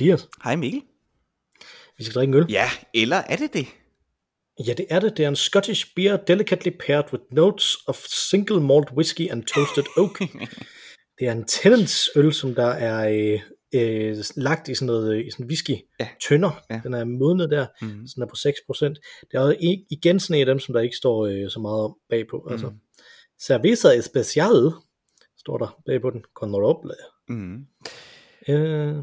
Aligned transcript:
Mathias. 0.00 0.28
Hej 0.44 0.56
Mikkel. 0.56 0.82
Vi 1.98 2.04
skal 2.04 2.14
drikke 2.14 2.30
en 2.30 2.34
øl. 2.42 2.46
Ja, 2.50 2.70
eller 2.94 3.16
er 3.16 3.36
det 3.36 3.52
det? 3.54 3.66
Ja, 4.66 4.72
det 4.72 4.86
er 4.90 5.00
det. 5.00 5.16
Det 5.16 5.24
er 5.24 5.28
en 5.28 5.36
Scottish 5.36 5.86
beer 5.96 6.16
delicately 6.16 6.70
paired 6.86 7.12
with 7.12 7.24
notes 7.32 7.76
of 7.86 7.96
single 8.30 8.60
malt 8.60 8.90
whiskey 8.92 9.28
and 9.30 9.42
toasted 9.44 9.84
oak. 9.96 10.18
det 11.18 11.28
er 11.28 11.32
en 11.32 11.44
Tennants 11.44 12.10
øl, 12.16 12.32
som 12.32 12.54
der 12.54 12.66
er 12.66 13.08
øh, 13.08 13.40
øh, 13.74 14.16
lagt 14.36 14.68
i 14.68 14.74
sådan 14.74 14.86
noget 14.86 15.26
i 15.26 15.30
sådan 15.30 15.46
whisky 15.46 15.74
Ja. 16.00 16.08
tønder. 16.28 16.64
Ja. 16.70 16.80
Den 16.84 16.94
er 16.94 17.04
modnet 17.04 17.50
der, 17.50 17.66
Mm. 17.82 18.06
så 18.06 18.12
den 18.14 18.22
er 18.22 18.26
på 18.26 18.36
6%. 18.36 18.94
Det 19.30 19.34
er 19.38 19.54
igen 19.90 20.20
sådan 20.20 20.36
en 20.36 20.40
af 20.48 20.54
dem, 20.54 20.58
som 20.58 20.72
der 20.72 20.80
ikke 20.80 20.96
står 20.96 21.26
øh, 21.26 21.50
så 21.50 21.60
meget 21.60 21.94
bagpå. 22.10 22.48
Altså, 22.50 22.68
Mm. 22.68 22.76
Cerveza 23.42 23.88
Especial 23.98 24.70
står 25.38 25.58
der 25.58 25.80
bagpå 25.86 26.10
den. 26.10 26.22
Con 26.34 26.54
Roble. 26.54 26.94
Mm. 27.28 27.66
Øh, 28.48 28.96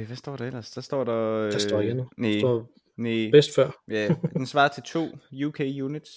Øh, 0.00 0.06
hvad 0.06 0.16
står 0.16 0.36
der 0.36 0.44
ellers? 0.46 0.70
Der 0.70 0.80
står 0.80 1.04
der... 1.04 1.14
Øh, 1.46 1.52
der 1.52 1.58
står 1.58 1.80
ikke 1.80 1.94
noget. 1.94 2.10
Nej, 2.16 2.30
Der 2.30 2.38
står 2.40 2.70
nej. 2.96 3.28
bedst 3.32 3.54
før. 3.54 3.70
Ja, 3.88 4.14
den 4.32 4.46
svarer 4.46 4.68
til 4.68 4.82
to 4.82 5.04
UK 5.46 5.60
units. 5.60 6.10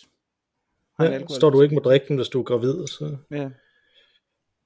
Har 1.00 1.06
Ja, 1.06 1.12
alkohol- 1.12 1.36
står 1.36 1.50
du 1.50 1.62
ikke 1.62 1.76
må 1.76 1.82
drikke 1.82 2.06
den, 2.08 2.16
hvis 2.16 2.28
du 2.30 2.40
er 2.40 2.44
gravid, 2.44 2.88
så 2.88 3.18
Ja. 3.32 3.50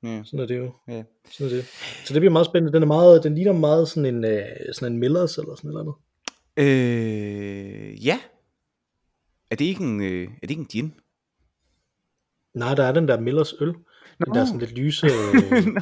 Ja, 0.03 0.21
sådan 0.23 0.39
er 0.39 0.45
det 0.45 0.57
jo. 0.57 0.71
ja. 0.87 1.03
Sådan 1.31 1.51
er 1.51 1.55
det. 1.55 1.65
Så 2.05 2.13
det 2.13 2.21
bliver 2.21 2.31
meget 2.31 2.45
spændende. 2.45 2.73
Den 2.73 2.83
er 2.83 2.87
meget, 2.87 3.23
den 3.23 3.35
ligner 3.35 3.51
meget 3.53 3.87
sådan 3.87 4.15
en, 4.15 4.25
øh, 4.25 4.41
sådan 4.73 4.93
en 4.93 4.99
Millers 4.99 5.37
eller 5.37 5.55
sådan 5.55 5.71
noget. 5.71 5.95
Øh, 6.57 8.05
ja. 8.05 8.19
Er 9.51 9.55
det 9.55 9.65
ikke 9.65 9.83
en, 9.83 10.01
øh, 10.03 10.23
er 10.23 10.41
det 10.41 10.49
ikke 10.51 10.59
en 10.59 10.65
gin? 10.65 10.93
Nej, 12.53 12.75
der 12.75 12.83
er 12.83 12.91
den 12.91 13.07
der 13.07 13.19
Millers 13.19 13.53
øl. 13.61 13.67
Den 14.25 14.33
der 14.33 14.45
sådan 14.45 14.59
lidt 14.59 14.71
lyse. 14.77 15.07
Øh, 15.31 15.65
Nå. 15.65 15.81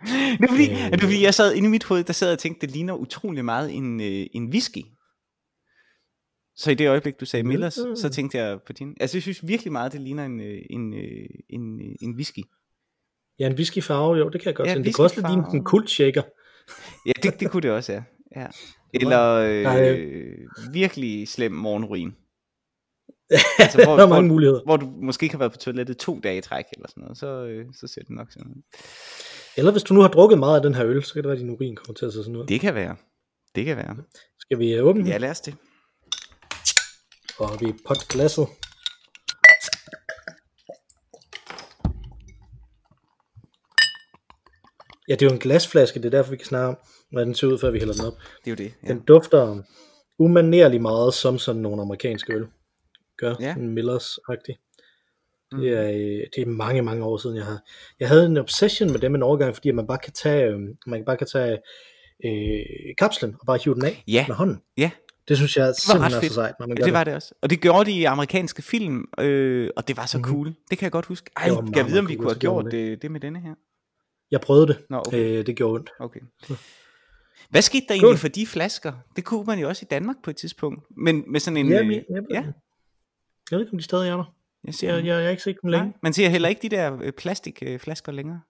Det 0.00 0.44
er 0.44 0.48
fordi, 0.48 0.70
Øh. 0.70 0.76
det 0.76 0.94
er 0.94 0.98
fordi 0.98 1.22
jeg 1.22 1.34
sad 1.34 1.54
inde 1.54 1.68
i 1.68 1.70
mit 1.70 1.84
hoved, 1.84 2.04
der 2.04 2.12
sad 2.12 2.32
og 2.32 2.38
tænkte, 2.38 2.66
det 2.66 2.74
ligner 2.74 2.94
utrolig 2.94 3.44
meget 3.44 3.74
en, 3.74 4.00
øh, 4.00 4.26
en 4.32 4.48
whisky. 4.50 4.82
Så 6.56 6.70
i 6.70 6.74
det 6.74 6.88
øjeblik, 6.88 7.20
du 7.20 7.24
sagde 7.26 7.42
Mm. 7.42 7.48
Millers, 7.48 7.74
så 7.74 8.08
tænkte 8.12 8.38
jeg 8.38 8.58
på 8.66 8.72
din. 8.72 8.96
Altså, 9.00 9.16
jeg 9.16 9.22
synes 9.22 9.46
virkelig 9.48 9.72
meget, 9.72 9.92
det 9.92 10.00
ligner 10.00 10.24
en, 10.24 10.40
øh, 10.40 10.58
en, 10.70 10.94
øh, 10.94 11.26
en, 11.48 11.80
øh, 11.80 11.94
en 12.02 12.14
whisky. 12.14 12.40
ja, 13.38 13.46
en 13.46 13.54
whisky 13.54 13.82
farve, 13.82 14.16
jo, 14.16 14.28
det 14.28 14.40
kan 14.40 14.46
jeg 14.48 14.54
godt 14.56 14.68
Ja, 14.68 14.74
se. 14.74 14.82
Det 14.82 14.94
kan 14.94 15.02
også 15.04 15.16
ligne 15.16 15.28
whiskyfarve. 15.32 15.56
en 15.56 15.64
kult 15.64 15.90
shaker. 15.90 16.22
Ja, 17.06 17.12
det, 17.22 17.40
det 17.40 17.50
kunne 17.50 17.62
det 17.62 17.70
også, 17.70 17.92
ja. 17.92 18.02
ja. 18.36 18.46
Eller 18.94 19.62
Nej. 19.62 19.90
øh, 19.90 20.38
virkelig 20.72 21.28
slem 21.28 21.52
morgenruin. 21.52 22.14
Altså, 23.58 23.84
hvor- 23.84 23.96
der 23.96 24.02
er 24.02 24.06
hvor- 24.06 24.14
mange 24.16 24.28
muligheder. 24.28 24.60
Hvor 24.64 24.76
du 24.76 24.86
måske 25.02 25.24
ikke 25.24 25.34
har 25.34 25.38
været 25.38 25.52
på 25.52 25.58
toilettet 25.58 25.96
to 25.98 26.20
dage 26.20 26.38
i 26.38 26.40
træk, 26.40 26.64
eller 26.72 26.88
sådan 26.88 27.00
noget, 27.02 27.18
så, 27.18 27.26
øh, 27.46 27.66
så 27.74 27.86
ser 27.86 28.00
det 28.00 28.10
nok 28.10 28.32
sådan 28.32 28.52
ud. 28.56 28.62
Eller 29.56 29.72
hvis 29.72 29.82
du 29.82 29.94
nu 29.94 30.00
har 30.00 30.08
drukket 30.08 30.38
meget 30.38 30.56
af 30.56 30.62
den 30.62 30.74
her 30.74 30.86
øl, 30.86 31.04
så 31.04 31.14
kan 31.14 31.22
det 31.22 31.28
være, 31.28 31.36
at 31.36 31.40
din 31.40 31.50
urin 31.50 31.76
kommer 31.76 31.94
til 31.94 32.06
at 32.06 32.12
se 32.12 32.18
sådan 32.18 32.36
ud. 32.36 32.46
Det 32.46 32.60
kan 32.60 32.74
være. 32.74 32.96
Det 33.54 33.64
kan 33.64 33.76
være. 33.76 33.96
Skal 34.40 34.58
vi 34.58 34.74
øh, 34.74 34.84
åbne 34.84 35.00
den? 35.00 35.08
Ja, 35.08 35.18
lad 35.18 35.30
os 35.30 35.40
det. 35.40 35.54
Og 37.38 37.60
vi 37.60 37.72
pot 37.86 38.08
glasset. 38.08 38.46
Ja, 45.08 45.14
det 45.14 45.22
er 45.22 45.26
jo 45.26 45.32
en 45.32 45.38
glasflaske, 45.38 45.98
det 45.98 46.06
er 46.06 46.10
derfor, 46.10 46.30
vi 46.30 46.36
kan 46.36 46.46
snakke 46.46 46.68
om, 46.68 46.76
hvordan 47.10 47.26
den 47.26 47.34
ser 47.34 47.46
ud, 47.46 47.58
før 47.58 47.70
vi 47.70 47.78
hælder 47.78 47.94
den 47.94 48.04
op. 48.04 48.18
Det 48.44 48.46
er 48.46 48.50
jo 48.50 48.56
det. 48.56 48.74
Ja. 48.82 48.88
Den 48.88 49.00
dufter 49.00 49.62
umanerligt 50.18 50.82
meget 50.82 51.14
som 51.14 51.38
sådan 51.38 51.62
nogle 51.62 51.82
amerikanske 51.82 52.32
øl. 52.32 52.46
Gør 53.18 53.34
ja. 53.40 53.54
en 53.54 53.78
Millers-agtig. 53.78 54.65
Mm. 55.52 55.58
Det 55.60 55.72
er, 55.72 55.82
øh, 55.88 56.26
det 56.36 56.42
er 56.42 56.46
mange, 56.46 56.82
mange 56.82 57.04
år 57.04 57.16
siden, 57.16 57.36
jeg 57.36 57.44
har. 57.44 57.58
Jeg 58.00 58.08
havde 58.08 58.26
en 58.26 58.36
obsession 58.36 58.92
med 58.92 58.98
dem 59.00 59.14
en 59.14 59.22
overgang, 59.22 59.54
fordi 59.54 59.70
man 59.70 59.86
bare 59.86 59.98
kan 59.98 60.12
tage, 60.12 60.44
øh, 60.50 60.60
man 60.86 61.04
bare 61.04 61.16
kan 61.16 61.26
tage 61.26 61.58
øh, 62.24 62.94
kapslen 62.98 63.36
og 63.40 63.46
bare 63.46 63.58
hive 63.64 63.74
den 63.74 63.84
af 63.84 64.04
Ja. 64.08 64.24
med 64.28 64.36
hånden. 64.36 64.62
Ja. 64.78 64.90
Det 65.28 65.36
synes 65.36 65.56
jeg 65.56 65.66
Det 65.68 65.76
simpelthen 65.76 66.18
er 66.24 66.28
så 66.28 66.34
sejt, 66.34 66.54
når 66.60 66.66
man 66.66 66.76
gør 66.76 66.84
det 66.84 66.92
var 66.92 67.04
det 67.04 67.14
også. 67.14 67.34
Og 67.42 67.50
det 67.50 67.60
gjorde 67.60 67.90
de 67.90 67.96
i 67.96 68.04
amerikanske 68.04 68.62
film, 68.62 69.04
øh, 69.20 69.70
og 69.76 69.88
det 69.88 69.96
var 69.96 70.06
så 70.06 70.18
Mhm. 70.18 70.24
cool. 70.24 70.46
Det 70.70 70.78
kan 70.78 70.84
jeg 70.84 70.92
godt 70.92 71.06
huske. 71.06 71.30
Ej, 71.36 71.42
jeg 71.76 71.86
vide, 71.86 71.98
om 71.98 72.08
vi 72.08 72.14
cool, 72.14 72.22
kunne 72.24 72.30
have 72.32 72.38
gjort 72.40 72.64
det, 72.70 73.02
det 73.02 73.10
med 73.10 73.20
denne 73.20 73.40
her. 73.40 73.54
Jeg 74.30 74.40
prøvede 74.40 74.66
det. 74.66 74.76
Nå, 74.90 74.96
okay. 75.06 75.38
Øh, 75.38 75.46
det 75.46 75.56
gjorde 75.56 75.74
ondt. 75.74 75.90
okay. 76.00 76.20
Hvad 77.50 77.62
skete 77.62 77.84
der 77.88 77.94
Skål. 77.96 78.04
egentlig 78.08 78.20
for 78.20 78.28
de 78.28 78.46
flasker? 78.46 78.92
Det 79.16 79.24
kunne 79.24 79.44
man 79.44 79.58
jo 79.58 79.68
også 79.68 79.84
i 79.84 79.88
Danmark 79.90 80.16
på 80.24 80.30
et 80.30 80.36
tidspunkt. 80.36 80.82
Men 80.96 81.24
med 81.32 81.40
sådan 81.40 81.56
en... 81.56 81.68
Ja, 81.70 81.82
øh, 81.82 81.92
ja, 81.92 82.02
jeg 82.30 82.44
ved 83.50 83.60
ikke, 83.60 83.72
om 83.72 83.78
de 83.78 83.84
stadig 83.84 84.08
er 84.10 84.16
der. 84.16 84.34
Jeg 84.66 84.74
ser, 84.74 84.94
Jeg, 84.94 85.04
jeg, 85.06 85.16
har 85.22 85.28
ikke 85.30 85.42
set 85.42 85.56
dem 85.62 85.70
længe. 85.70 85.86
Nej, 85.86 85.96
man 86.02 86.12
ser 86.12 86.28
heller 86.28 86.48
ikke 86.48 86.62
de 86.62 86.68
der 86.76 86.98
øh, 87.02 87.12
plastikflasker 87.12 88.12
længere. 88.12 88.40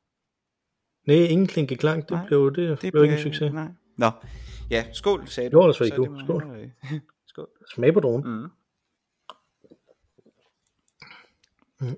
Nej, 1.07 1.17
ingen 1.17 1.47
klinke 1.47 1.77
klang. 1.77 2.03
Det 2.03 2.11
Nej, 2.11 2.27
blev, 2.27 2.55
det, 2.55 2.57
det 2.69 2.83
Det 2.83 2.93
blev 2.93 3.03
ikke 3.05 3.17
en 3.17 3.23
succes. 3.23 3.53
Nej. 3.53 3.69
Nå. 3.99 4.11
Ja, 4.71 4.85
skål, 4.93 5.29
sagde 5.29 5.49
Det 5.49 5.53
du. 5.53 5.59
var 5.59 5.67
altså 5.67 5.85
ikke 5.85 5.97
god. 5.97 6.21
Skål. 6.25 6.43
øh, 6.61 7.01
skål. 7.27 7.49
Smag 7.75 7.95
på 7.95 8.01
dronen. 8.01 8.27
Mm. 8.27 8.51
Mm. 11.81 11.97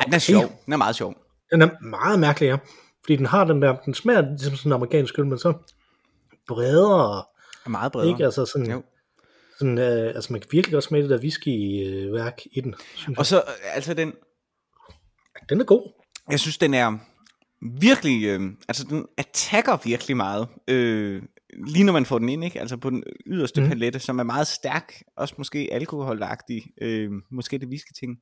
Ej, 0.00 0.04
den 0.04 0.14
er 0.14 0.18
sjov. 0.18 0.42
Den 0.64 0.72
er 0.72 0.76
meget 0.76 0.96
sjov. 0.96 1.14
Den 1.50 1.62
er 1.62 1.68
meget 1.82 2.20
mærkelig, 2.20 2.46
ja. 2.46 2.56
Fordi 3.04 3.16
den 3.16 3.26
har 3.26 3.44
den 3.44 3.62
der, 3.62 3.76
den 3.76 3.94
smager 3.94 4.20
ligesom 4.20 4.56
sådan 4.56 4.68
en 4.70 4.74
amerikansk 4.74 5.18
øl, 5.18 5.26
men 5.26 5.38
så 5.38 5.52
bredere. 6.48 7.24
Er 7.66 7.68
meget 7.68 7.92
bredere. 7.92 8.08
Ikke? 8.10 8.24
Altså 8.24 8.46
sådan, 8.46 8.70
Jo. 8.70 8.82
Sådan 9.58 9.78
øh, 9.78 10.06
altså 10.14 10.32
man 10.32 10.40
kan 10.40 10.48
virkelig 10.52 10.72
godt 10.72 10.84
smage 10.84 11.02
det 11.02 11.10
der 11.10 11.18
whisky-værk 11.18 12.38
i 12.52 12.60
den. 12.60 12.74
Synes 12.94 13.18
Og 13.18 13.26
så, 13.26 13.36
øh, 13.36 13.74
altså 13.76 13.94
den, 13.94 14.12
Den 15.48 15.60
er 15.60 15.64
god. 15.64 15.92
jeg 16.30 16.40
synes, 16.40 16.58
den 16.58 16.74
er 16.74 16.98
virkelig, 17.80 18.24
øh, 18.24 18.40
altså 18.68 18.84
den 18.90 19.06
attacker 19.16 19.76
virkelig 19.84 20.16
meget, 20.16 20.48
øh, 20.68 21.22
lige 21.66 21.84
når 21.84 21.92
man 21.92 22.06
får 22.06 22.18
den 22.18 22.28
ind, 22.28 22.44
ikke? 22.44 22.60
Altså 22.60 22.76
på 22.76 22.90
den 22.90 23.02
yderste 23.26 23.60
mm. 23.60 23.68
palette, 23.68 23.98
som 23.98 24.18
er 24.18 24.22
meget 24.22 24.46
stærk, 24.46 24.92
også 25.16 25.34
måske 25.38 25.68
alkoholagtig, 25.72 26.62
øh, 26.82 27.10
måske 27.30 27.58
det 27.58 27.68
whisky 27.68 27.92
ting. 28.00 28.18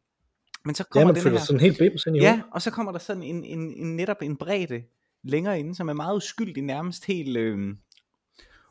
Men 0.65 0.75
så 0.75 0.85
Ja, 0.95 1.01
kommer 1.01 1.13
man 1.15 1.25
den 1.25 1.33
her, 1.33 1.39
sådan 1.41 1.61
helt 1.61 1.79
bims 1.79 2.07
ind 2.07 2.17
i 2.17 2.21
ja, 2.21 2.31
hovedet. 2.31 2.45
og 2.53 2.63
så 2.63 2.71
kommer 2.71 2.93
der 2.93 2.99
sådan 2.99 3.23
en, 3.23 3.45
en, 3.45 3.75
en 3.77 3.97
netop 3.97 4.17
en 4.23 4.37
bredde 4.37 4.83
længere 5.25 5.59
inde, 5.59 5.75
som 5.75 5.89
er 5.89 5.93
meget 5.93 6.17
uskyldig, 6.17 6.63
nærmest 6.63 7.05
helt 7.07 7.37
øh, 7.37 7.59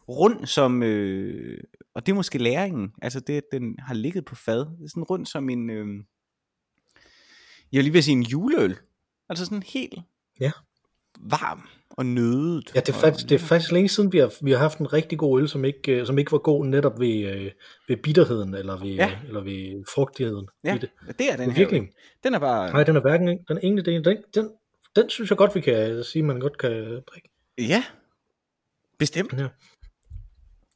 rund 0.09 0.45
som, 0.45 0.83
øh, 0.83 1.57
og 1.95 2.05
det 2.05 2.11
er 2.11 2.15
måske 2.15 2.37
læringen, 2.37 2.91
altså 3.01 3.19
det, 3.19 3.37
at 3.37 3.43
den 3.51 3.75
har 3.79 3.93
ligget 3.93 4.25
på 4.25 4.35
fad, 4.35 4.59
det 4.59 4.83
er 4.85 4.89
sådan 4.89 5.03
rund 5.03 5.25
som 5.25 5.49
en, 5.49 5.69
øh, 5.69 5.85
jeg 7.71 7.77
vil 7.77 7.83
lige 7.83 7.93
vil 7.93 8.03
sige 8.03 8.15
en 8.15 8.23
juleøl, 8.23 8.77
altså 9.29 9.45
sådan 9.45 9.63
helt 9.63 9.99
Ja. 10.39 10.51
varm 11.19 11.67
og 11.89 12.05
nødet. 12.05 12.71
Ja, 12.75 12.79
det 12.79 12.89
er, 12.89 12.93
faktisk, 12.93 13.29
det 13.29 13.35
er 13.35 13.39
faktisk 13.39 13.71
længe 13.71 13.89
siden, 13.89 14.11
vi 14.13 14.17
har, 14.17 14.33
vi 14.43 14.51
har 14.51 14.57
haft 14.57 14.79
en 14.79 14.93
rigtig 14.93 15.17
god 15.19 15.41
øl, 15.41 15.49
som 15.49 15.65
ikke, 15.65 15.99
øh, 15.99 16.05
som 16.05 16.17
ikke 16.17 16.31
var 16.31 16.37
god 16.37 16.65
netop 16.65 16.99
ved, 16.99 17.25
øh, 17.35 17.51
ved 17.87 17.97
bitterheden, 17.97 18.53
eller 18.53 18.77
ved, 18.79 18.87
Ja. 18.89 19.07
ja. 19.07 19.19
eller 19.27 19.41
ved 19.41 19.83
frugtigheden 19.95 20.47
Ja, 20.63 20.75
i 20.75 20.77
det. 20.77 20.89
det 21.19 21.31
er 21.31 21.37
den 21.37 21.51
her. 21.51 21.57
Virkelig. 21.57 21.89
Den 22.23 22.33
er 22.33 22.39
bare, 22.39 22.71
Nej, 22.71 22.83
den 22.83 22.95
er 22.95 23.01
hverken, 23.01 23.39
den 23.47 23.59
ene 23.63 23.81
del, 23.81 24.05
den, 24.05 24.17
den, 24.35 24.49
den 24.95 25.09
synes 25.09 25.29
jeg 25.29 25.37
godt, 25.37 25.55
vi 25.55 25.61
kan 25.61 26.03
sige, 26.03 26.23
man 26.23 26.39
godt 26.39 26.57
kan 26.57 26.71
drikke. 27.07 27.29
ja, 27.57 27.83
bestemt. 28.99 29.33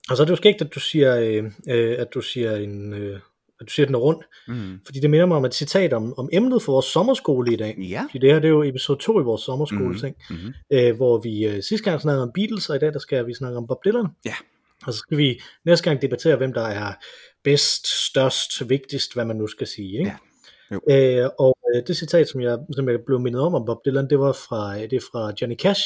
Og 0.09 0.17
så 0.17 0.23
er 0.23 0.27
jo 0.27 0.35
skægt, 0.35 0.61
at 0.61 0.75
du 0.75 0.79
siger, 0.79 1.15
øh, 1.19 1.43
øh, 1.69 1.95
at 1.99 2.07
du 2.13 2.21
siger 2.21 2.55
en, 2.55 2.93
øh, 2.93 3.19
at 3.59 3.67
du 3.67 3.71
siger, 3.73 3.85
den 3.85 3.95
er 3.95 3.99
rund, 3.99 4.21
Mm. 4.47 4.79
fordi 4.85 4.99
det 4.99 5.09
minder 5.09 5.25
mig 5.25 5.37
om 5.37 5.45
et 5.45 5.53
citat 5.55 5.93
om, 5.93 6.13
om 6.19 6.29
emnet 6.33 6.61
for 6.61 6.71
vores 6.71 6.85
sommerskole 6.85 7.53
i 7.53 7.55
dag. 7.55 7.77
Ja. 7.89 8.01
Fordi 8.11 8.19
det 8.19 8.29
her 8.33 8.39
det 8.39 8.45
er 8.47 8.49
jo 8.49 8.63
episode 8.63 8.99
2 8.99 9.19
i 9.19 9.23
vores 9.23 9.41
sommerskole 9.41 9.99
ting, 9.99 10.15
Mm-hmm. 10.29 10.53
øh, 10.73 10.95
hvor 10.95 11.17
vi 11.17 11.45
øh, 11.45 11.63
sidste 11.63 11.89
gang 11.89 12.01
snakkede 12.01 12.23
om 12.23 12.31
Beatles, 12.33 12.69
og 12.69 12.75
i 12.75 12.79
dag 12.79 12.93
der 12.93 12.99
skal 12.99 13.27
vi 13.27 13.33
snakke 13.33 13.57
om 13.57 13.67
Bob 13.67 13.85
Dylan. 13.85 14.05
Ja. 14.25 14.33
Og 14.85 14.93
så 14.93 14.99
skal 14.99 15.17
vi 15.17 15.41
næste 15.65 15.83
gang 15.83 16.01
debattere, 16.01 16.35
hvem 16.35 16.53
der 16.53 16.61
er 16.61 16.93
bedst, 17.43 17.87
størst, 18.07 18.69
vigtigst, 18.69 19.13
hvad 19.13 19.25
man 19.25 19.35
nu 19.35 19.47
skal 19.47 19.67
sige. 19.67 19.99
Ikke? 19.99 20.13
Ja. 20.89 21.23
Øh, 21.23 21.29
og 21.39 21.57
øh, 21.75 21.83
det 21.87 21.97
citat, 21.97 22.29
som 22.29 22.41
jeg, 22.41 22.57
som 22.75 22.89
jeg 22.89 22.99
blev 23.05 23.19
mindet 23.19 23.41
om 23.41 23.55
om 23.55 23.65
Bob 23.65 23.77
Dylan, 23.85 24.09
det 24.09 24.19
var 24.19 24.31
fra, 24.31 24.77
det 24.77 24.93
er 24.93 24.99
fra 25.11 25.33
Johnny 25.41 25.55
Cash, 25.57 25.81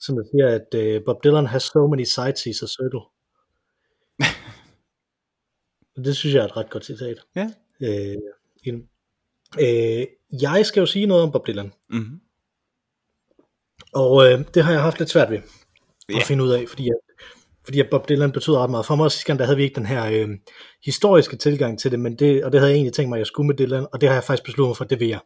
som 0.00 0.16
der 0.16 0.24
siger, 0.32 0.48
at 0.48 0.78
øh, 0.80 1.00
Bob 1.06 1.24
Dylan 1.24 1.46
has 1.46 1.62
so 1.62 1.86
many 1.86 2.04
sides 2.04 2.40
he's 2.46 2.64
a 2.64 2.68
circle. 2.78 3.00
Og 5.96 6.04
det 6.04 6.16
synes 6.16 6.34
jeg 6.34 6.40
er 6.42 6.44
et 6.48 6.56
ret 6.56 6.70
godt 6.70 6.84
citat. 6.84 7.16
Ja. 7.36 7.50
Øh, 7.82 8.16
i 8.64 8.70
den. 8.70 8.88
øh, 9.60 10.06
jeg 10.42 10.66
skal 10.66 10.80
jo 10.80 10.86
sige 10.86 11.06
noget 11.06 11.22
om 11.22 11.32
Bob 11.32 11.46
Dylan, 11.46 11.72
Mm-hmm. 11.88 12.20
og 13.92 14.26
øh, 14.26 14.44
det 14.54 14.64
har 14.64 14.72
jeg 14.72 14.82
haft 14.82 14.98
lidt 14.98 15.10
svært 15.10 15.30
ved 15.30 15.38
at 16.08 16.22
finde 16.26 16.44
ud 16.44 16.50
af, 16.50 16.68
fordi, 16.68 16.88
at, 16.88 16.96
fordi 17.64 17.80
at 17.80 17.86
Bob 17.90 18.08
Dylan 18.08 18.32
betyder 18.32 18.58
ret 18.62 18.70
meget 18.70 18.86
for 18.86 18.94
mig. 18.96 19.04
Og 19.04 19.12
sidste 19.12 19.26
gang, 19.26 19.38
der 19.38 19.44
havde 19.44 19.56
vi 19.56 19.62
ikke 19.62 19.74
den 19.74 19.86
her 19.86 20.04
øh, 20.12 20.28
historiske 20.84 21.36
tilgang 21.36 21.78
til 21.78 21.90
det, 21.90 22.00
men 22.00 22.16
det, 22.16 22.44
og 22.44 22.52
det 22.52 22.60
havde 22.60 22.70
jeg 22.70 22.76
egentlig 22.76 22.92
tænkt 22.92 23.08
mig, 23.08 23.16
at 23.16 23.18
jeg 23.20 23.26
skulle 23.26 23.46
med 23.46 23.54
Dylan, 23.56 23.86
og 23.92 24.00
det 24.00 24.08
har 24.08 24.16
jeg 24.16 24.24
faktisk 24.24 24.44
besluttet 24.44 24.68
mig 24.68 24.76
for, 24.76 24.84
at 24.84 24.90
det 24.90 25.00
vil 25.00 25.08
jeg. 25.08 25.20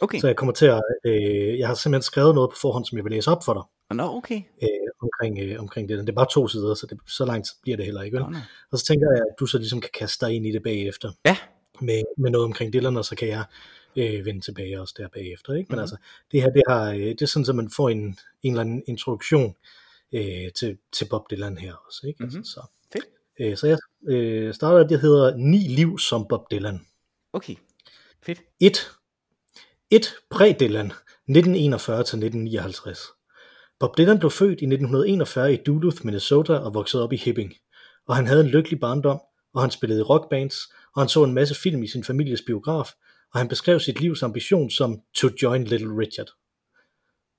Okay. 0.00 0.18
Så 0.20 0.26
jeg 0.26 0.36
kommer 0.36 0.52
til 0.52 0.66
at, 0.66 0.82
øh, 1.06 1.58
jeg 1.58 1.68
har 1.68 1.74
simpelthen 1.74 2.02
skrevet 2.02 2.34
noget 2.34 2.50
på 2.50 2.56
forhånd, 2.60 2.84
som 2.84 2.98
jeg 2.98 3.04
vil 3.04 3.12
læse 3.12 3.30
op 3.30 3.44
for 3.44 3.52
dig, 3.54 3.96
Nå, 3.96 4.02
okay. 4.16 4.40
øh, 4.62 4.68
omkring, 5.02 5.38
øh, 5.38 5.60
omkring 5.60 5.88
det. 5.88 5.98
Det 5.98 6.08
er 6.08 6.12
bare 6.12 6.26
to 6.30 6.48
sider, 6.48 6.74
så 6.74 6.86
det, 6.90 6.98
så 7.06 7.24
langt 7.24 7.48
bliver 7.62 7.76
det 7.76 7.84
heller 7.86 8.02
ikke. 8.02 8.14
Vel? 8.16 8.24
Nå, 8.24 8.30
nå. 8.30 8.38
Og 8.72 8.78
så 8.78 8.84
tænker 8.84 9.06
jeg, 9.14 9.20
at 9.20 9.34
du 9.40 9.46
så 9.46 9.58
ligesom 9.58 9.80
kan 9.80 9.90
kaste 9.98 10.26
dig 10.26 10.34
ind 10.34 10.46
i 10.46 10.52
det 10.52 10.62
bagefter, 10.62 11.10
Ja. 11.26 11.36
med, 11.80 12.02
med 12.18 12.30
noget 12.30 12.44
omkring 12.44 12.72
Dylan, 12.72 12.96
og 12.96 13.04
så 13.04 13.16
kan 13.16 13.28
jeg 13.28 13.44
øh, 13.96 14.26
vende 14.26 14.40
tilbage 14.40 14.80
også 14.80 14.94
der 14.98 15.08
bagefter. 15.08 15.52
Ikke? 15.54 15.66
Men 15.68 15.76
Mhm. 15.76 15.80
altså, 15.80 15.96
det 16.32 16.42
her, 16.42 16.50
det, 16.50 16.62
har, 16.68 16.90
øh, 16.90 16.98
det 16.98 17.22
er 17.22 17.26
sådan, 17.26 17.46
at 17.48 17.54
man 17.54 17.70
får 17.76 17.88
en, 17.88 17.98
en 18.42 18.52
eller 18.52 18.60
anden 18.60 18.82
introduktion 18.86 19.54
øh, 20.12 20.52
til, 20.58 20.78
til 20.92 21.06
Bob 21.10 21.30
Dylan 21.30 21.58
her 21.58 21.74
også. 21.86 22.06
Ikke? 22.06 22.24
Mhm. 22.24 22.36
Altså, 22.36 22.52
så. 22.52 22.60
Fedt. 22.92 23.04
Øh, 23.40 23.56
så 23.56 23.66
jeg 23.66 23.78
øh, 24.08 24.54
starter, 24.54 24.86
det 24.86 25.00
hedder 25.00 25.36
Ni 25.36 25.58
liv 25.58 25.98
som 25.98 26.26
Bob 26.28 26.50
Dylan. 26.50 26.86
Okay. 27.32 27.54
Fedt. 28.22 28.40
1. 28.60 28.90
1. 29.90 30.14
Præ-Dylan, 30.30 30.92
1941-1959. 31.30 33.16
Bob 33.80 33.98
Dylan 33.98 34.18
blev 34.18 34.30
født 34.30 34.60
i 34.60 34.64
1941 34.64 35.54
i 35.54 35.56
Duluth, 35.66 36.04
Minnesota 36.04 36.52
og 36.52 36.74
voksede 36.74 37.02
op 37.02 37.12
i 37.12 37.16
Hibbing. 37.16 37.54
Og 38.06 38.16
han 38.16 38.26
havde 38.26 38.40
en 38.40 38.46
lykkelig 38.46 38.80
barndom, 38.80 39.20
og 39.54 39.62
han 39.62 39.70
spillede 39.70 40.00
i 40.00 40.02
rockbands, 40.02 40.56
og 40.94 41.02
han 41.02 41.08
så 41.08 41.24
en 41.24 41.34
masse 41.34 41.54
film 41.54 41.82
i 41.82 41.86
sin 41.86 42.04
families 42.04 42.42
biograf, 42.46 42.88
og 43.32 43.40
han 43.40 43.48
beskrev 43.48 43.80
sit 43.80 44.00
livs 44.00 44.22
ambition 44.22 44.70
som 44.70 45.00
to 45.14 45.28
join 45.42 45.64
Little 45.64 45.98
Richard. 45.98 46.28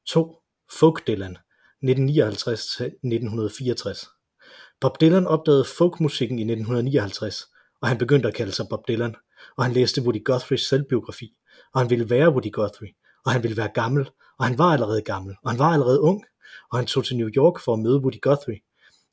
2. 0.07 0.41
Folk 0.79 1.07
Dylan, 1.07 1.37
1959-1964. 1.83 4.17
Bob 4.81 5.01
Dylan 5.01 5.27
opdagede 5.27 5.65
folkmusikken 5.77 6.39
i 6.39 6.41
1959, 6.41 7.45
og 7.81 7.87
han 7.87 7.97
begyndte 7.97 8.27
at 8.27 8.33
kalde 8.33 8.51
sig 8.51 8.65
Bob 8.69 8.87
Dylan, 8.87 9.15
og 9.57 9.63
han 9.63 9.73
læste 9.73 10.01
Woody 10.01 10.29
Guthrie's 10.29 10.67
selvbiografi, 10.69 11.33
og 11.73 11.81
han 11.81 11.89
ville 11.89 12.09
være 12.09 12.29
Woody 12.29 12.51
Guthrie, 12.51 12.93
og 13.25 13.31
han 13.31 13.43
ville 13.43 13.57
være 13.57 13.69
gammel, 13.73 14.09
og 14.39 14.45
han 14.45 14.57
var 14.57 14.73
allerede 14.73 15.01
gammel, 15.01 15.35
og 15.43 15.51
han 15.51 15.59
var 15.59 15.69
allerede 15.69 16.01
ung, 16.01 16.23
og 16.71 16.77
han 16.77 16.85
tog 16.85 17.05
til 17.05 17.17
New 17.17 17.29
York 17.29 17.59
for 17.59 17.73
at 17.73 17.79
møde 17.79 18.01
Woody 18.01 18.21
Guthrie. 18.21 18.59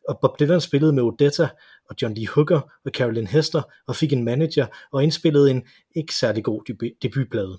Og 0.08 0.18
Bob 0.22 0.40
Dylan 0.40 0.60
spillede 0.60 0.92
med 0.92 1.02
Odetta 1.02 1.48
og 1.90 1.96
John 2.02 2.14
Lee 2.14 2.28
Hooker 2.28 2.60
og 2.84 2.90
Carolyn 2.94 3.26
Hester 3.26 3.62
og 3.86 3.96
fik 3.96 4.12
en 4.12 4.24
manager 4.24 4.66
og 4.92 5.02
indspillede 5.02 5.50
en 5.50 5.62
ikke 5.96 6.14
særlig 6.14 6.44
god 6.44 6.62
debut- 6.68 6.98
debutplade. 7.02 7.58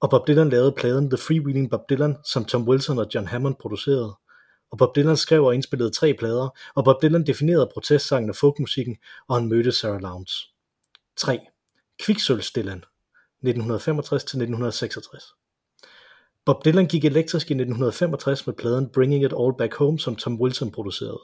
Og 0.00 0.10
Bob 0.10 0.26
Dylan 0.26 0.48
lavede 0.48 0.72
pladen 0.72 1.10
The 1.10 1.18
Freewheeling 1.18 1.70
Bob 1.70 1.80
Dylan, 1.90 2.16
som 2.24 2.44
Tom 2.44 2.68
Wilson 2.68 2.98
og 2.98 3.06
John 3.14 3.26
Hammond 3.26 3.54
producerede. 3.60 4.14
Og 4.76 4.78
Bob 4.78 4.96
Dylan 4.96 5.16
skrev 5.16 5.44
og 5.44 5.54
indspillede 5.54 5.90
tre 5.90 6.14
plader, 6.14 6.48
og 6.74 6.84
Bob 6.84 7.02
Dylan 7.02 7.26
definerede 7.26 7.70
protestsangen 7.72 8.30
og 8.30 8.36
folkmusikken, 8.36 8.96
og 9.28 9.36
han 9.36 9.48
mødte 9.48 9.72
Sarah 9.72 10.00
Lowndes. 10.00 10.50
3. 11.16 11.40
Kviksølvs 11.98 12.50
Dylan, 12.50 12.84
1965-1966. 13.46 16.42
Bob 16.44 16.64
Dylan 16.64 16.86
gik 16.86 17.04
elektrisk 17.04 17.50
i 17.50 17.54
1965 17.54 18.46
med 18.46 18.54
pladen 18.54 18.88
Bringing 18.88 19.24
It 19.24 19.32
All 19.40 19.56
Back 19.58 19.74
Home, 19.74 19.98
som 19.98 20.16
Tom 20.16 20.40
Wilson 20.40 20.72
producerede. 20.72 21.20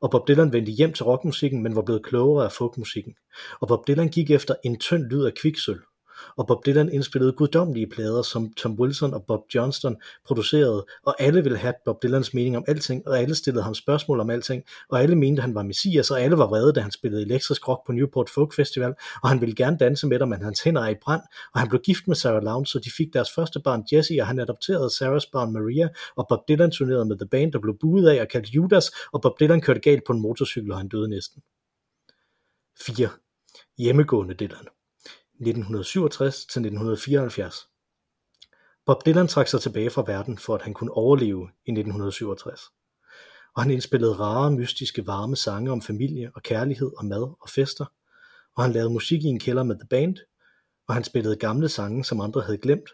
Og 0.00 0.10
Bob 0.10 0.28
Dylan 0.28 0.52
vendte 0.52 0.72
hjem 0.72 0.92
til 0.92 1.04
rockmusikken, 1.04 1.62
men 1.62 1.76
var 1.76 1.82
blevet 1.82 2.04
klogere 2.04 2.44
af 2.44 2.52
folkmusikken. 2.52 3.14
Og 3.60 3.68
Bob 3.68 3.86
Dylan 3.86 4.08
gik 4.08 4.30
efter 4.30 4.54
en 4.64 4.78
tynd 4.78 5.04
lyd 5.04 5.24
af 5.24 5.34
kviksøl. 5.34 5.80
Og 6.36 6.46
Bob 6.46 6.66
Dylan 6.66 6.92
indspillede 6.92 7.32
guddommelige 7.32 7.86
plader, 7.86 8.22
som 8.22 8.52
Tom 8.54 8.80
Wilson 8.80 9.14
og 9.14 9.24
Bob 9.28 9.40
Johnston 9.54 9.96
producerede, 10.26 10.86
og 11.06 11.14
alle 11.18 11.42
ville 11.42 11.58
have 11.58 11.74
Bob 11.84 12.02
Dylans 12.02 12.34
mening 12.34 12.56
om 12.56 12.64
alting, 12.68 13.08
og 13.08 13.18
alle 13.18 13.34
stillede 13.34 13.64
ham 13.64 13.74
spørgsmål 13.74 14.20
om 14.20 14.30
alting, 14.30 14.62
og 14.88 15.02
alle 15.02 15.16
mente, 15.16 15.42
han 15.42 15.54
var 15.54 15.62
messias, 15.62 16.10
og 16.10 16.20
alle 16.20 16.38
var 16.38 16.46
vrede, 16.46 16.72
da 16.72 16.80
han 16.80 16.90
spillede 16.90 17.22
elektrisk 17.22 17.68
rock 17.68 17.86
på 17.86 17.92
Newport 17.92 18.30
Folk 18.30 18.54
Festival, 18.54 18.94
og 19.22 19.28
han 19.28 19.40
ville 19.40 19.54
gerne 19.54 19.78
danse 19.78 20.06
med 20.06 20.18
dem, 20.18 20.28
men 20.28 20.42
hans 20.42 20.62
hænder 20.62 20.82
er 20.82 20.88
i 20.88 20.94
brand, 21.02 21.22
og 21.54 21.60
han 21.60 21.68
blev 21.68 21.80
gift 21.80 22.08
med 22.08 22.16
Sarah 22.16 22.42
Lounge, 22.42 22.66
så 22.66 22.78
de 22.78 22.90
fik 22.96 23.12
deres 23.12 23.28
første 23.34 23.60
barn 23.60 23.84
Jesse, 23.92 24.18
og 24.20 24.26
han 24.26 24.38
adopterede 24.38 24.90
Sarahs 24.90 25.26
barn 25.26 25.52
Maria, 25.52 25.88
og 26.16 26.26
Bob 26.28 26.48
Dylan 26.48 26.70
turnerede 26.70 27.04
med 27.04 27.18
The 27.18 27.28
Band, 27.28 27.52
der 27.52 27.58
blev 27.60 27.78
buet 27.80 28.08
af 28.08 28.20
og 28.20 28.28
kaldt 28.28 28.48
Judas, 28.48 28.90
og 29.12 29.22
Bob 29.22 29.40
Dylan 29.40 29.60
kørte 29.60 29.80
galt 29.80 30.02
på 30.06 30.12
en 30.12 30.20
motorcykel, 30.20 30.72
og 30.72 30.78
han 30.78 30.88
døde 30.88 31.08
næsten. 31.08 31.42
4. 32.80 33.08
Hjemmegående 33.78 34.34
Dylan 34.34 34.66
1967 35.48 36.34
til 36.34 36.60
1974. 36.60 37.68
Bob 38.86 39.06
Dylan 39.06 39.28
trak 39.28 39.48
sig 39.48 39.60
tilbage 39.60 39.90
fra 39.90 40.04
verden 40.06 40.38
for 40.38 40.54
at 40.54 40.62
han 40.62 40.74
kunne 40.74 40.92
overleve 40.92 41.48
i 41.66 41.70
1967. 41.70 42.60
Og 43.54 43.62
han 43.62 43.70
indspillede 43.70 44.14
rare, 44.14 44.50
mystiske, 44.50 45.06
varme 45.06 45.36
sange 45.36 45.72
om 45.72 45.82
familie 45.82 46.30
og 46.34 46.42
kærlighed 46.42 46.92
og 46.98 47.04
mad 47.04 47.22
og 47.40 47.48
fester. 47.48 47.84
Og 48.56 48.62
han 48.64 48.72
lavede 48.72 48.90
musik 48.90 49.24
i 49.24 49.26
en 49.26 49.38
kælder 49.38 49.62
med 49.62 49.78
The 49.78 49.88
Band. 49.88 50.16
Og 50.88 50.94
han 50.94 51.04
spillede 51.04 51.36
gamle 51.36 51.68
sange, 51.68 52.04
som 52.04 52.20
andre 52.20 52.40
havde 52.40 52.58
glemt. 52.58 52.90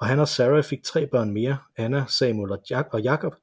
Og 0.00 0.06
han 0.06 0.20
og 0.20 0.28
Sarah 0.28 0.64
fik 0.64 0.82
tre 0.84 1.06
børn 1.06 1.30
mere, 1.30 1.58
Anna, 1.76 2.04
Samuel 2.08 2.52
og, 2.52 2.62
Jack 2.70 2.88
og 2.92 3.02
Jacob. 3.02 3.34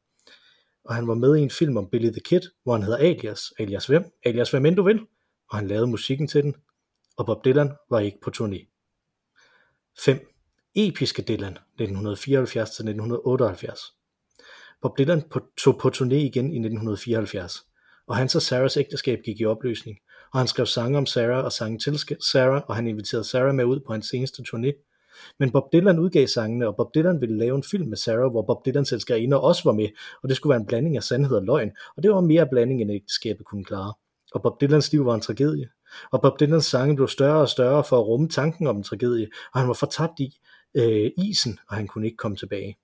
Og 0.86 0.96
han 0.96 1.08
var 1.08 1.16
med 1.16 1.36
i 1.36 1.42
en 1.42 1.50
film 1.50 1.78
om 1.78 1.90
Billy 1.90 2.10
the 2.10 2.22
Kid, 2.26 2.42
hvor 2.64 2.74
han 2.74 2.84
hedder 2.84 2.98
Alias. 2.98 3.54
Alias 3.60 3.86
hvem? 3.86 4.04
Alias 4.26 4.52
hvem 4.52 4.66
end 4.66 4.76
du 4.76 4.84
vil. 4.84 5.00
Og 5.50 5.58
han 5.58 5.68
lavede 5.68 5.88
musikken 5.88 6.28
til 6.28 6.44
den, 6.44 6.56
og 7.18 7.26
Bob 7.26 7.46
Dylan 7.46 7.72
var 7.90 8.00
ikke 8.00 8.18
på 8.24 8.32
turné. 8.38 8.72
5. 10.06 10.20
Episke 10.76 11.22
Dylan 11.22 11.58
1974-1978 11.82 13.92
Bob 14.82 14.98
Dylan 14.98 15.22
på, 15.32 15.40
tog 15.58 15.80
på 15.80 15.92
turné 15.96 16.14
igen 16.14 16.46
i 16.46 16.58
1974, 16.58 17.66
og 18.08 18.16
hans 18.16 18.36
og 18.36 18.42
Sarahs 18.42 18.78
ægteskab 18.78 19.20
gik 19.26 19.40
i 19.40 19.46
opløsning, 19.46 19.98
og 20.34 20.40
han 20.40 20.48
skrev 20.48 20.66
sange 20.66 20.98
om 20.98 21.06
Sarah 21.06 21.46
og 21.46 21.52
sange 21.52 21.80
til 21.80 22.00
Sarah, 22.32 22.62
og 22.68 22.76
han 22.76 22.88
inviterede 22.88 23.24
Sarah 23.24 23.56
med 23.56 23.66
ud 23.66 23.80
på 23.80 23.92
hans 23.92 24.08
seneste 24.08 24.44
turné. 24.44 24.72
Men 25.40 25.52
Bob 25.52 25.74
Dylan 25.74 26.00
udgav 26.00 26.28
sangene, 26.28 26.68
og 26.68 26.76
Bob 26.76 26.96
Dylan 26.96 27.22
ville 27.22 27.38
lave 27.38 27.56
en 27.56 27.64
film 27.72 27.90
med 27.90 27.98
Sarah, 27.98 28.32
hvor 28.32 28.42
Bob 28.42 28.66
Dylans 28.66 28.92
og 28.92 29.44
også 29.44 29.62
var 29.66 29.74
med, 29.74 29.88
og 30.24 30.30
det 30.30 30.38
skulle 30.38 30.52
være 30.52 30.60
en 30.60 30.66
blanding 30.66 30.98
af 30.98 31.04
sandhed 31.04 31.38
og 31.38 31.44
løgn, 31.44 31.72
og 31.98 32.04
det 32.04 32.12
var 32.12 32.22
mere 32.22 32.48
blanding, 32.52 32.82
end 32.82 32.92
ægteskabet 32.92 33.46
kunne 33.46 33.64
klare. 33.64 33.94
Og 34.36 34.42
Bob 34.42 34.62
Dylans 34.62 34.92
liv 34.92 35.06
var 35.06 35.16
en 35.16 35.22
tragedie 35.22 35.70
og 36.12 36.22
Bob 36.22 36.40
Dylans 36.40 36.66
sange 36.66 36.96
blev 36.96 37.08
større 37.08 37.42
og 37.42 37.50
større 37.50 37.84
for 37.84 38.00
at 38.00 38.08
rumme 38.08 38.30
tanken 38.30 38.68
om 38.68 38.78
en 38.78 38.84
tragedie, 38.84 39.30
og 39.54 39.60
han 39.60 39.68
var 39.68 39.74
fortabt 39.74 40.20
i 40.20 40.39
øh, 40.75 41.12
isen, 41.18 41.60
og 41.70 41.75
han 41.75 41.88
kunne 41.88 42.06
ikke 42.06 42.18
komme 42.18 42.38
tilbage. 42.38 42.77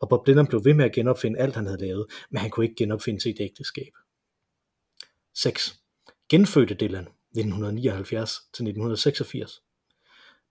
Og 0.00 0.08
Bob 0.08 0.26
Dylan 0.26 0.46
blev 0.46 0.64
ved 0.64 0.74
med 0.74 0.84
at 0.84 0.92
genopfinde 0.92 1.38
alt, 1.38 1.54
han 1.54 1.66
havde 1.66 1.86
lavet, 1.86 2.06
men 2.30 2.40
han 2.40 2.50
kunne 2.50 2.66
ikke 2.66 2.76
genopfinde 2.76 3.20
sit 3.20 3.36
ægteskab. 3.40 3.92
6. 5.34 5.80
Genfødte 6.28 6.74
Dylan 6.74 7.08
1979-1986 7.38 9.68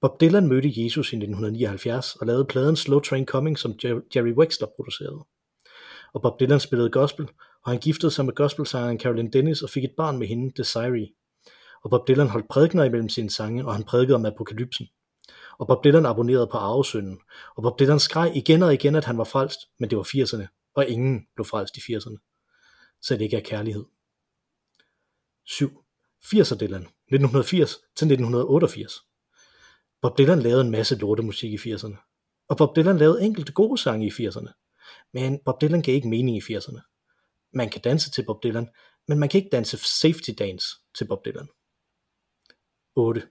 Bob 0.01 0.21
Dylan 0.21 0.47
mødte 0.47 0.83
Jesus 0.83 1.13
i 1.13 1.15
1979 1.15 2.15
og 2.15 2.27
lavede 2.27 2.45
pladen 2.45 2.75
Slow 2.75 2.99
Train 2.99 3.25
Coming, 3.25 3.59
som 3.59 3.79
Jerry 4.15 4.33
Wexler 4.33 4.67
producerede. 4.75 5.25
Og 6.13 6.21
Bob 6.21 6.39
Dylan 6.39 6.59
spillede 6.59 6.89
gospel, 6.89 7.29
og 7.63 7.71
han 7.71 7.79
giftede 7.79 8.11
sig 8.11 8.25
med 8.25 8.33
gospelsangeren 8.33 8.99
Carolyn 8.99 9.31
Dennis 9.31 9.61
og 9.61 9.69
fik 9.69 9.83
et 9.83 9.93
barn 9.97 10.17
med 10.17 10.27
hende, 10.27 10.53
Desiree 10.57 11.07
og 11.83 11.89
Bob 11.89 12.07
Dylan 12.07 12.29
holdt 12.29 12.47
prædikner 12.47 12.83
imellem 12.83 13.09
sine 13.09 13.29
sange, 13.29 13.65
og 13.65 13.75
han 13.75 13.83
prædikede 13.83 14.15
om 14.15 14.25
apokalypsen. 14.25 14.87
Og 15.59 15.67
Bob 15.67 15.83
Dylan 15.83 16.05
abonnerede 16.05 16.47
på 16.47 16.57
arvesynden, 16.57 17.19
og 17.55 17.63
Bob 17.63 17.79
Dylan 17.79 17.99
skreg 17.99 18.35
igen 18.35 18.63
og 18.63 18.73
igen, 18.73 18.95
at 18.95 19.05
han 19.05 19.17
var 19.17 19.23
frelst, 19.23 19.59
men 19.79 19.89
det 19.89 19.97
var 19.97 20.03
80'erne, 20.03 20.71
og 20.75 20.87
ingen 20.87 21.27
blev 21.35 21.45
frelst 21.45 21.77
i 21.77 21.79
80'erne. 21.79 22.17
Så 23.01 23.13
det 23.13 23.21
ikke 23.21 23.37
er 23.37 23.41
kærlighed. 23.41 23.85
7. 25.45 25.83
80'er 26.25 26.55
Dylan, 26.55 26.81
1980 26.81 27.75
til 27.95 28.05
1988. 28.05 28.93
Bob 30.01 30.17
Dylan 30.17 30.39
lavede 30.39 30.61
en 30.61 30.71
masse 30.71 30.95
lortemusik 30.95 31.53
i 31.53 31.73
80'erne. 31.73 31.95
Og 32.49 32.57
Bob 32.57 32.75
Dylan 32.75 32.97
lavede 32.97 33.23
enkelte 33.23 33.53
gode 33.53 33.77
sange 33.77 34.07
i 34.07 34.09
80'erne. 34.09 34.51
Men 35.13 35.39
Bob 35.45 35.61
Dylan 35.61 35.81
gav 35.81 35.95
ikke 35.95 36.09
mening 36.09 36.37
i 36.37 36.39
80'erne. 36.39 36.90
Man 37.53 37.69
kan 37.69 37.81
danse 37.81 38.11
til 38.11 38.25
Bob 38.25 38.43
Dylan, 38.43 38.69
men 39.07 39.19
man 39.19 39.29
kan 39.29 39.37
ikke 39.37 39.49
danse 39.51 39.77
safety 39.77 40.29
dance 40.39 40.67
til 40.97 41.07
Bob 41.07 41.25
Dylan. 41.25 41.47
8. 42.95 43.23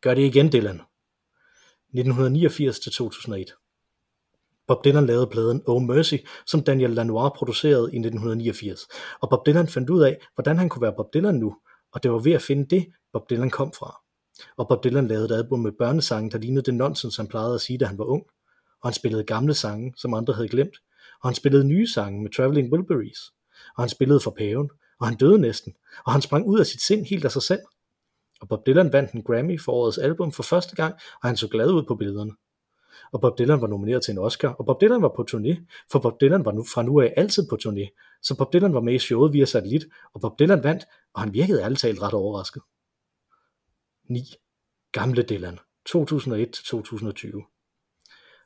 Gør 0.00 0.14
det 0.14 0.22
igen, 0.22 0.52
Dylan. 0.52 0.80
1989-2001. 1.94 3.62
Bob 4.66 4.84
Dylan 4.84 5.06
lavede 5.06 5.26
pladen 5.26 5.62
Oh 5.66 5.82
Mercy, 5.82 6.14
som 6.46 6.64
Daniel 6.64 6.90
Lanois 6.90 7.32
producerede 7.36 7.92
i 7.92 7.98
1989. 7.98 8.80
Og 9.20 9.30
Bob 9.30 9.46
Dylan 9.46 9.68
fandt 9.68 9.90
ud 9.90 10.02
af, 10.02 10.26
hvordan 10.34 10.58
han 10.58 10.68
kunne 10.68 10.82
være 10.82 10.94
Bob 10.96 11.14
Dylan 11.14 11.34
nu, 11.34 11.56
og 11.92 12.02
det 12.02 12.12
var 12.12 12.18
ved 12.18 12.32
at 12.32 12.42
finde 12.42 12.76
det, 12.76 12.86
Bob 13.12 13.30
Dylan 13.30 13.50
kom 13.50 13.72
fra. 13.72 14.02
Og 14.56 14.68
Bob 14.68 14.84
Dylan 14.84 15.08
lavede 15.08 15.24
et 15.24 15.32
album 15.32 15.60
med 15.60 15.72
børnesange, 15.72 16.30
der 16.30 16.38
lignede 16.38 16.62
det 16.62 16.74
nonsens, 16.74 17.16
han 17.16 17.28
plejede 17.28 17.54
at 17.54 17.60
sige, 17.60 17.78
da 17.78 17.84
han 17.84 17.98
var 17.98 18.04
ung. 18.04 18.22
Og 18.80 18.88
han 18.88 18.94
spillede 18.94 19.24
gamle 19.24 19.54
sange, 19.54 19.94
som 19.96 20.14
andre 20.14 20.34
havde 20.34 20.48
glemt. 20.48 20.76
Og 21.22 21.28
han 21.28 21.34
spillede 21.34 21.64
nye 21.64 21.86
sange 21.86 22.22
med 22.22 22.30
Traveling 22.30 22.72
Wilburys. 22.72 23.18
Og 23.76 23.82
han 23.82 23.88
spillede 23.88 24.20
for 24.20 24.30
paven, 24.30 24.70
og 25.00 25.06
han 25.06 25.16
døde 25.16 25.38
næsten. 25.38 25.74
Og 26.06 26.12
han 26.12 26.22
sprang 26.22 26.46
ud 26.46 26.60
af 26.60 26.66
sit 26.66 26.82
sind 26.82 27.06
helt 27.06 27.24
af 27.24 27.32
sig 27.32 27.42
selv 27.42 27.60
og 28.42 28.48
Bob 28.48 28.66
Dylan 28.66 28.92
vandt 28.92 29.12
en 29.12 29.22
Grammy 29.22 29.60
for 29.60 29.72
årets 29.72 29.98
album 29.98 30.32
for 30.32 30.42
første 30.42 30.76
gang, 30.76 30.94
og 30.94 31.28
han 31.28 31.36
så 31.36 31.48
glad 31.48 31.70
ud 31.70 31.82
på 31.82 31.94
billederne. 31.94 32.32
Og 33.12 33.20
Bob 33.20 33.38
Dylan 33.38 33.60
var 33.60 33.66
nomineret 33.66 34.02
til 34.02 34.12
en 34.12 34.18
Oscar, 34.18 34.48
og 34.48 34.66
Bob 34.66 34.80
Dylan 34.80 35.02
var 35.02 35.12
på 35.16 35.26
turné, 35.30 35.64
for 35.92 35.98
Bob 35.98 36.20
Dylan 36.20 36.44
var 36.44 36.52
nu 36.52 36.64
fra 36.74 36.82
nu 36.82 37.00
af 37.00 37.14
altid 37.16 37.48
på 37.48 37.58
turné, 37.64 38.18
så 38.22 38.36
Bob 38.36 38.52
Dylan 38.52 38.74
var 38.74 38.80
med 38.80 38.94
i 38.94 38.98
showet 38.98 39.32
via 39.32 39.44
satellit, 39.44 39.84
og 40.14 40.20
Bob 40.20 40.38
Dylan 40.38 40.64
vandt, 40.64 40.84
og 41.14 41.20
han 41.20 41.32
virkede 41.32 41.62
ærligt 41.62 41.80
talt 41.80 42.02
ret 42.02 42.14
overrasket. 42.14 42.62
9. 44.08 44.34
Gamle 44.92 45.22
Dylan, 45.22 45.58
2001-2020 45.88 47.48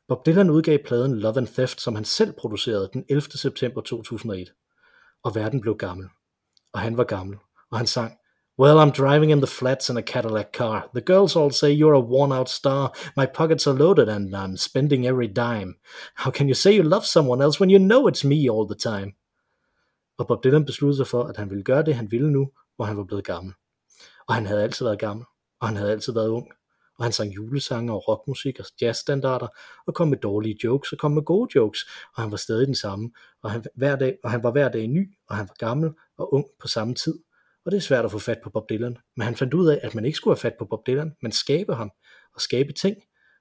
Bob 0.08 0.26
Dylan 0.26 0.50
udgav 0.50 0.78
pladen 0.84 1.18
Love 1.18 1.36
and 1.36 1.46
Theft, 1.46 1.80
som 1.80 1.94
han 1.94 2.04
selv 2.04 2.32
producerede 2.32 2.90
den 2.92 3.04
11. 3.08 3.22
september 3.22 3.80
2001. 3.80 4.52
Og 5.26 5.34
verden 5.34 5.60
blev 5.60 5.76
gammel. 5.76 6.08
Og 6.72 6.80
han 6.80 6.96
var 6.96 7.04
gammel. 7.04 7.38
Og 7.70 7.78
han 7.78 7.86
sang, 7.86 8.12
Well, 8.58 8.78
I'm 8.78 8.92
driving 9.02 9.32
in 9.32 9.38
the 9.38 9.54
flats 9.58 9.90
in 9.90 9.96
a 9.96 10.02
Cadillac 10.02 10.46
car. 10.52 10.88
The 10.94 11.04
girls 11.12 11.36
all 11.36 11.52
say 11.52 11.80
you're 11.80 11.96
a 11.96 12.08
worn 12.12 12.32
out 12.32 12.48
star. 12.48 12.94
My 13.16 13.26
pockets 13.34 13.66
are 13.66 13.78
loaded 13.78 14.08
and 14.08 14.34
I'm 14.34 14.56
spending 14.56 15.06
every 15.06 15.26
dime. 15.26 15.74
How 16.14 16.30
can 16.30 16.48
you 16.48 16.54
say 16.54 16.76
you 16.76 16.82
love 16.82 17.04
someone 17.04 17.44
else 17.44 17.60
when 17.60 17.70
you 17.70 17.78
know 17.78 18.08
it's 18.08 18.24
me 18.24 18.48
all 18.50 18.66
the 18.66 18.92
time? 18.92 19.12
Og 20.18 20.26
Bob 20.26 20.44
Dylan 20.44 20.64
besluttede 20.64 20.96
sig 20.96 21.06
for, 21.06 21.24
at 21.24 21.36
han 21.36 21.50
ville 21.50 21.64
gøre 21.64 21.82
det, 21.82 21.94
han 21.94 22.10
ville 22.10 22.32
nu, 22.32 22.50
hvor 22.76 22.84
han 22.84 22.96
var 22.96 23.04
blevet 23.04 23.24
gammel. 23.24 23.54
Og 24.28 24.34
han 24.34 24.46
havde 24.46 24.62
altid 24.62 24.84
været 24.84 24.98
gammel, 24.98 25.26
og 25.60 25.68
han 25.68 25.76
havde 25.76 25.92
altid 25.92 26.12
været 26.12 26.28
ung. 26.28 26.48
Og 26.98 27.04
han 27.04 27.12
sang 27.12 27.34
julesange 27.34 27.92
og 27.92 28.08
rockmusik 28.08 28.60
og 28.60 28.66
jazzstandarder, 28.80 29.48
og 29.86 29.94
kom 29.94 30.08
med 30.08 30.18
dårlige 30.18 30.58
jokes 30.64 30.92
og 30.92 30.98
kom 30.98 31.12
med 31.12 31.22
gode 31.22 31.50
jokes, 31.54 31.80
og 32.16 32.22
han 32.22 32.30
var 32.30 32.36
stadig 32.36 32.66
den 32.66 32.74
samme, 32.74 33.10
og 33.42 33.50
han, 33.50 33.64
hver 33.74 33.96
dag, 33.96 34.18
og 34.24 34.30
han 34.30 34.42
var 34.42 34.50
hver 34.50 34.68
dag 34.68 34.86
ny, 34.86 35.12
og 35.28 35.36
han 35.36 35.48
var 35.48 35.54
gammel 35.58 35.90
og 36.18 36.34
ung 36.34 36.46
på 36.60 36.68
samme 36.68 36.94
tid. 36.94 37.18
Og 37.64 37.72
det 37.72 37.76
er 37.76 37.82
svært 37.82 38.04
at 38.04 38.10
få 38.10 38.18
fat 38.18 38.38
på 38.44 38.50
Bob 38.50 38.68
Dylan, 38.70 38.96
men 39.16 39.24
han 39.24 39.36
fandt 39.36 39.54
ud 39.54 39.68
af, 39.68 39.80
at 39.82 39.94
man 39.94 40.04
ikke 40.04 40.16
skulle 40.16 40.34
have 40.36 40.40
fat 40.40 40.54
på 40.58 40.64
Bob 40.64 40.86
Dylan, 40.86 41.12
men 41.22 41.32
skabe 41.32 41.74
ham 41.74 41.90
og 42.34 42.40
skabe 42.40 42.72
ting. 42.72 42.96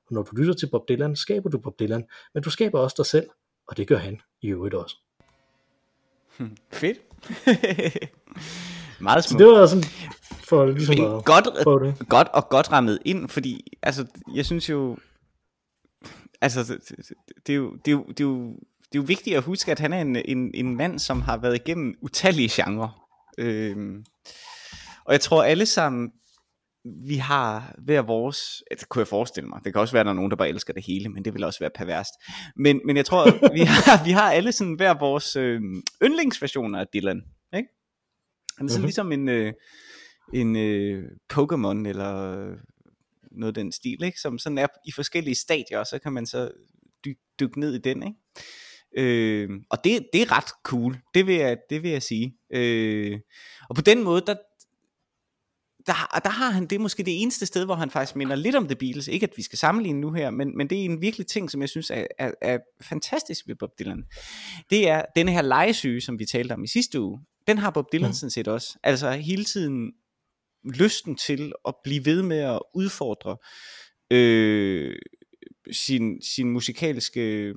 Og 0.08 0.14
når 0.14 0.24
du 0.24 0.36
lytter 0.36 0.54
til 0.54 0.70
Bob 0.72 0.90
Dylan, 0.90 1.16
skaber 1.16 1.50
du 1.50 1.58
Bob 1.58 1.80
Dylan, 1.80 2.06
men 2.34 2.44
du 2.44 2.50
skaber 2.50 2.80
også 2.80 2.96
dig 2.98 3.06
selv, 3.06 3.30
og 3.68 3.78
det 3.78 3.88
gør 3.88 3.98
han 3.98 4.22
i 4.42 4.48
øvrigt 4.48 4.76
også. 4.76 4.96
Fedt. 6.72 6.98
Meget 9.00 9.24
smukt. 9.24 9.40
det 9.40 9.48
var 9.48 9.66
sådan 9.66 9.84
for 10.46 10.66
ligesom 10.66 10.96
Men 10.96 11.06
at 11.18 11.26
godt, 11.26 11.48
prøve 11.64 11.86
det. 11.86 12.10
godt 12.10 12.28
og 12.34 12.50
godt 12.50 12.72
rammet 12.72 13.00
ind, 13.06 13.30
fordi 13.30 13.68
altså, 13.84 14.06
jeg 14.36 14.46
synes 14.46 14.70
jo, 14.70 14.98
altså, 16.42 16.64
det, 16.64 16.82
det, 16.98 17.14
det, 17.48 17.54
er 17.54 17.58
jo, 17.58 17.76
det, 17.86 17.88
er 17.88 17.92
jo, 17.92 18.04
det, 18.08 18.20
er 18.20 18.24
jo, 18.24 18.50
det 18.80 18.96
er 18.96 19.00
jo 19.00 19.02
vigtigt 19.02 19.38
at 19.38 19.44
huske, 19.44 19.72
at 19.72 19.80
han 19.80 19.94
er 19.94 20.02
en, 20.02 20.16
en, 20.16 20.52
en 20.54 20.76
mand, 20.76 21.00
som 21.00 21.22
har 21.22 21.38
været 21.38 21.56
igennem 21.56 21.96
utallige 22.02 22.50
genrer. 22.52 23.08
Øhm, 23.38 24.06
og 25.06 25.12
jeg 25.14 25.22
tror 25.22 25.44
alle 25.44 25.66
sammen, 25.66 26.12
vi 27.08 27.16
har 27.16 27.76
hver 27.78 28.02
vores, 28.02 28.64
det 28.80 28.90
kunne 28.90 29.00
jeg 29.00 29.08
forestille 29.08 29.50
mig, 29.50 29.60
det 29.64 29.74
kan 29.74 29.82
også 29.82 29.92
være, 29.92 30.00
at 30.00 30.06
der 30.06 30.12
er 30.12 30.16
nogen, 30.16 30.32
der 30.32 30.38
bare 30.38 30.50
elsker 30.50 30.74
det 30.74 30.86
hele, 30.86 31.10
men 31.10 31.26
det 31.26 31.34
vil 31.34 31.44
også 31.44 31.60
være 31.60 31.70
perverst. 31.76 32.12
Men, 32.56 32.82
men 32.86 32.98
jeg 32.98 33.06
tror, 33.06 33.26
vi 33.54 33.60
har, 33.60 34.04
vi 34.08 34.12
har 34.12 34.32
alle 34.32 34.52
sådan 34.52 34.74
hver 34.74 34.94
vores 35.00 35.36
øh, 35.36 35.62
yndlingsversioner 36.04 36.80
af 36.80 36.86
Dylan, 36.94 37.22
ikke? 37.56 37.70
Han 38.58 38.66
er 38.66 38.70
sådan 38.70 38.82
Mhm. 38.82 38.86
ligesom 38.86 39.12
en, 39.12 39.30
øh, 39.30 39.54
en 40.34 40.56
øh, 40.56 41.04
Pokémon 41.34 41.88
eller 41.88 42.46
noget 43.32 43.48
af 43.58 43.64
den 43.64 43.72
stil, 43.72 44.04
ikke? 44.04 44.20
som 44.20 44.38
sådan 44.38 44.58
er 44.58 44.68
i 44.88 44.92
forskellige 44.92 45.36
stadier, 45.36 45.80
og 45.80 45.86
så 45.86 46.00
kan 46.00 46.14
man 46.14 46.26
så 46.26 46.52
dy- 47.08 47.20
dykke 47.40 47.60
ned 47.60 47.74
i 47.76 47.78
den. 47.80 48.04
Ikke? 48.04 48.20
Øh, 48.98 49.50
og 49.70 49.78
det, 49.84 50.08
det 50.14 50.22
er 50.22 50.38
ret 50.38 50.50
cool, 50.64 50.98
det 51.14 51.28
vil 51.28 51.36
jeg, 51.36 51.58
det 51.70 51.84
vil 51.84 51.92
jeg 51.92 52.04
sige. 52.04 52.36
Øh, 52.54 53.20
og 53.70 53.76
på 53.76 53.82
den 53.82 54.04
måde, 54.04 54.24
der, 54.28 54.36
der, 55.88 56.20
der 56.24 56.30
har 56.30 56.50
han 56.50 56.66
det 56.68 56.82
måske 56.82 57.04
det 57.04 57.22
eneste 57.22 57.46
sted, 57.46 57.66
hvor 57.66 57.76
han 57.76 57.90
faktisk 57.90 58.16
minder 58.16 58.36
lidt 58.36 58.56
om 58.56 58.68
The 58.68 58.76
Beatles. 58.76 59.08
Ikke 59.08 59.24
at 59.24 59.34
vi 59.38 59.42
skal 59.44 59.60
sammenligne 59.60 60.02
nu 60.02 60.12
her, 60.12 60.30
men, 60.30 60.58
men 60.58 60.70
det 60.70 60.82
er 60.82 60.86
en 60.86 61.02
virkelig 61.02 61.28
ting, 61.28 61.52
som 61.52 61.62
jeg 61.62 61.70
synes 61.70 61.90
er, 61.90 62.06
er, 62.20 62.32
er 62.42 62.58
fantastisk 62.82 63.48
ved 63.48 63.56
Bob 63.56 63.70
Dylan. 63.80 64.04
Det 64.70 64.90
er 64.90 65.02
denne 65.16 65.32
her 65.32 65.42
legesyge, 65.42 66.02
som 66.02 66.20
vi 66.20 66.26
talte 66.26 66.54
om 66.54 66.64
i 66.64 66.68
sidste 66.68 67.02
uge. 67.02 67.20
Den 67.48 67.58
har 67.58 67.70
Bob 67.72 67.86
Dylan 67.92 68.08
Mhm. 68.08 68.14
sådan 68.14 68.30
set 68.32 68.48
også. 68.48 68.78
Altså 68.84 69.12
hele 69.12 69.44
tiden 69.44 69.92
lysten 70.74 71.16
til 71.16 71.54
at 71.68 71.74
blive 71.84 72.06
ved 72.06 72.22
med 72.22 72.38
at 72.40 72.60
udfordre 72.74 73.38
øh, 74.12 74.96
sin, 75.72 76.22
sin 76.22 76.50
musikalske 76.50 77.54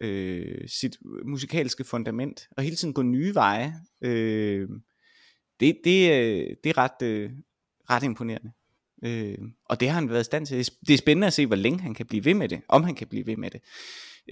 øh, 0.00 0.68
sit 0.68 0.96
musikalske 1.26 1.84
fundament 1.84 2.48
og 2.56 2.62
hele 2.62 2.76
tiden 2.76 2.94
gå 2.94 3.02
nye 3.02 3.34
veje. 3.34 3.74
Øh, 4.04 4.68
det, 5.60 5.78
det, 5.84 6.10
øh, 6.12 6.56
det 6.64 6.70
er 6.70 6.78
ret, 6.78 7.02
øh, 7.02 7.30
ret 7.90 8.02
imponerende. 8.02 8.52
Øh, 9.04 9.38
og 9.64 9.80
det 9.80 9.88
har 9.88 9.94
han 10.00 10.08
været 10.10 10.20
i 10.20 10.24
stand 10.24 10.46
til. 10.46 10.58
Det 10.58 10.68
er- 10.68 10.74
Det 10.86 10.94
er 10.94 10.98
spændende 10.98 11.26
at 11.26 11.32
se, 11.32 11.46
hvor 11.46 11.56
længe 11.56 11.80
han 11.80 11.94
kan 11.94 12.06
blive 12.06 12.24
ved 12.24 12.34
med 12.34 12.48
det. 12.48 12.60
Om 12.68 12.82
han 12.84 12.94
kan 12.94 13.06
blive 13.08 13.26
ved 13.26 13.36
med 13.36 13.50
det. 13.50 13.60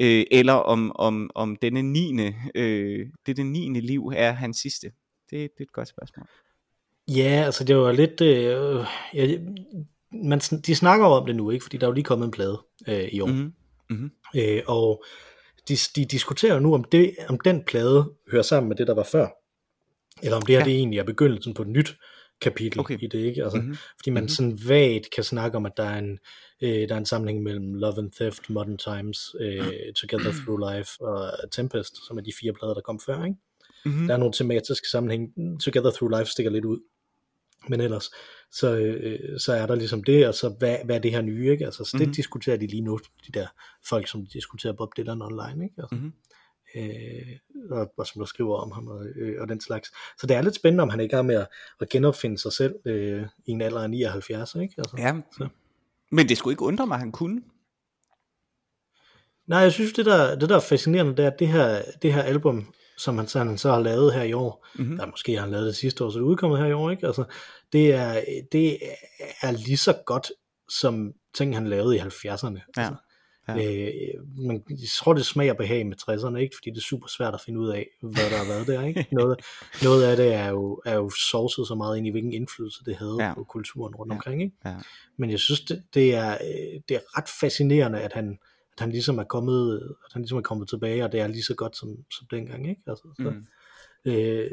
Øh, 0.01 0.25
eller 0.31 0.53
om, 0.53 0.93
om, 0.95 1.31
om 1.35 1.57
denne 1.57 1.83
9. 1.83 2.33
Øh, 2.55 3.07
det, 3.27 3.37
det 3.37 3.47
9. 3.47 3.81
liv 3.81 4.13
er 4.17 4.33
hans 4.33 4.57
sidste. 4.57 4.87
Det, 4.87 5.31
det 5.31 5.51
er 5.59 5.63
et 5.63 5.73
godt 5.73 5.89
spørgsmål. 5.89 6.27
Ja, 7.17 7.43
altså 7.45 7.65
det 7.65 7.77
var 7.77 7.93
lidt... 7.93 8.21
Øh, 8.21 8.85
ja, 9.15 9.39
man, 10.13 10.39
de 10.39 10.75
snakker 10.75 11.07
jo 11.07 11.13
om 11.13 11.27
det 11.27 11.37
nu, 11.37 11.51
ikke? 11.51 11.63
Fordi 11.63 11.77
der 11.77 11.87
er 11.87 11.89
jo 11.91 11.95
lige 11.95 12.05
kommet 12.05 12.25
en 12.27 12.31
plade 12.31 12.61
øh, 12.89 13.09
i 13.13 13.21
år. 13.21 13.27
Mm-hmm. 13.27 13.53
Mm-hmm. 13.91 14.11
Øh, 14.37 14.63
og 14.67 15.05
de, 15.69 15.77
de 15.97 16.05
diskuterer 16.05 16.55
jo 16.55 16.61
nu, 16.61 16.75
om, 16.75 16.85
det, 16.85 17.15
om 17.29 17.41
den 17.41 17.63
plade 17.67 18.11
hører 18.31 18.43
sammen 18.43 18.69
med 18.69 18.77
det, 18.77 18.87
der 18.87 18.95
var 18.95 19.09
før. 19.13 19.29
Eller 20.23 20.37
om 20.37 20.43
det 20.43 20.55
her 20.55 20.59
Ja. 20.61 20.65
det 20.65 20.75
egentlig 20.75 20.99
er 20.99 21.05
begyndelsen 21.05 21.55
på 21.55 21.63
et 21.63 21.69
nyt 21.69 21.95
kapitel 22.41 22.81
Okay. 22.81 22.99
i 23.01 23.07
det, 23.07 23.19
ikke? 23.19 23.43
Altså, 23.45 23.59
Mhm. 23.59 23.77
Fordi 23.99 24.11
man 24.11 24.23
Mhm. 24.23 24.29
sådan 24.29 24.59
vagt 24.69 25.11
kan 25.15 25.25
snakke 25.25 25.57
om, 25.57 25.67
at 25.67 25.73
der 25.77 25.83
er 25.85 25.99
en, 25.99 26.19
øh, 26.63 26.89
der 26.89 26.95
er 26.95 26.99
en 26.99 27.07
sammenhæng 27.07 27.43
mellem 27.43 27.75
Love 27.75 27.99
and 27.99 28.13
Theft, 28.13 28.51
Modern 28.51 28.79
Times, 28.79 29.19
øh, 29.41 29.65
Together 30.01 30.33
Through 30.33 30.77
Life 30.77 30.91
og 31.01 31.51
Tempest, 31.53 32.07
som 32.07 32.19
er 32.19 32.23
de 32.23 32.33
fire 32.41 32.53
plader, 32.53 32.75
der 32.75 32.81
kom 32.81 33.01
før, 33.07 33.25
ikke? 33.25 33.37
Mm-hmm. 33.85 34.07
Der 34.07 34.15
er 34.15 34.19
nogle 34.19 34.33
tematiske 34.33 34.87
sammenhæng. 34.89 35.29
Together 35.65 35.91
Through 35.91 36.19
Life 36.19 36.31
stikker 36.31 36.51
lidt 36.53 36.65
ud. 36.65 36.79
Men 37.69 37.81
ellers, 37.81 38.11
så, 38.51 38.77
øh, 38.77 39.39
så 39.41 39.53
er 39.53 39.67
der 39.67 39.75
ligesom 39.75 40.05
det, 40.05 40.29
og 40.29 40.35
så 40.35 40.49
hvad, 40.59 40.77
hvad 40.85 40.97
er 40.97 41.01
det 41.01 41.11
her 41.11 41.23
nye, 41.23 41.51
ikke? 41.53 41.65
Altså, 41.65 41.85
så 41.85 41.99
det 41.99 42.07
Mhm. 42.07 42.15
diskuterer 42.15 42.57
de 42.57 42.67
lige 42.67 42.83
nu, 42.83 42.99
de 43.27 43.33
der 43.33 43.47
folk, 43.89 44.09
som 44.09 44.27
diskuterer 44.27 44.73
Bob 44.73 44.97
Dylan 44.97 45.23
online, 45.23 45.65
ikke? 45.65 45.75
Altså, 45.79 45.95
Mhm. 45.95 46.13
øh, 46.77 47.39
og, 47.71 47.93
og 47.97 48.07
som 48.07 48.21
der 48.21 48.27
skriver 48.27 48.57
om 48.57 48.73
ham 48.73 48.89
og, 48.89 49.07
øh, 49.17 49.41
og 49.43 49.49
den 49.49 49.61
slags. 49.61 49.89
Så 50.21 50.27
det 50.27 50.37
er 50.37 50.43
lidt 50.43 50.55
spændende, 50.55 50.83
om 50.83 50.89
han 50.89 51.01
ikke 51.01 51.17
er 51.17 51.23
med 51.23 51.35
at, 51.35 51.49
at 51.81 51.89
genopfinde 51.89 52.39
sig 52.39 52.53
selv 52.53 52.75
øh, 52.87 53.23
i 53.47 53.51
en 53.51 53.61
alder 53.63 53.81
af 53.83 53.91
79, 53.91 54.55
ikke? 54.55 54.75
Altså, 54.79 54.97
Ja. 54.99 55.21
Så. 55.39 55.49
Men 56.11 56.29
det 56.29 56.39
skulle 56.39 56.53
ikke 56.53 56.63
undre 56.65 56.87
mig, 56.87 56.95
at 56.95 57.01
han 57.01 57.13
kunne. 57.13 57.43
Nej, 59.47 59.59
jeg 59.59 59.73
synes, 59.73 59.93
det 59.93 60.07
der, 60.07 60.39
det 60.39 60.49
der 60.49 60.57
er 60.57 60.61
fascinerende, 60.61 61.17
det 61.17 61.25
er, 61.25 61.31
at 61.31 61.39
det 61.39 61.49
her, 61.49 61.83
det 62.03 62.15
her 62.15 62.23
album, 62.23 62.75
som 63.05 63.19
han, 63.19 63.29
han 63.35 63.59
så 63.59 63.71
har 63.71 63.81
lavet 63.81 64.15
her 64.15 64.23
i 64.23 64.33
år, 64.33 64.67
Mhm. 64.75 64.83
mm-hmm. 64.85 64.99
der 64.99 65.07
måske 65.07 65.35
har 65.35 65.41
han 65.41 65.51
lavet 65.51 65.67
det 65.67 65.77
sidste 65.77 66.05
år, 66.05 66.11
så 66.11 66.19
det 66.19 66.23
er 66.25 66.29
udkommet 66.29 66.59
her 66.61 66.67
i 66.67 66.73
år, 66.73 66.91
ikke? 66.91 67.07
Altså, 67.07 67.25
det 67.73 67.95
er, 67.95 68.25
det 68.53 68.79
er 69.43 69.51
lige 69.51 69.77
så 69.77 69.95
godt, 70.07 70.33
som 70.69 71.13
ting, 71.35 71.55
han 71.55 71.67
lavede 71.67 71.97
i 71.97 71.99
70'erne. 71.99 72.73
Ja. 72.77 72.83
Altså, 72.83 72.95
Ja. 73.49 73.55
Øh, 73.57 73.93
man, 74.47 74.63
jeg 74.71 74.89
tror, 74.99 75.13
det 75.13 75.27
smager 75.27 75.53
behag 75.55 75.87
med 75.87 75.97
60'erne, 76.03 76.37
ikke? 76.37 76.57
fordi 76.57 76.71
det 76.71 76.77
er 76.77 76.81
super 76.83 77.07
svært 77.09 77.35
at 77.35 77.41
finde 77.41 77.61
ud 77.61 77.69
af, 77.69 77.87
hvad 78.03 78.31
der 78.31 78.37
har 78.37 78.45
været 78.45 78.67
der. 78.67 78.83
Ikke? 78.87 79.07
Noget, 79.13 79.41
noget 79.83 80.05
af 80.05 80.17
det 80.17 80.35
er 80.35 80.49
jo, 80.49 80.83
er 80.85 80.95
jo 80.95 81.11
sourcet 81.11 81.67
så 81.69 81.75
meget 81.75 81.97
ind 81.99 82.07
i, 82.07 82.11
hvilken 82.11 82.33
indflydelse 82.33 82.85
det 82.85 82.97
havde 82.97 83.17
Ja. 83.21 83.35
på 83.35 83.45
kulturen 83.45 83.95
rundt 83.95 84.11
Ja. 84.13 84.15
omkring. 84.17 84.43
Ikke? 84.43 84.57
Ja. 84.65 84.75
Men 85.19 85.31
jeg 85.31 85.39
synes, 85.39 85.61
det, 85.61 85.83
det, 85.95 86.15
er, 86.15 86.33
øh, 86.33 86.81
det 86.89 86.95
er 86.97 87.19
ret 87.19 87.29
fascinerende, 87.41 88.01
at 88.01 88.13
han, 88.13 88.39
at 88.77 88.81
han 88.81 88.91
ligesom 88.91 89.19
er 89.19 89.25
kommet, 89.25 89.77
at 90.05 90.13
han 90.13 90.23
ligesom 90.23 90.39
er 90.39 90.43
kommet 90.43 90.69
tilbage, 90.69 91.05
og 91.05 91.13
det 91.13 91.21
er 91.21 91.27
lige 91.27 91.43
så 91.43 91.55
godt 91.55 91.77
som, 91.77 91.89
som 92.19 92.27
dengang. 92.31 92.69
Ikke? 92.69 92.83
Altså, 92.87 93.05
så, 93.17 93.31
Mm. 93.31 93.47
øh, 94.13 94.51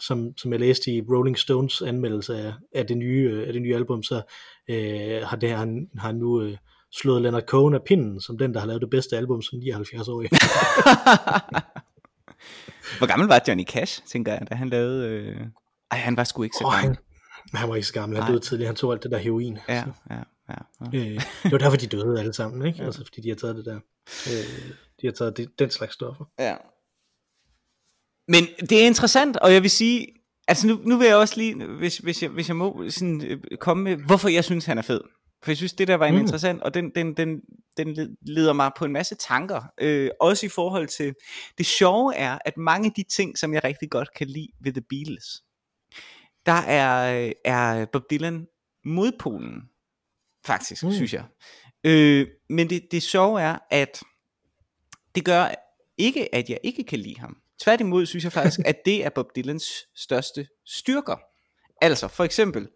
som, 0.00 0.36
som 0.38 0.52
jeg 0.52 0.60
læste 0.60 0.90
i 0.92 1.02
Rolling 1.02 1.38
Stones 1.38 1.82
anmeldelse 1.82 2.36
af, 2.38 2.52
af, 2.74 2.86
det, 2.86 2.96
nye, 2.96 3.30
øh, 3.32 3.46
af 3.46 3.52
det 3.52 3.62
nye 3.62 3.74
album, 3.74 4.02
så 4.02 4.22
øh, 4.68 5.22
har, 5.22 5.36
det, 5.36 5.50
han, 5.50 5.90
har 5.98 6.12
nu 6.12 6.42
øh, 6.42 6.56
slået 6.92 7.22
Leonard 7.22 7.42
Cohen 7.42 7.74
af 7.74 7.82
pinden, 7.82 8.20
som 8.20 8.38
den, 8.38 8.54
der 8.54 8.60
har 8.60 8.66
lavet 8.66 8.82
det 8.82 8.90
bedste 8.90 9.16
album 9.16 9.42
som 9.42 9.58
79-årig. 9.58 10.28
Hvor 12.98 13.06
gammel 13.06 13.28
var 13.28 13.40
Johnny 13.48 13.64
Cash, 13.64 14.02
tænker 14.06 14.32
jeg, 14.32 14.46
da 14.50 14.54
han 14.54 14.68
lavede... 14.68 15.08
Øh... 15.08 15.40
Ej, 15.90 15.98
han 15.98 16.16
var 16.16 16.24
sgu 16.24 16.42
ikke 16.42 16.56
så 16.58 16.64
gammel. 16.64 16.96
han, 17.52 17.58
han 17.60 17.68
var 17.68 17.74
ikke 17.74 17.86
så 17.88 17.92
gammel, 17.94 18.18
han 18.22 18.30
døde 18.32 18.40
tidligere, 18.40 18.66
han 18.68 18.76
tog 18.76 18.92
alt 18.92 19.02
det 19.02 19.10
der 19.10 19.18
heroin. 19.18 19.58
Ja, 19.68 19.84
Så, 19.84 20.14
ja, 20.14 20.20
ja. 20.48 20.54
ja. 20.92 20.98
øh, 20.98 21.20
det 21.42 21.52
var 21.52 21.58
derfor, 21.58 21.76
de 21.76 21.86
døde 21.86 22.20
alle 22.20 22.32
sammen, 22.32 22.66
ikke? 22.66 22.78
Ja. 22.78 22.84
Altså, 22.84 23.04
fordi 23.04 23.20
de 23.20 23.28
har 23.28 23.36
taget 23.36 23.56
det 23.56 23.64
der. 23.64 23.80
Øh, 24.26 24.70
de 25.00 25.06
har 25.06 25.12
taget 25.12 25.36
det, 25.36 25.58
den 25.58 25.70
slags 25.70 25.94
stoffer. 25.94 26.24
Ja. 26.38 26.56
Men 28.28 28.44
det 28.70 28.82
er 28.82 28.86
interessant, 28.86 29.36
og 29.36 29.52
jeg 29.52 29.62
vil 29.62 29.70
sige, 29.70 30.06
altså 30.48 30.66
nu, 30.66 30.80
nu 30.84 30.96
vil 30.96 31.06
jeg 31.06 31.16
også 31.16 31.36
lige, 31.36 31.66
hvis, 31.66 31.98
hvis, 31.98 32.22
jeg, 32.22 32.30
hvis 32.30 32.48
jeg 32.48 32.56
må 32.56 32.90
sådan, 32.90 33.22
øh, 33.24 33.40
komme 33.60 33.82
med, 33.84 33.96
hvorfor 33.96 34.28
jeg 34.28 34.44
synes, 34.44 34.64
han 34.64 34.78
er 34.78 34.82
fed. 34.82 35.00
For 35.42 35.50
jeg 35.50 35.56
synes, 35.56 35.72
det 35.72 35.88
der 35.88 35.94
var 35.94 36.06
en 36.06 36.14
Mm. 36.14 36.20
interessant, 36.20 36.62
og 36.62 36.74
den, 36.74 36.90
den, 36.94 37.14
den, 37.16 37.40
den 37.76 37.94
led- 37.94 38.16
leder 38.22 38.52
mig 38.52 38.70
på 38.78 38.84
en 38.84 38.92
masse 38.92 39.14
tanker. 39.14 39.62
Øh, 39.80 40.10
også 40.20 40.46
i 40.46 40.48
forhold 40.48 40.88
til, 40.88 41.14
det 41.58 41.66
sjove 41.66 42.14
er, 42.14 42.38
at 42.44 42.56
mange 42.56 42.86
af 42.86 42.92
de 42.92 43.02
ting, 43.02 43.38
som 43.38 43.54
jeg 43.54 43.64
rigtig 43.64 43.90
godt 43.90 44.14
kan 44.14 44.26
lide 44.26 44.48
ved 44.60 44.72
The 44.72 44.82
Beatles, 44.90 45.42
der 46.46 46.52
er, 46.52 47.32
er 47.44 47.84
Bob 47.92 48.02
Dylan 48.10 48.46
modpolen, 48.84 49.62
faktisk, 50.46 50.84
Mm. 50.84 50.92
synes 50.92 51.14
jeg. 51.14 51.24
Øh, 51.84 52.26
men 52.50 52.70
det, 52.70 52.82
det 52.90 53.02
sjove 53.02 53.40
er, 53.42 53.58
at 53.70 54.02
det 55.14 55.24
gør 55.24 55.48
ikke, 55.98 56.34
at 56.34 56.50
jeg 56.50 56.58
ikke 56.62 56.84
kan 56.84 56.98
lide 56.98 57.18
ham. 57.20 57.36
Tværtimod 57.62 58.06
synes 58.06 58.24
jeg 58.24 58.32
faktisk, 58.32 58.60
at 58.64 58.76
det 58.84 59.04
er 59.04 59.10
Bob 59.10 59.26
Dylans 59.36 59.64
største 59.94 60.48
styrker. 60.66 61.16
Altså, 61.80 62.08
for 62.08 62.24
eksempel, 62.24 62.68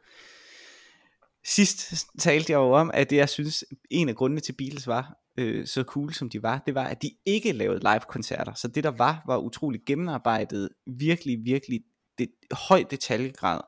sidst 1.44 1.94
talte 2.18 2.52
jeg 2.52 2.56
jo 2.56 2.72
om, 2.72 2.90
at 2.94 3.10
det 3.10 3.16
jeg 3.16 3.28
synes, 3.28 3.64
en 3.90 4.08
af 4.08 4.16
grundene 4.16 4.40
til 4.40 4.52
Beatles 4.52 4.86
var 4.86 5.14
øh, 5.38 5.66
så 5.66 5.82
cool, 5.82 6.14
som 6.14 6.30
de 6.30 6.42
var, 6.42 6.62
det 6.66 6.74
var, 6.74 6.84
at 6.84 7.02
de 7.02 7.10
ikke 7.26 7.52
lavede 7.52 7.80
live-koncerter. 7.80 8.54
Så 8.54 8.68
det 8.68 8.84
der 8.84 8.90
var, 8.90 9.22
var 9.26 9.36
utroligt 9.38 9.84
gennemarbejdet, 9.84 10.68
virkelig, 10.86 11.38
virkelig 11.44 11.80
det, 12.18 12.28
høj 12.52 12.84
detaljegrad. 12.90 13.60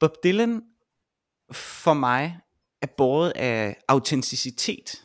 Bob 0.00 0.10
Dylan, 0.24 0.62
for 1.52 1.94
mig, 1.94 2.38
er 2.82 2.86
båret 2.96 3.32
af 3.36 3.76
autenticitet. 3.88 5.04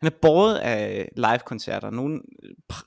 han 0.00 0.12
er 0.12 0.16
båret 0.22 0.56
af 0.56 1.08
live-koncerter. 1.16 1.90
Nogle 1.90 2.20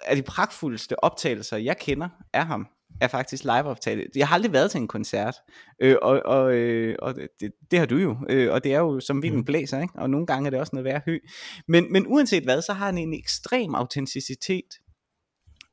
af 0.06 0.16
de 0.16 0.22
pragtfuldeste 0.22 1.04
optagelser, 1.04 1.58
jeg 1.58 1.78
kender 1.78 2.10
af 2.34 2.46
ham, 2.46 2.68
er 3.02 3.08
faktisk 3.08 3.44
live 3.44 3.64
optaget. 3.64 4.08
Jeg 4.16 4.28
har 4.28 4.36
aldrig 4.36 4.54
været 4.54 4.72
til 4.72 4.82
en 4.82 4.88
koncert, 4.88 5.36
øh, 5.82 5.96
og, 6.02 6.22
og, 6.26 6.54
øh, 6.54 6.96
og 7.00 7.16
det, 7.16 7.52
det 7.72 7.80
har 7.80 7.86
du 7.86 7.98
jo, 7.98 8.18
øh, 8.30 8.54
og 8.54 8.64
det 8.64 8.74
er 8.74 8.80
jo 8.80 9.00
som 9.00 9.24
vinden 9.24 9.40
mm. 9.40 9.46
blæser, 9.46 9.82
ikke? 9.82 9.94
og 9.96 10.10
nogle 10.10 10.26
gange 10.26 10.48
er 10.48 10.50
det 10.50 10.60
også 10.60 10.76
noget 10.76 10.86
værd 10.86 11.02
hø. 11.06 11.20
Men, 11.68 11.92
men 11.92 12.08
uanset 12.08 12.44
hvad, 12.44 12.62
så 12.62 12.74
har 12.74 12.86
han 12.86 12.98
en 12.98 13.14
ekstrem 13.14 13.76
autenticitet 13.76 14.74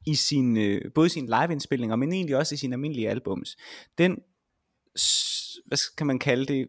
i 0.06 0.14
sin, 0.14 0.56
øh, 0.56 0.80
både 0.94 1.08
sin 1.08 1.26
live-indspillinger, 1.26 1.96
men 1.96 2.12
egentlig 2.12 2.36
også 2.36 2.54
i 2.54 2.58
sine 2.58 2.74
almindelige 2.74 3.10
albums. 3.10 3.56
Den, 3.98 4.18
hvad 5.66 5.96
kan 5.96 6.06
man 6.06 6.18
kalde 6.18 6.46
det, 6.46 6.68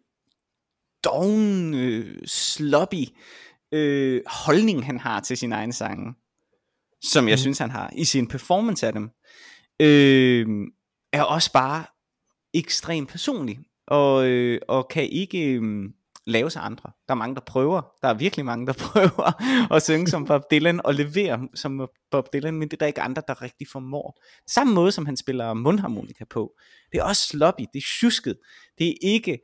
doven, 1.06 1.74
øh, 1.74 2.18
sloppy 2.28 3.06
øh, 3.72 4.22
holdning, 4.28 4.86
han 4.86 5.00
har 5.00 5.20
til 5.20 5.38
sin 5.38 5.52
egen 5.52 5.74
sange, 5.74 6.14
som 7.04 7.28
jeg 7.28 7.34
mm. 7.34 7.38
synes, 7.38 7.58
han 7.58 7.70
har 7.70 7.92
i 7.96 8.04
sin 8.04 8.28
performance 8.28 8.88
af 8.88 8.94
dem, 8.94 9.10
øh, 9.82 10.48
er 11.14 11.24
også 11.24 11.52
bare 11.54 11.86
ekstremt 12.54 13.10
personlig, 13.10 13.60
og, 13.88 14.28
øh, 14.28 14.62
og 14.68 14.88
kan 14.88 15.10
ikke 15.10 15.54
øh, 15.54 15.90
lave 16.28 16.50
sig 16.50 16.62
andre. 16.66 16.92
Der 17.08 17.14
er 17.14 17.18
mange, 17.18 17.36
der 17.36 17.42
prøver. 17.42 17.82
Der 18.02 18.08
er 18.08 18.14
virkelig 18.14 18.46
mange, 18.46 18.68
der 18.68 18.74
prøver 18.92 19.44
at 19.74 19.84
synge 19.84 20.08
som 20.08 20.26
Bob 20.26 20.42
Dylan 20.52 20.86
og 20.86 20.94
levere 20.94 21.48
som 21.56 21.90
Bob 22.12 22.34
Dylan, 22.34 22.54
men 22.54 22.68
det 22.68 22.74
er 22.74 22.78
der 22.78 22.86
ikke 22.86 23.02
andre, 23.02 23.22
der 23.28 23.42
rigtig 23.42 23.68
formår. 23.72 24.22
Samme 24.50 24.74
måde, 24.74 24.92
som 24.92 25.06
han 25.06 25.18
spiller 25.18 25.54
mundharmonika 25.54 26.24
på. 26.30 26.54
Det 26.92 26.98
er 26.98 27.04
også 27.04 27.28
sloppy, 27.28 27.62
det 27.74 27.80
er 27.80 27.88
tjusket. 28.00 28.38
Det 28.78 28.88
er 28.88 28.94
ikke... 29.02 29.40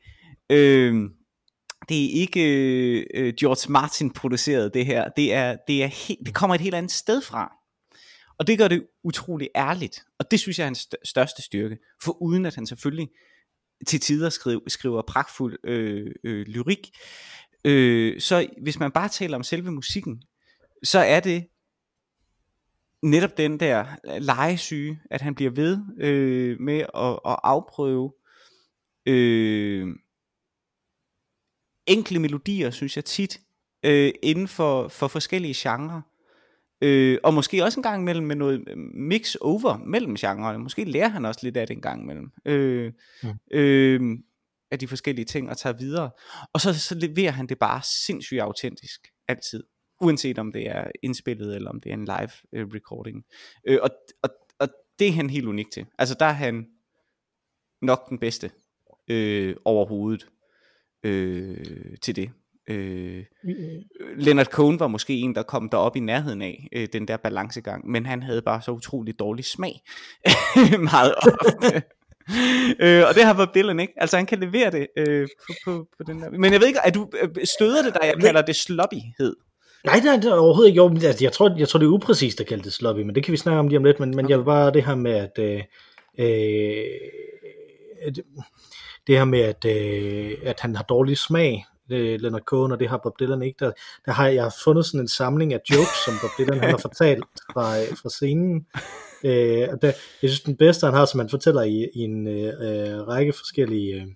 Øh, 0.49 1.09
det 1.89 2.05
er 2.05 2.21
ikke 2.21 2.41
øh, 2.41 3.05
øh, 3.13 3.33
George 3.39 3.71
Martin 3.71 4.11
produceret 4.13 4.73
det 4.73 4.85
her. 4.85 5.09
Det, 5.09 5.33
er, 5.33 5.57
det, 5.67 5.83
er 5.83 5.87
he- 5.87 6.23
det 6.25 6.33
kommer 6.33 6.55
et 6.55 6.61
helt 6.61 6.75
andet 6.75 6.91
sted 6.91 7.21
fra. 7.21 7.53
Og 8.37 8.47
det 8.47 8.57
gør 8.57 8.67
det 8.67 8.87
utrolig 9.03 9.49
ærligt. 9.55 10.03
Og 10.19 10.31
det 10.31 10.39
synes 10.39 10.59
jeg 10.59 10.63
er 10.63 10.67
hans 10.67 10.89
største 11.03 11.41
styrke. 11.41 11.77
For 12.03 12.21
uden 12.21 12.45
at 12.45 12.55
han 12.55 12.67
selvfølgelig 12.67 13.09
til 13.87 13.99
tider 13.99 14.29
skriver, 14.29 14.59
skriver 14.67 15.01
pragtfuld 15.01 15.57
øh, 15.63 16.11
øh, 16.23 16.47
lyrik. 16.47 16.89
Øh, 17.65 18.21
så 18.21 18.47
hvis 18.61 18.79
man 18.79 18.91
bare 18.91 19.09
taler 19.09 19.35
om 19.35 19.43
selve 19.43 19.71
musikken, 19.71 20.23
så 20.83 20.99
er 20.99 21.19
det 21.19 21.47
netop 23.03 23.37
den 23.37 23.59
der 23.59 23.85
øh, 24.05 24.21
legesyge, 24.21 24.99
at 25.11 25.21
han 25.21 25.35
bliver 25.35 25.51
ved 25.51 25.79
øh, 25.99 26.59
med 26.59 26.79
at, 26.79 27.19
at 27.25 27.39
afprøve 27.43 28.13
øh, 29.05 29.87
enkle 31.87 32.19
melodier, 32.19 32.69
synes 32.69 32.95
jeg 32.95 33.05
tit, 33.05 33.39
øh, 33.85 34.11
inden 34.23 34.47
for, 34.47 34.87
for 34.87 35.07
forskellige 35.07 35.53
genrer. 35.57 36.01
Øh, 36.81 37.17
og 37.23 37.33
måske 37.33 37.63
også 37.63 37.79
en 37.79 37.83
gang 37.83 38.01
imellem 38.01 38.27
med 38.27 38.35
noget 38.35 38.63
mix 38.93 39.35
over 39.35 39.77
mellem 39.77 40.15
genrerne. 40.15 40.57
Måske 40.57 40.83
lærer 40.83 41.07
han 41.07 41.25
også 41.25 41.39
lidt 41.43 41.57
af 41.57 41.67
det 41.67 41.75
en 41.75 41.81
gang 41.81 42.03
imellem. 42.03 42.31
Øh, 42.45 42.93
mm. 43.23 43.29
øh, 43.51 44.17
af 44.71 44.79
de 44.79 44.87
forskellige 44.87 45.25
ting 45.25 45.49
og 45.49 45.57
tager 45.57 45.77
videre. 45.77 46.09
Og 46.53 46.61
så, 46.61 46.79
så 46.79 46.95
leverer 46.95 47.31
han 47.31 47.47
det 47.47 47.59
bare 47.59 47.81
sindssygt 48.05 48.41
autentisk. 48.41 49.07
Altid. 49.27 49.63
Uanset 50.01 50.39
om 50.39 50.51
det 50.51 50.69
er 50.69 50.91
indspillet 51.03 51.55
eller 51.55 51.69
om 51.69 51.79
det 51.81 51.89
er 51.89 51.93
en 51.93 52.05
live 52.05 52.31
øh, 52.53 52.67
recording. 52.67 53.25
Øh, 53.67 53.79
og, 53.81 53.89
og, 54.23 54.29
og 54.59 54.67
det 54.99 55.07
er 55.07 55.11
han 55.11 55.29
helt 55.29 55.47
unik 55.47 55.71
til. 55.71 55.85
Altså 55.97 56.15
der 56.19 56.25
er 56.25 56.33
han 56.33 56.67
nok 57.81 58.09
den 58.09 58.19
bedste 58.19 58.51
øh, 59.07 59.55
overhovedet 59.65 60.27
øh, 61.03 61.57
til 62.01 62.15
det. 62.15 62.29
Øh, 62.67 63.23
Leonard 64.15 64.45
Cohen 64.45 64.79
var 64.79 64.87
måske 64.87 65.13
en, 65.13 65.35
der 65.35 65.43
kom 65.43 65.69
derop 65.69 65.95
i 65.95 65.99
nærheden 65.99 66.41
af 66.41 66.67
øh, 66.71 66.87
den 66.93 67.07
der 67.07 67.17
balancegang, 67.17 67.89
men 67.89 68.05
han 68.05 68.23
havde 68.23 68.41
bare 68.41 68.61
så 68.61 68.71
utrolig 68.71 69.19
dårlig 69.19 69.45
smag. 69.45 69.81
Meget 70.91 71.15
ofte. 71.17 71.83
øh, 72.79 73.03
og 73.09 73.15
det 73.15 73.23
har 73.23 73.33
Bob 73.33 73.55
Dylan 73.55 73.79
ikke. 73.79 73.93
Altså 73.97 74.17
han 74.17 74.25
kan 74.25 74.39
levere 74.39 74.71
det 74.71 74.87
øh, 74.97 75.27
på, 75.47 75.53
på, 75.65 75.87
på 75.97 76.03
den 76.03 76.21
der. 76.21 76.29
Men 76.29 76.53
jeg 76.53 76.59
ved 76.59 76.67
ikke, 76.67 76.79
er 76.83 76.91
du 76.91 77.09
øh, 77.21 77.29
støder 77.45 77.83
det 77.83 77.93
dig, 77.93 78.01
jeg 78.03 78.15
kalder 78.21 78.41
det 78.41 78.55
sloppyhed? 78.55 79.35
Nej, 79.85 79.99
nej, 79.99 80.15
det 80.15 80.25
er 80.25 80.35
overhovedet 80.35 80.69
ikke. 80.69 80.77
Jo, 80.77 80.89
altså, 80.89 81.17
jeg, 81.21 81.31
tror, 81.31 81.55
jeg 81.57 81.67
tror, 81.67 81.79
det 81.79 81.85
er 81.85 81.91
upræcist 81.91 82.41
at 82.41 82.47
kalde 82.47 82.63
det 82.63 82.73
sloppy, 82.73 82.99
men 82.99 83.15
det 83.15 83.23
kan 83.23 83.31
vi 83.31 83.37
snakke 83.37 83.59
om 83.59 83.67
lige 83.67 83.77
om 83.77 83.83
lidt. 83.83 83.99
Men, 83.99 84.09
men 84.09 84.25
okay. 84.25 84.29
jeg 84.29 84.39
vil 84.39 84.45
bare 84.45 84.71
det 84.71 84.85
her 84.85 84.95
med, 84.95 85.11
at 85.11 85.39
øh, 85.39 85.63
øh, 86.17 88.13
det 89.07 89.17
her 89.17 89.25
med, 89.25 89.39
at, 89.39 89.65
øh, 89.65 90.37
at 90.43 90.59
han 90.59 90.75
har 90.75 90.83
dårlig 90.83 91.17
smag, 91.17 91.65
øh, 91.91 92.19
Leonard 92.19 92.41
Cohen, 92.41 92.71
og 92.71 92.79
det 92.79 92.89
har 92.89 92.99
Bob 93.03 93.19
Dylan 93.19 93.41
ikke. 93.41 93.65
Der, 93.65 93.71
der 94.05 94.11
har 94.11 94.27
jeg 94.27 94.51
fundet 94.63 94.85
sådan 94.85 94.99
en 94.99 95.07
samling 95.07 95.53
af 95.53 95.59
jokes, 95.71 96.05
som 96.05 96.13
Bob 96.21 96.29
Dylan 96.37 96.59
han 96.59 96.69
har 96.69 96.77
fortalt 96.87 97.23
fra, 97.53 97.79
øh, 97.79 97.87
fra 97.87 98.09
scenen. 98.09 98.65
Øh, 99.23 99.67
og 99.71 99.81
der, 99.81 99.91
jeg 100.21 100.29
synes, 100.29 100.41
den 100.41 100.55
bedste, 100.55 100.85
han 100.85 100.93
har, 100.93 101.05
som 101.05 101.19
han 101.19 101.29
fortæller 101.29 101.61
i, 101.61 101.87
i 101.93 101.99
en 101.99 102.27
øh, 102.27 103.07
række 103.07 103.33
forskellige... 103.33 104.15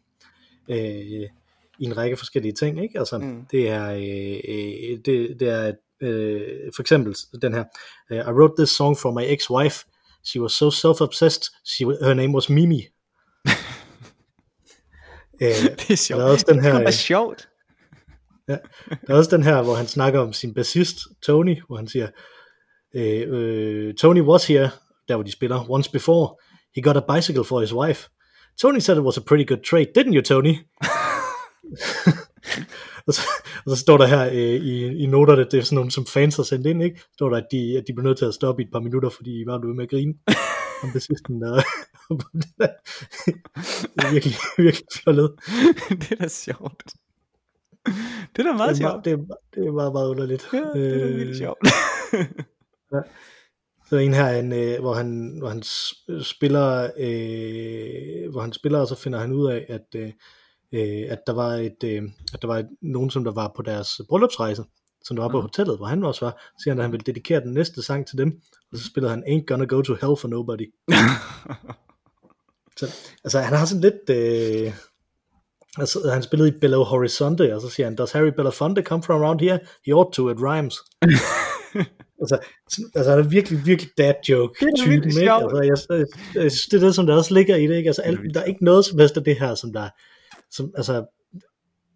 Øh, 0.70 1.30
i 1.80 1.86
en 1.86 1.98
række 1.98 2.18
forskellige 2.18 2.54
ting, 2.54 2.84
ikke? 2.84 3.00
Altså, 3.00 3.18
mm. 3.18 3.46
det 3.52 3.70
er, 3.70 3.92
øh, 3.92 4.40
øh 4.48 5.00
det, 5.06 5.40
det 5.40 5.50
er 5.50 5.72
øh, 6.02 6.42
for 6.76 6.82
eksempel 6.82 7.16
den 7.42 7.54
her, 7.54 7.64
I 8.12 8.32
wrote 8.32 8.54
this 8.58 8.70
song 8.70 8.98
for 8.98 9.12
my 9.12 9.24
ex-wife, 9.24 9.86
she 10.24 10.42
was 10.42 10.52
so 10.52 10.70
self-obsessed, 10.70 11.44
she, 11.66 11.86
her 11.86 12.14
name 12.14 12.34
was 12.34 12.50
Mimi. 12.50 12.88
Øh, 15.42 15.50
det 15.80 15.92
er 15.92 15.96
sjovt. 15.96 16.20
Der 16.20 16.26
er 16.26 16.32
også 16.32 16.46
den 16.50 16.64
her, 16.64 16.78
det 16.78 16.88
er 16.88 16.92
sjovt. 16.92 17.48
Ja. 18.48 18.58
Der 19.08 19.14
er 19.14 19.18
også 19.18 19.38
den 19.38 19.44
her, 19.44 19.64
hvor 19.64 19.76
han 19.76 19.88
snakker 19.88 20.20
om 20.20 20.34
sin 20.34 20.54
bassist, 20.54 20.98
Tony, 21.26 21.62
hvor 21.68 21.76
han 21.76 21.88
siger, 21.88 22.08
øh, 22.96 23.24
øh, 23.28 23.94
Tony 23.94 24.22
was 24.22 24.48
here, 24.48 24.70
der 25.08 25.16
hvor 25.16 25.24
de 25.24 25.32
spiller, 25.32 25.70
once 25.70 25.92
before, 25.92 26.36
he 26.76 26.82
got 26.82 26.98
a 26.98 27.16
bicycle 27.16 27.44
for 27.44 27.62
his 27.62 27.74
wife. 27.74 28.10
Tony 28.62 28.80
said 28.80 28.98
it 28.98 29.04
was 29.04 29.18
a 29.18 29.22
pretty 29.22 29.48
good 29.48 29.64
trade, 29.70 29.88
didn't 29.98 30.16
you, 30.16 30.22
Tony? 30.22 30.56
og, 33.08 33.14
så, 33.14 33.22
og 33.66 33.72
så 33.72 33.76
står 33.76 33.98
der 33.98 34.06
her 34.06 34.26
øh, 34.28 34.62
i, 34.66 35.04
i 35.04 35.06
noterne, 35.06 35.44
det 35.44 35.54
er 35.54 35.62
sådan 35.62 35.76
nogle, 35.76 35.92
som 35.92 36.06
fans 36.06 36.36
har 36.36 36.44
sendt 36.44 36.68
ind, 36.68 36.84
ikke? 36.84 37.02
står 37.14 37.30
der, 37.30 37.38
at 37.38 37.48
de, 37.52 37.78
at 37.78 37.84
de 37.88 37.94
blev 37.94 38.04
nødt 38.04 38.18
til 38.18 38.26
at 38.26 38.34
stoppe 38.34 38.62
i 38.62 38.66
et 38.66 38.72
par 38.72 38.80
minutter, 38.80 39.10
fordi 39.10 39.42
I 39.42 39.46
var 39.46 39.66
ude 39.66 39.76
med 39.76 39.84
at 39.84 39.90
grine 39.90 40.14
om 40.84 40.92
bassisten. 40.94 41.44
Og, 42.10 42.20
det 42.34 42.54
er 42.60 44.12
virkelig, 44.12 44.36
virkelig 44.66 44.88
fjollet. 44.94 45.32
det 46.02 46.12
er 46.12 46.16
da 46.16 46.28
sjovt. 46.28 46.84
det 48.36 48.40
er 48.40 48.44
da 48.44 48.54
meget 48.54 48.76
det 48.76 48.84
er, 48.84 48.90
sjovt. 48.90 49.06
Det 49.06 49.14
er, 49.14 49.18
det 49.56 49.68
er 49.68 49.72
meget, 49.72 49.94
meget 49.94 50.10
underligt. 50.10 50.50
Ja, 50.54 50.58
det 50.58 50.94
er 50.94 51.00
da 51.00 51.24
øh, 51.24 51.36
sjovt. 51.36 51.68
ja. 52.94 53.02
Så 53.90 53.96
en 53.98 54.14
her, 54.14 54.30
en, 54.30 54.54
øh, 54.54 54.80
hvor, 54.80 54.94
han, 54.94 55.38
hvor 55.40 55.50
han 55.50 55.64
spiller, 56.24 56.84
øh, 56.98 58.32
hvor 58.32 58.42
han 58.42 58.54
spiller, 58.54 58.80
og 58.80 58.88
så 58.88 58.96
finder 58.96 59.20
han 59.20 59.32
ud 59.32 59.52
af, 59.52 59.66
at, 59.70 59.86
øh, 59.96 60.12
øh 60.72 61.06
at 61.10 61.20
der 61.28 61.34
var 61.34 61.50
et, 61.50 61.84
øh, 61.84 62.04
at 62.34 62.42
der 62.42 62.48
var 62.48 62.58
et, 62.58 62.70
nogen, 62.82 63.10
som 63.10 63.24
der 63.24 63.32
var 63.32 63.52
på 63.56 63.62
deres 63.62 64.02
bryllupsrejse, 64.10 64.64
som 65.08 65.16
der 65.16 65.24
var 65.24 65.30
på 65.30 65.42
hotellet, 65.42 65.78
hvor 65.78 65.86
han 65.86 66.04
også 66.04 66.26
var, 66.26 66.42
siger 66.64 66.74
han, 66.74 66.80
at 66.80 66.84
han 66.84 66.92
ville 66.92 67.04
dedikere 67.06 67.42
den 67.42 67.54
næste 67.54 67.84
sang 67.84 68.08
til 68.08 68.18
dem, 68.18 68.42
og 68.72 68.78
så 68.78 68.86
spiller 68.86 69.10
han 69.10 69.24
Ain't 69.24 69.46
Gonna 69.46 69.66
Go 69.66 69.82
to 69.82 69.94
Hell 69.94 70.18
for 70.18 70.28
Nobody. 70.28 70.74
så, 72.80 72.96
altså 73.24 73.40
han 73.40 73.58
har 73.58 73.66
sådan 73.66 73.82
lidt, 73.82 74.10
øh, 74.10 74.74
Altså, 75.78 76.10
han 76.14 76.24
spillede 76.24 76.50
i 76.50 76.60
Belo 76.62 76.84
Horizonte, 76.84 77.56
og 77.56 77.62
så 77.62 77.70
siger 77.70 77.88
han, 77.88 77.96
Does 77.96 78.12
Harry 78.12 78.32
Belafonte 78.36 78.82
come 78.82 79.04
from 79.04 79.22
around 79.22 79.40
here? 79.40 79.60
He 79.86 79.94
ought 79.94 80.14
to, 80.14 80.30
it 80.30 80.38
rhymes. 80.40 80.76
altså, 82.22 82.38
altså, 82.96 83.12
han 83.12 83.20
er 83.20 83.24
virkelig, 83.30 83.66
virkelig 83.66 83.92
dad 83.98 84.14
joke 84.30 84.66
typen, 84.78 84.94
ikke? 84.94 85.32
Altså, 85.32 85.58
jeg, 85.90 86.00
jeg, 86.00 86.44
jeg, 86.44 86.52
synes, 86.52 86.66
det 86.66 86.82
er 86.82 86.86
det, 86.86 86.96
som 86.96 87.06
der 87.06 87.16
også 87.16 87.34
ligger 87.34 87.56
i 87.56 87.68
det, 87.68 87.78
ikke? 87.78 87.88
Altså, 87.88 88.02
alt, 88.02 88.20
der 88.34 88.40
er 88.40 88.46
ikke 88.46 88.64
noget 88.64 88.86
som 88.86 89.00
helst 89.00 89.18
af 89.18 89.24
det 89.24 89.40
her, 89.40 89.56
som 89.56 89.74
der, 89.74 89.90
som, 90.52 90.72
altså, 90.78 91.06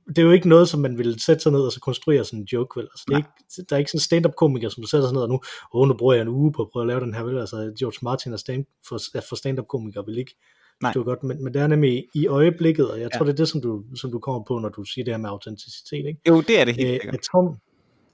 det 0.10 0.18
er 0.18 0.22
jo 0.22 0.32
ikke 0.32 0.50
noget, 0.50 0.70
som 0.70 0.80
man 0.80 0.98
vil 0.98 1.22
sætte 1.22 1.44
sig 1.44 1.52
ned 1.52 1.62
og 1.62 1.72
så 1.72 1.80
konstruere 1.80 2.26
sådan 2.26 2.40
en 2.40 2.48
joke, 2.54 2.80
vel? 2.80 2.88
Altså, 2.94 3.04
det 3.08 3.14
er 3.14 3.18
ikke, 3.18 3.30
der 3.70 3.76
er 3.76 3.80
ikke 3.80 3.92
sådan 3.92 3.98
en 3.98 4.02
stand-up 4.02 4.36
komiker, 4.36 4.70
som 4.70 4.84
du 4.84 4.88
sætter 4.88 5.08
sig 5.08 5.14
ned 5.14 5.22
og 5.22 5.30
nu, 5.30 5.34
åh, 5.74 5.82
oh, 5.82 5.88
nu 5.88 5.94
bruger 5.94 6.14
jeg 6.14 6.22
en 6.22 6.28
uge 6.28 6.52
på 6.54 6.62
at 6.62 6.70
prøve 6.72 6.84
at 6.84 6.88
lave 6.88 7.00
den 7.00 7.14
her, 7.14 7.24
vel? 7.24 7.40
Altså, 7.40 7.74
George 7.80 8.00
Martin 8.02 8.34
er 8.34 8.38
stand, 8.38 8.66
for, 8.88 8.98
for 9.30 9.36
stand-up 9.36 9.68
komiker 9.68 10.02
vil 10.02 10.18
ikke 10.18 10.36
Nej. 10.82 10.92
Det 10.92 11.00
var 11.00 11.06
godt, 11.06 11.24
men, 11.24 11.44
men 11.44 11.54
det 11.54 11.62
er 11.62 11.68
nemlig 11.68 12.08
i 12.14 12.28
øjeblikket, 12.28 12.92
og 12.92 13.00
jeg 13.00 13.10
ja. 13.14 13.18
tror, 13.18 13.26
det 13.26 13.32
er 13.32 13.36
det, 13.36 13.48
som 13.48 13.62
du, 13.62 13.84
som 13.96 14.12
du 14.12 14.20
kommer 14.20 14.44
på, 14.48 14.60
når 14.60 14.70
du 14.70 14.84
siger 14.84 15.06
det 15.06 15.14
her 15.14 15.18
med 15.18 15.30
autenticitet. 15.30 16.06
Ikke? 16.06 16.20
Jo, 16.28 16.42
det 16.42 16.60
er 16.60 16.66
det 16.66 16.76
helt 16.76 16.88
øh, 16.88 17.00
jeg, 17.06 17.22
tror, 17.32 17.58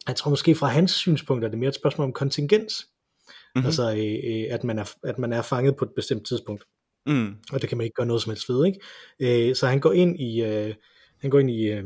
jeg 0.07 0.15
tror 0.15 0.29
måske 0.29 0.55
fra 0.55 0.67
hans 0.67 0.91
synspunkt, 0.91 1.45
er 1.45 1.49
det 1.49 1.59
mere 1.59 1.67
et 1.69 1.75
spørgsmål 1.75 2.05
om 2.05 2.13
kontingens. 2.13 2.87
Mm-hmm. 3.55 3.65
Altså, 3.65 3.91
øh, 3.91 4.41
øh, 4.41 4.47
at, 4.49 4.63
man 4.63 4.79
er, 4.79 4.93
at 5.03 5.19
man 5.19 5.33
er 5.33 5.41
fanget 5.41 5.75
på 5.75 5.85
et 5.85 5.91
bestemt 5.95 6.27
tidspunkt. 6.27 6.63
Mm. 7.05 7.35
Og 7.51 7.61
det 7.61 7.69
kan 7.69 7.77
man 7.77 7.85
ikke 7.85 7.95
gøre 7.95 8.05
noget 8.05 8.21
som 8.21 8.29
helst 8.29 8.49
ved. 8.49 8.65
Ikke? 8.65 9.49
Øh, 9.49 9.55
så 9.55 9.67
han 9.67 9.79
går 9.79 9.91
ind 9.91 10.19
i, 10.19 10.41
øh, 10.43 10.73
han 11.21 11.29
går 11.29 11.39
ind 11.39 11.51
i, 11.51 11.67
øh, 11.67 11.83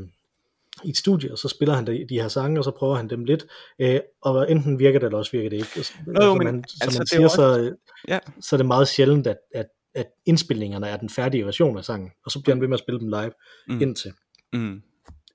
i 0.84 0.90
et 0.90 0.98
studie, 0.98 1.32
og 1.32 1.38
så 1.38 1.48
spiller 1.48 1.76
han 1.76 1.88
de, 1.88 2.06
de 2.10 2.22
her 2.22 2.28
sange, 2.28 2.60
og 2.60 2.64
så 2.64 2.72
prøver 2.72 2.96
han 2.96 3.10
dem 3.10 3.24
lidt, 3.24 3.46
øh, 3.80 4.00
og 4.22 4.52
enten 4.52 4.80
virker 4.80 5.00
det, 5.00 5.06
eller 5.06 5.18
også 5.18 5.32
virker 5.32 5.50
det 5.50 5.58
ikke. 5.58 5.70
Altså, 5.76 5.94
jo, 6.08 6.14
altså, 6.14 6.36
men, 6.36 6.46
man, 6.46 6.64
som 6.68 6.78
altså, 6.82 7.00
man 7.00 7.08
siger, 7.08 7.24
også, 7.24 7.36
så, 7.36 7.76
ja. 8.08 8.20
så 8.42 8.56
er 8.56 8.58
det 8.58 8.66
meget 8.66 8.88
sjældent, 8.88 9.28
at, 9.28 9.38
at 9.56 9.68
at 9.94 10.08
indspilningerne 10.26 10.88
er 10.88 10.98
den 10.98 11.10
færdige 11.10 11.46
version 11.46 11.78
af 11.78 11.86
sangen, 11.86 12.12
og 12.26 12.32
så 12.32 12.42
bliver 12.42 12.56
han 12.56 12.62
ved 12.62 12.68
med 12.68 12.74
at 12.74 12.80
spille 12.80 13.00
dem 13.00 13.08
live 13.08 13.32
mm. 13.68 13.82
indtil. 13.82 14.14
Mm. 14.54 14.82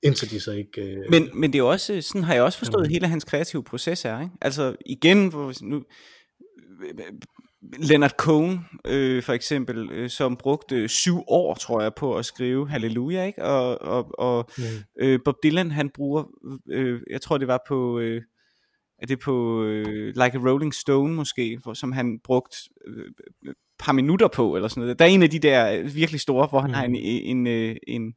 indtil 0.03 0.31
de 0.31 0.39
så 0.39 0.51
ikke... 0.51 0.81
Øh, 0.81 0.97
Men, 1.09 1.29
men 1.33 1.53
det 1.53 1.59
er 1.59 1.63
også, 1.63 2.01
sådan 2.01 2.23
har 2.23 2.33
jeg 2.33 2.43
også 2.43 2.57
forstået 2.57 2.83
Jamen. 2.83 2.91
hele 2.91 3.07
hans 3.07 3.23
kreative 3.23 3.63
proces 3.63 4.05
er, 4.05 4.21
ikke? 4.21 4.33
Altså 4.41 4.75
igen, 4.85 5.27
hvor 5.27 5.53
nu, 5.61 5.83
Leonard 7.77 8.11
Cohen 8.17 8.59
øh, 8.87 9.23
for 9.23 9.33
eksempel, 9.33 9.89
øh, 9.91 10.09
som 10.09 10.37
brugte 10.37 10.87
syv 10.87 11.17
år, 11.27 11.55
tror 11.55 11.81
jeg, 11.81 11.93
på 11.95 12.17
at 12.17 12.25
skrive 12.25 12.69
Halleluja, 12.69 13.25
ikke? 13.25 13.43
Og, 13.43 13.81
og, 13.81 14.19
og 14.19 14.49
mm, 14.57 14.63
øh, 14.99 15.19
Bob 15.25 15.35
Dylan, 15.43 15.71
han 15.71 15.89
bruger, 15.89 16.23
øh, 16.71 17.01
jeg 17.09 17.21
tror 17.21 17.37
det 17.37 17.47
var 17.47 17.59
på, 17.67 17.99
øh, 17.99 18.21
er 19.01 19.05
det 19.05 19.19
på 19.19 19.63
øh, 19.63 20.07
Like 20.07 20.37
a 20.37 20.49
Rolling 20.49 20.73
Stone 20.73 21.13
måske, 21.13 21.59
hvor, 21.63 21.73
som 21.73 21.91
han 21.91 22.19
brugt 22.23 22.55
øh, 22.87 23.05
et 23.49 23.53
par 23.79 23.91
minutter 23.93 24.27
på, 24.27 24.55
eller 24.55 24.67
sådan 24.67 24.81
noget. 24.81 24.99
Der 24.99 25.05
er 25.05 25.09
en 25.09 25.23
af 25.23 25.29
de 25.29 25.39
der 25.39 25.71
øh, 25.79 25.95
virkelig 25.95 26.21
store, 26.21 26.47
hvor 26.47 26.59
han 26.59 26.69
Mhm. 26.69 26.75
har 26.75 26.83
en, 26.83 26.95
en, 26.95 27.47
en, 27.47 27.77
en 27.87 28.13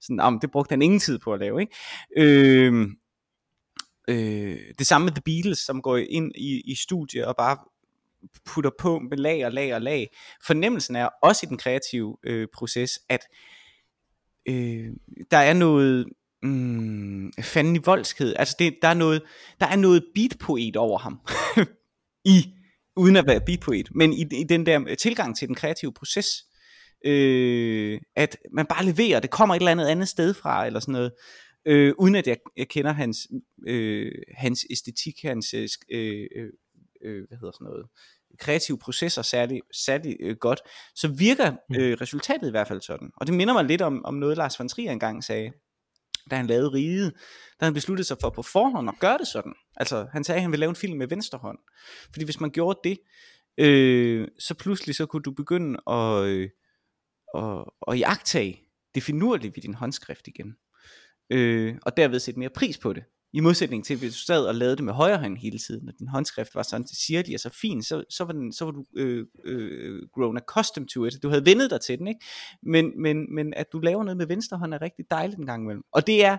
sådan, 0.00 0.20
om 0.20 0.40
det 0.40 0.50
brugte 0.50 0.72
han 0.72 0.82
ingen 0.82 1.00
tid 1.00 1.18
på 1.18 1.32
at 1.32 1.40
lave, 1.40 1.60
ikke? 1.60 1.74
Øh, 2.16 2.88
øh, 4.08 4.56
det 4.78 4.86
samme 4.86 5.04
med 5.04 5.12
The 5.12 5.22
Beatles, 5.24 5.58
som 5.58 5.82
går 5.82 5.96
ind 5.96 6.32
i, 6.36 6.62
i 6.64 6.74
studiet 6.74 7.24
og 7.24 7.34
bare 7.38 7.56
putter 8.44 8.70
på 8.78 8.98
med 8.98 9.18
lag 9.18 9.46
og 9.46 9.52
lag 9.52 9.74
og 9.74 9.82
lag. 9.82 10.08
Fornemmelsen 10.46 10.96
er 10.96 11.08
også 11.22 11.46
i 11.46 11.48
den 11.48 11.58
kreative 11.58 12.16
øh, 12.24 12.48
proces, 12.54 12.98
at 13.08 13.20
øh, 14.48 14.88
der 15.30 15.36
er 15.36 15.54
noget 15.54 16.06
mm, 16.42 17.32
fanden 17.40 17.76
i 17.76 17.80
voldskhed. 17.84 18.34
Altså 18.38 18.56
det, 18.58 18.74
der, 18.82 18.88
er 18.88 18.94
noget, 18.94 19.22
der 19.60 19.66
er 19.66 19.76
noget 19.76 20.04
beatpoet 20.14 20.76
over 20.76 20.98
ham. 20.98 21.20
I, 22.34 22.54
uden 22.96 23.16
at 23.16 23.26
være 23.26 23.40
beatpoet, 23.46 23.88
men 23.94 24.12
i, 24.12 24.26
i 24.40 24.44
den 24.44 24.66
der 24.66 24.94
tilgang 24.94 25.36
til 25.36 25.48
den 25.48 25.54
kreative 25.54 25.92
proces. 25.92 26.26
Øh, 27.04 28.00
at 28.16 28.36
man 28.52 28.66
bare 28.66 28.84
leverer, 28.84 29.20
det 29.20 29.30
kommer 29.30 29.54
et 29.54 29.58
eller 29.58 29.70
andet 29.70 29.86
andet 29.86 30.08
sted 30.08 30.34
fra, 30.34 30.66
eller 30.66 30.80
sådan 30.80 30.92
noget. 30.92 31.12
Øh, 31.66 31.94
uden 31.98 32.14
at 32.14 32.26
jeg, 32.26 32.36
jeg 32.56 32.68
kender 32.68 32.92
hans, 32.92 33.18
øh, 33.66 34.12
hans 34.36 34.66
æstetik, 34.70 35.14
hans 35.22 35.54
øh, 35.54 35.68
øh, 35.92 36.26
øh 36.36 36.48
øh, 37.04 37.28
hvad 37.28 37.38
hedder 37.38 37.52
sådan 37.52 37.64
noget, 37.64 37.86
kreative 38.38 38.78
processer 38.78 39.22
særlig, 39.22 39.60
særlig 39.72 40.16
øh, 40.20 40.36
godt, 40.36 40.60
så 40.94 41.08
virker 41.08 41.52
øh, 41.76 41.96
resultatet 42.00 42.48
i 42.48 42.50
hvert 42.50 42.68
fald 42.68 42.80
sådan. 42.80 43.10
Og 43.16 43.26
det 43.26 43.34
minder 43.34 43.54
mig 43.54 43.64
lidt 43.64 43.82
om, 43.82 44.04
om 44.04 44.14
noget, 44.14 44.36
Lars 44.36 44.58
von 44.58 44.68
Trier 44.68 44.92
engang 44.92 45.24
sagde, 45.24 45.52
da 46.30 46.36
han 46.36 46.46
lavede 46.46 46.72
Rige, 46.72 47.12
da 47.60 47.64
han 47.64 47.74
besluttede 47.74 48.06
sig 48.06 48.16
for 48.20 48.30
på 48.30 48.42
forhånd 48.42 48.88
at 48.88 48.94
gøre 49.00 49.18
det 49.18 49.26
sådan. 49.26 49.54
Altså, 49.76 50.06
han 50.12 50.24
sagde, 50.24 50.36
at 50.36 50.42
han 50.42 50.50
ville 50.50 50.60
lave 50.60 50.70
en 50.70 50.76
film 50.76 50.98
med 50.98 51.08
venstre 51.08 51.38
hånd. 51.38 51.58
Fordi 52.12 52.24
hvis 52.24 52.40
man 52.40 52.50
gjorde 52.50 52.80
det, 52.84 52.98
øh, 53.58 54.28
så 54.38 54.54
pludselig 54.54 54.94
så 54.94 55.06
kunne 55.06 55.22
du 55.22 55.30
begynde 55.30 55.78
at, 55.86 56.24
øh, 56.24 56.50
at, 57.34 57.64
at 57.88 57.98
jagtage 57.98 58.60
det 58.94 59.02
finurlige 59.02 59.52
ved 59.56 59.62
din 59.62 59.74
håndskrift 59.74 60.28
igen. 60.28 60.56
Øh, 61.30 61.76
og 61.82 61.96
derved 61.96 62.20
sætte 62.20 62.40
mere 62.40 62.50
pris 62.50 62.78
på 62.78 62.92
det. 62.92 63.04
I 63.32 63.40
modsætning 63.40 63.84
til, 63.84 63.98
hvis 63.98 64.12
du 64.12 64.18
sad 64.18 64.46
og 64.46 64.54
lavede 64.54 64.76
det 64.76 64.84
med 64.84 64.92
højre 64.92 65.18
hånd 65.18 65.36
hele 65.36 65.58
tiden, 65.58 65.88
og 65.88 65.94
din 65.98 66.08
håndskrift 66.08 66.54
var 66.54 66.62
sådan 66.62 66.86
sirlig 66.86 67.34
og 67.34 67.40
så 67.40 67.50
fin, 67.60 67.82
så, 67.82 68.04
så, 68.10 68.24
var, 68.24 68.32
den, 68.32 68.52
så 68.52 68.64
var 68.64 68.72
du 68.72 68.84
øh, 68.96 69.26
øh, 69.44 70.02
grown 70.14 70.36
accustomed 70.36 70.88
to 70.88 71.04
it. 71.04 71.22
Du 71.22 71.28
havde 71.28 71.46
vendet 71.46 71.70
dig 71.70 71.80
til 71.80 71.98
den, 71.98 72.08
ikke? 72.08 72.20
Men, 72.62 73.02
men, 73.02 73.34
men 73.34 73.54
at 73.54 73.66
du 73.72 73.78
laver 73.78 74.04
noget 74.04 74.16
med 74.16 74.26
venstre 74.26 74.58
hånd 74.58 74.74
er 74.74 74.82
rigtig 74.82 75.04
dejligt 75.10 75.38
en 75.38 75.46
gang 75.46 75.62
imellem. 75.62 75.82
Og 75.92 76.06
det 76.06 76.24
er, 76.24 76.38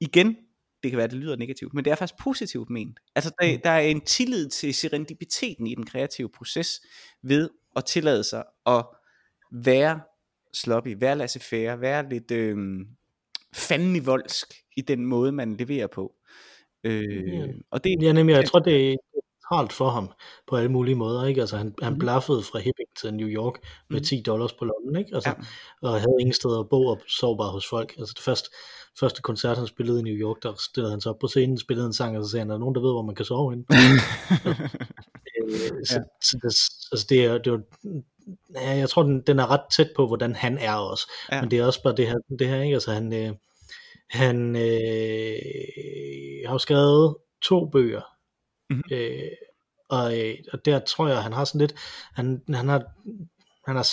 igen, 0.00 0.36
det 0.82 0.90
kan 0.90 0.98
være, 0.98 1.08
det 1.08 1.16
lyder 1.16 1.36
negativt, 1.36 1.74
men 1.74 1.84
det 1.84 1.90
er 1.90 1.94
faktisk 1.94 2.22
positivt 2.22 2.70
ment. 2.70 3.00
Altså, 3.14 3.30
der, 3.40 3.58
der 3.58 3.70
er 3.70 3.80
en 3.80 4.00
tillid 4.00 4.48
til 4.48 4.74
serendipiteten 4.74 5.66
i 5.66 5.74
den 5.74 5.86
kreative 5.86 6.28
proces, 6.28 6.80
ved 7.22 7.50
at 7.76 7.84
tillade 7.84 8.24
sig 8.24 8.44
at 8.66 8.86
være 9.52 10.00
sloppy, 10.54 10.96
være 11.00 11.16
laissez-faire, 11.16 11.80
være 11.80 12.08
lidt 12.08 12.30
øh, 12.30 12.56
fanden 13.56 13.96
i 13.96 13.98
voldsk 13.98 14.54
i 14.76 14.80
den 14.80 15.06
måde, 15.06 15.32
man 15.32 15.56
leverer 15.56 15.86
på. 15.86 16.12
Øh, 16.84 17.34
Ja. 17.38 17.46
og 17.70 17.84
det, 17.84 17.96
Ja, 18.02 18.12
nemlig, 18.12 18.34
jeg 18.34 18.44
tror, 18.48 18.58
det 18.58 18.92
er 18.92 18.96
centralt 19.14 19.72
for 19.72 19.90
ham 19.90 20.10
på 20.48 20.56
alle 20.56 20.68
mulige 20.72 20.94
måder, 20.94 21.26
ikke? 21.26 21.40
Altså, 21.40 21.56
han, 21.56 21.74
han 21.82 21.92
Mhm. 21.92 21.98
blaffede 21.98 22.42
fra 22.42 22.58
Hibbing 22.58 22.88
til 23.00 23.14
New 23.14 23.28
York 23.28 23.54
med 23.90 23.98
Mhm. 23.98 24.04
10 24.04 24.22
dollars 24.26 24.52
på 24.52 24.64
London, 24.64 24.96
ikke? 24.96 25.14
Altså, 25.14 25.30
Ja. 25.30 25.34
og 25.88 26.00
havde 26.00 26.16
ingen 26.20 26.32
steder 26.34 26.58
at 26.60 26.68
bo 26.68 26.86
og 26.86 27.00
sov 27.08 27.38
bare 27.38 27.50
hos 27.50 27.66
folk. 27.68 27.94
Altså, 27.98 28.12
det 28.16 28.24
første, 28.24 28.50
første 29.00 29.22
koncert, 29.22 29.58
han 29.58 29.66
spillede 29.66 29.98
i 30.00 30.02
New 30.02 30.14
York, 30.14 30.36
der 30.42 30.52
stillede 30.70 30.90
han 30.92 31.00
sig 31.00 31.10
op 31.10 31.18
på 31.18 31.26
scenen, 31.28 31.58
spillede 31.58 31.86
en 31.86 31.92
sang, 31.92 32.18
og 32.18 32.24
så 32.24 32.30
sagde 32.30 32.40
han, 32.40 32.50
er 32.50 32.54
der 32.54 32.58
nogen, 32.60 32.74
der 32.74 32.80
ved, 32.80 32.90
hvor 32.92 33.02
man 33.02 33.14
kan 33.14 33.24
sove 33.24 33.50
henne? 33.52 33.64
Øh, 35.42 35.86
så, 35.86 36.02
så 36.22 36.36
det, 36.42 36.44
altså 36.92 37.06
det 37.08 37.24
er, 37.24 37.38
det 37.38 37.52
er 37.52 37.58
ja, 38.54 38.70
jeg 38.70 38.88
tror, 38.90 39.02
den, 39.02 39.20
den 39.20 39.38
er 39.38 39.50
ret 39.50 39.60
tæt 39.76 39.90
på, 39.96 40.06
hvordan 40.06 40.34
han 40.34 40.58
er 40.58 40.74
også. 40.74 41.10
Ja. 41.30 41.36
Ja. 41.36 41.42
Men 41.42 41.50
det 41.50 41.58
er 41.58 41.66
også 41.66 41.82
bare 41.82 41.94
det 41.96 42.06
her, 42.06 42.16
det 42.38 42.48
her 42.48 42.62
ikke? 42.62 42.74
Altså, 42.74 42.92
han, 42.92 43.12
øh, 43.12 43.32
han 44.10 44.56
øh, 44.56 46.46
har 46.46 46.52
jo 46.52 46.58
skrevet 46.58 47.16
to 47.42 47.66
bøger, 47.70 48.02
Mhm. 48.70 48.82
øh, 48.92 49.20
og, 49.88 50.18
øh, 50.20 50.34
og 50.52 50.64
der 50.64 50.78
tror 50.78 51.08
jeg, 51.08 51.22
han 51.22 51.32
har 51.32 51.44
sådan 51.44 51.60
lidt, 51.60 51.74
han, 52.14 52.42
han 52.48 52.68
har 52.68 52.82
han 53.66 53.76
har 53.76 53.86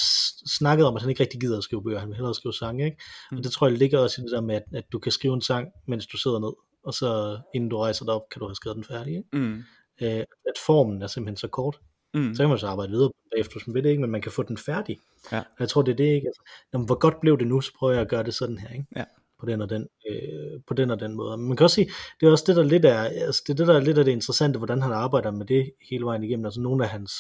snakket 0.58 0.86
om, 0.86 0.96
at 0.96 1.02
han 1.02 1.10
ikke 1.10 1.22
rigtig 1.24 1.40
gider 1.42 1.58
at 1.58 1.64
skrive 1.64 1.84
bøger, 1.84 2.00
han 2.00 2.10
vil 2.10 2.16
hellere 2.16 2.34
skrive 2.36 2.54
sange, 2.54 2.86
ikke? 2.86 2.98
Mm. 3.32 3.38
Og 3.38 3.44
det 3.44 3.52
tror 3.52 3.68
jeg 3.68 3.78
ligger 3.78 4.00
også 4.00 4.22
i 4.22 4.24
det 4.24 4.32
der 4.32 4.42
med, 4.42 4.56
at, 4.56 4.64
at 4.74 4.84
du 4.92 5.00
kan 5.00 5.12
skrive 5.12 5.34
en 5.34 5.42
sang, 5.42 5.68
mens 5.88 6.08
du 6.08 6.18
sidder 6.18 6.40
ned, 6.40 6.54
og 6.86 6.94
så 6.94 7.40
inden 7.56 7.70
du 7.70 7.78
rejser 7.78 8.06
dig 8.06 8.14
op, 8.14 8.30
kan 8.32 8.40
du 8.40 8.48
have 8.48 8.56
skrevet 8.56 8.76
den 8.76 8.84
færdig, 8.84 9.16
ikke? 9.16 9.30
mm, 9.34 9.64
Øh, 10.02 10.10
at 10.20 10.58
formen 10.66 11.02
er 11.02 11.08
simpelthen 11.08 11.38
så 11.38 11.48
kort, 11.48 11.80
mm, 12.14 12.34
så 12.36 12.44
kan 12.44 12.50
man 12.50 12.58
så 12.60 12.68
arbejde 12.68 12.92
videre 12.92 13.12
bagefter, 13.36 13.60
man 13.68 13.74
vil 13.74 13.84
det, 13.84 13.90
ikke? 13.90 14.02
men 14.02 14.10
man 14.12 14.22
kan 14.22 14.32
få 14.32 14.44
den 14.44 14.58
færdig. 14.58 15.00
Ja. 15.32 15.40
Og 15.40 15.60
jeg 15.60 15.70
tror, 15.70 15.82
det 15.82 15.92
er 15.92 15.96
det, 15.96 16.04
ikke? 16.04 16.28
Altså, 16.28 16.42
jamen, 16.74 16.86
hvor 16.86 16.96
godt 16.96 17.20
blev 17.22 17.40
det 17.40 17.48
nu, 17.48 17.62
så 17.62 17.72
prøver 17.78 17.94
jeg 17.94 18.02
at 18.02 18.10
gøre 18.10 18.24
det 18.24 18.34
sådan 18.34 18.58
her, 18.58 18.70
ikke? 18.70 18.86
Ja. 18.96 19.04
På 19.44 19.48
den 19.50 19.62
og 19.62 19.70
den, 19.70 19.88
øh, 20.10 20.62
på 20.68 20.74
den 20.74 20.92
og 20.92 21.00
den 21.00 21.14
måde. 21.16 21.38
Men 21.38 21.48
man 21.48 21.58
kan 21.58 21.64
også 21.64 21.76
sige, 21.76 21.90
det 22.20 22.28
er 22.28 22.32
også 22.32 22.44
det, 22.48 22.56
der 22.56 22.64
lidt 22.64 22.86
er, 22.86 23.00
altså, 23.04 23.44
det 23.48 23.54
er 23.54 23.58
det, 23.58 23.68
der 23.68 23.76
er 23.76 23.80
lidt 23.80 23.98
af 23.98 24.06
det 24.06 24.12
interessante, 24.12 24.58
hvordan 24.58 24.82
han 24.82 24.92
arbejder 24.92 25.32
med 25.32 25.46
det 25.46 25.72
hele 25.90 26.06
vejen 26.06 26.24
igennem. 26.24 26.46
Altså 26.46 26.62
nogle 26.62 26.84
af 26.84 26.90
hans, 26.90 27.14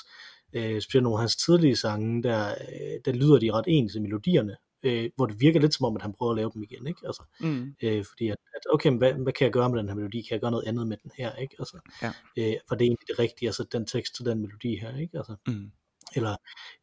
øh, 0.53 0.81
specielt 0.81 1.03
nogle 1.03 1.17
af 1.17 1.19
hans 1.21 1.35
tidlige 1.35 1.75
sange, 1.75 2.23
der, 2.23 2.47
øh, 2.49 2.99
der 3.05 3.11
lyder 3.11 3.39
de 3.39 3.51
ret 3.51 3.65
ens 3.67 3.95
i 3.95 3.99
melodierne, 3.99 4.55
øh, 4.83 5.09
hvor 5.15 5.25
det 5.25 5.39
virker 5.39 5.59
lidt 5.59 5.73
som 5.73 5.85
om, 5.85 5.95
at 5.95 6.01
han 6.01 6.13
prøver 6.17 6.31
at 6.31 6.35
lave 6.35 6.51
dem 6.53 6.63
igen, 6.63 6.87
ikke? 6.87 7.01
Altså, 7.05 7.23
mm, 7.39 7.75
øh, 7.83 8.05
fordi 8.05 8.27
at, 8.29 8.37
at 8.55 8.61
okay, 8.73 8.89
men 8.89 8.97
hvad, 8.97 9.13
hvad 9.13 9.33
kan 9.33 9.45
jeg 9.45 9.53
gøre 9.53 9.69
med 9.69 9.79
den 9.79 9.87
her 9.87 9.95
melodi? 9.95 10.21
Kan 10.21 10.31
jeg 10.35 10.41
gøre 10.41 10.51
noget 10.51 10.67
andet 10.67 10.87
med 10.87 10.97
den 11.03 11.11
her, 11.17 11.35
ikke? 11.35 11.55
Altså, 11.59 11.77
Ja. 12.01 12.11
øh, 12.37 12.55
var 12.69 12.77
det 12.77 12.85
egentlig 12.85 13.07
det 13.07 13.19
rigtige, 13.19 13.49
altså 13.49 13.63
den 13.71 13.85
tekst 13.85 14.15
til 14.15 14.25
den 14.25 14.39
melodi 14.41 14.75
her, 14.75 14.97
ikke? 14.97 15.17
Altså, 15.17 15.35
mm, 15.47 15.71
eller, 16.15 16.35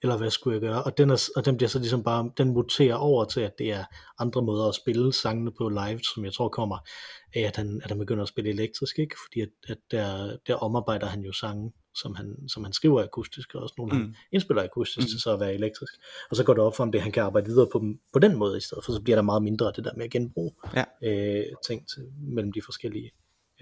eller 0.02 0.16
hvad 0.16 0.30
skulle 0.30 0.54
jeg 0.54 0.60
gøre? 0.60 0.82
Og 0.82 0.98
den, 0.98 1.10
er, 1.10 1.28
og 1.36 1.44
den 1.44 1.56
bliver 1.56 1.68
så 1.68 1.78
ligesom 1.78 2.02
bare, 2.02 2.30
den 2.38 2.48
muterer 2.50 2.94
over 2.94 3.24
til, 3.24 3.40
at 3.40 3.58
det 3.58 3.72
er 3.72 3.84
andre 4.18 4.42
måder 4.42 4.68
at 4.68 4.74
spille 4.74 5.12
sangene 5.12 5.52
på 5.58 5.68
live, 5.68 6.00
som 6.14 6.24
jeg 6.24 6.32
tror 6.32 6.48
kommer 6.48 6.78
af, 7.34 7.40
at 7.40 7.56
han, 7.56 7.80
at 7.84 7.90
han 7.90 7.98
begynder 7.98 8.22
at 8.22 8.28
spille 8.28 8.50
elektrisk, 8.50 8.98
ikke? 8.98 9.16
Fordi 9.26 9.40
at, 9.40 9.48
at 9.68 9.78
der, 9.90 10.36
der 10.46 10.54
omarbejder 10.54 11.06
han 11.06 11.20
jo 11.20 11.32
sange, 11.32 11.72
som 11.94 12.14
han, 12.14 12.48
som 12.48 12.64
han 12.64 12.72
skriver 12.72 13.02
akustisk, 13.02 13.54
og 13.54 13.62
også 13.62 13.74
nogle, 13.78 13.92
mm. 13.94 14.00
Han 14.00 14.14
indspiller 14.32 14.62
akustisk 14.62 14.98
Mm. 14.98 15.02
mm. 15.02 15.08
til 15.08 15.20
så 15.20 15.32
at 15.32 15.40
være 15.40 15.54
elektrisk. 15.54 15.92
Og 16.30 16.36
så 16.36 16.44
går 16.44 16.54
det 16.54 16.62
op 16.62 16.76
for 16.76 16.84
ham, 16.84 16.92
det 16.92 17.02
han 17.02 17.12
kan 17.12 17.22
arbejde 17.22 17.46
videre 17.46 17.68
på, 17.72 17.78
dem- 17.78 18.00
på 18.12 18.18
den 18.18 18.36
måde 18.36 18.56
i 18.56 18.60
stedet 18.60 18.84
for, 18.84 18.92
så 18.92 19.00
bliver 19.02 19.16
der 19.16 19.22
meget 19.22 19.42
mindre 19.42 19.66
af 19.66 19.72
det 19.74 19.84
der 19.84 19.94
med 19.96 20.04
at 20.04 20.10
genbruge 20.10 20.52
Ja. 20.76 20.84
øh, 21.02 21.44
ting 21.66 21.88
til, 21.88 22.02
mellem 22.20 22.52
de 22.52 22.62
forskellige 22.64 23.10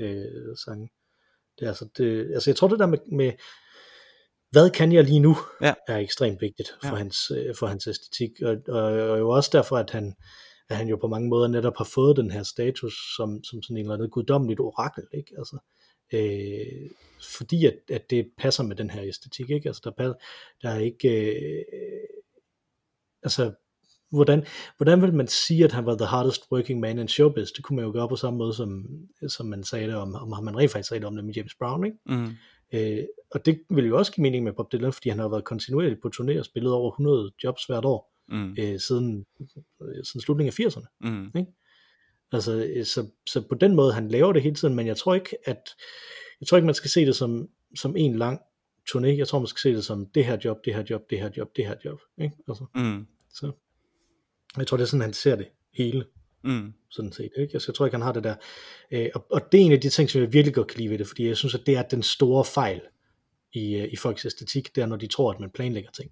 øh, 0.01 0.57
sange. 0.65 0.91
Det 1.59 1.65
er 1.65 1.69
altså, 1.69 1.89
det, 1.99 2.31
altså 2.35 2.51
jeg 2.51 2.57
tror 2.57 2.69
det 2.69 2.79
der 2.79 2.87
med, 2.87 2.99
med 3.13 3.33
hvad 4.51 4.71
kan 4.71 4.93
jeg 4.93 5.05
lige 5.05 5.21
nu, 5.21 5.37
Ja. 5.63 5.75
er 5.89 5.97
ekstremt 5.97 6.41
vigtigt 6.41 6.69
for, 6.83 6.89
Ja. 6.89 6.95
hans, 6.95 7.31
øh, 7.37 7.55
for 7.59 7.67
hans 7.67 7.87
æstetik, 7.87 8.31
og, 8.43 8.57
og, 8.69 8.83
og 8.83 9.19
jo 9.19 9.29
også 9.31 9.51
derfor, 9.53 9.77
at 9.77 9.91
han, 9.91 10.15
at 10.71 10.77
han 10.77 10.89
jo 10.89 10.97
på 10.97 11.09
mange 11.09 11.29
måder 11.29 11.49
netop 11.49 11.77
har 11.77 11.85
fået 11.95 12.17
den 12.17 12.31
her 12.31 12.43
status 12.43 12.95
som, 13.17 13.45
som 13.45 13.63
sådan 13.63 13.77
en 13.77 13.81
eller 13.81 13.95
anden 13.95 14.11
guddommeligt 14.11 14.61
orakel, 14.61 15.05
ikke? 15.15 15.35
Altså, 15.39 15.59
øh, 16.15 16.91
fordi 17.39 17.67
at, 17.67 17.75
at 17.91 18.11
det 18.11 18.31
passer 18.39 18.63
med 18.65 18.77
den 18.77 18.91
her 18.91 19.03
æstetik, 19.05 19.51
ikke? 19.51 19.69
Altså, 19.69 19.93
der, 19.99 20.13
der 20.63 20.71
er 20.71 20.79
ikke, 20.79 21.09
øh, 21.31 21.65
altså, 23.23 23.53
hvordan, 24.11 24.47
hvordan 24.77 25.03
vil 25.03 25.15
man 25.15 25.29
sige, 25.29 25.65
at 25.65 25.73
han 25.73 25.87
var 25.87 25.97
the 25.97 26.07
hardest 26.07 26.43
working 26.53 26.81
man 26.81 26.99
in 26.99 27.09
showbiz? 27.09 27.49
Det 27.57 27.65
kunne 27.65 27.77
man 27.77 27.85
jo 27.85 27.93
gøre 27.93 28.09
på 28.09 28.17
samme 28.17 28.39
måde, 28.39 28.55
som, 28.55 28.87
som 29.29 29.47
man 29.47 29.65
sagde 29.65 29.87
det 29.87 29.95
om, 29.95 30.15
om 30.15 30.33
ham 30.33 30.45
man 30.45 30.57
rent 30.59 30.71
faktisk 30.73 30.89
sagde 30.89 31.01
det 31.01 31.07
om 31.07 31.15
det 31.17 31.25
med 31.25 31.35
James 31.35 31.55
Brown, 31.59 31.85
ikke? 31.85 31.97
mm, 32.07 32.29
Øh, 32.73 33.05
og 33.31 33.47
det 33.47 33.61
vil 33.71 33.87
jo 33.87 33.99
også 33.99 34.13
give 34.13 34.23
mening 34.23 34.45
med 34.45 34.53
Bob 34.53 34.73
Dylan, 34.73 34.93
fordi 34.93 35.09
han 35.09 35.19
har 35.19 35.29
været 35.29 35.45
kontinuerligt 35.45 36.03
på 36.03 36.11
turné 36.15 36.39
og 36.39 36.45
spillet 36.45 36.73
over 36.73 36.91
100 36.91 37.33
jobs 37.45 37.65
hvert 37.65 37.85
år, 37.85 38.15
mm, 38.29 38.57
øh, 38.59 38.81
siden, 38.81 39.27
øh, 39.83 40.05
siden 40.05 40.21
slutningen 40.21 40.49
af 40.49 40.67
80'erne. 40.67 40.87
mm, 41.01 41.47
Altså, 42.33 42.67
øh, 42.77 42.85
så, 42.85 43.07
så 43.27 43.41
på 43.49 43.55
den 43.55 43.75
måde, 43.75 43.93
han 43.93 44.09
laver 44.09 44.33
det 44.33 44.43
hele 44.43 44.55
tiden, 44.55 44.75
men 44.75 44.87
jeg 44.87 44.97
tror 44.97 45.15
ikke, 45.15 45.37
at 45.45 45.71
jeg 46.41 46.49
tror 46.49 46.57
ikke, 46.59 46.67
man 46.67 46.75
skal 46.75 46.91
se 46.91 47.07
det 47.07 47.17
som, 47.17 47.49
som 47.77 47.97
en 47.97 48.17
lang 48.17 48.41
turné. 48.91 49.07
Jeg 49.07 49.29
tror, 49.29 49.39
man 49.39 49.47
skal 49.47 49.61
se 49.61 49.77
det 49.77 49.85
som 49.85 50.07
det 50.07 50.25
her 50.25 50.39
job, 50.45 50.65
det 50.65 50.75
her 50.75 50.85
job, 50.91 51.11
det 51.11 51.19
her 51.19 51.31
job, 51.37 51.57
det 51.57 51.67
her 51.67 51.75
job. 51.85 52.01
Ikke? 52.19 52.37
Altså, 52.49 52.65
mm, 52.75 53.07
så. 53.31 53.53
Jeg 54.57 54.67
tror, 54.67 54.77
det 54.77 54.85
er 54.85 54.89
sådan, 54.89 55.03
han 55.03 55.13
ser 55.13 55.37
det 55.37 55.49
hele, 55.75 56.05
mm, 56.45 56.73
sådan 56.91 57.13
set. 57.13 57.31
Ikke? 57.37 57.55
Altså, 57.55 57.71
jeg 57.71 57.75
tror 57.75 57.87
ikke, 57.87 57.97
han 57.97 58.03
har 58.03 58.13
det 58.13 58.25
der. 58.25 58.35
Øh, 58.91 59.09
og, 59.15 59.27
og 59.31 59.53
det 59.53 59.61
er 59.61 59.65
en 59.65 59.73
af 59.73 59.81
de 59.81 59.89
ting, 59.89 60.11
som 60.11 60.21
jeg 60.21 60.33
virkelig 60.33 60.55
godt 60.55 60.69
kan 60.69 60.79
lide 60.79 60.91
ved 60.91 60.99
det, 60.99 61.07
fordi 61.07 61.27
jeg 61.27 61.37
synes, 61.37 61.55
at 61.55 61.67
det 61.67 61.77
er 61.77 61.83
den 61.83 62.03
store 62.03 62.45
fejl 62.45 62.81
i, 63.53 63.75
øh, 63.75 63.93
i 63.93 63.97
folks 63.97 64.25
æstetik, 64.25 64.77
det 64.77 64.83
er, 64.83 64.87
når 64.87 64.97
de 64.97 65.07
tror, 65.07 65.33
at 65.33 65.41
man 65.41 65.51
planlægger 65.51 65.91
ting 65.91 66.11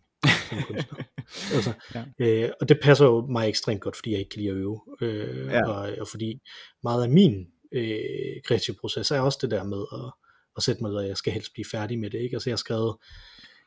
som 0.49 0.63
kunstner. 0.63 0.99
Altså, 1.55 1.73
ja. 1.95 2.05
øh, 2.19 2.51
og 2.61 2.69
det 2.69 2.79
passer 2.83 3.05
jo 3.05 3.27
mig 3.27 3.49
ekstremt 3.49 3.81
godt, 3.81 3.97
fordi 3.97 4.11
jeg 4.11 4.19
ikke 4.19 4.31
kan 4.31 4.41
lide 4.41 4.51
at 4.51 4.57
øve. 4.57 4.81
Øh, 5.01 5.47
ja. 5.47 5.69
og, 5.69 5.93
og 6.01 6.09
fordi 6.09 6.41
meget 6.83 7.03
af 7.03 7.11
min 7.11 7.47
øh, 7.73 8.43
kreative 8.45 8.77
proces 8.81 9.11
er 9.11 9.21
også 9.21 9.39
det 9.43 9.51
der 9.51 9.65
med 9.65 9.85
at, 9.93 10.13
at 10.57 10.63
sætte 10.63 10.83
mig, 10.83 11.03
at 11.03 11.09
jeg 11.09 11.17
skal 11.17 11.33
helst 11.33 11.53
blive 11.53 11.65
færdig 11.73 11.99
med 11.99 12.11
det. 12.11 12.19
Ikke? 12.19 12.37
Altså 12.37 12.51
jeg 12.51 12.53
har 12.53 12.57
skrevet 12.57 12.97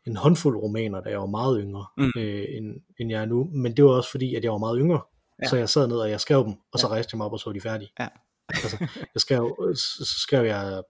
en 0.08 0.15
håndfuld 0.15 0.58
romaner, 0.58 1.02
da 1.02 1.10
jeg 1.10 1.19
var 1.19 1.26
meget 1.26 1.60
yngre, 1.62 1.86
mm. 1.98 2.12
øh, 2.17 2.45
end, 2.50 2.82
end 3.00 3.12
jeg 3.12 3.22
er 3.22 3.26
nu. 3.26 3.50
Men 3.54 3.78
det 3.78 3.86
var 3.86 3.91
også 3.91 4.12
fordi, 4.12 4.36
at 4.36 4.43
jeg 4.43 4.52
var 4.52 4.58
meget 4.58 4.78
yngre. 4.80 5.02
Ja. 5.43 5.47
Så 5.47 5.56
jeg 5.56 5.69
sad 5.69 5.88
ned, 5.88 5.97
og 5.97 6.10
jeg 6.10 6.21
skrev 6.21 6.43
dem, 6.43 6.54
og 6.71 6.80
så 6.80 6.88
ja. 6.88 6.93
rejste 6.93 7.10
jeg 7.13 7.17
mig 7.17 7.25
op, 7.25 7.34
og 7.34 7.39
så 7.39 7.45
var 7.45 7.54
de 7.54 7.62
færdige. 7.62 7.91
Ja. 7.99 8.08
altså, 8.49 8.78
jeg 9.13 9.21
skrev, 9.21 9.73
så 9.75 10.15
skrev 10.19 10.45
jeg 10.45 10.84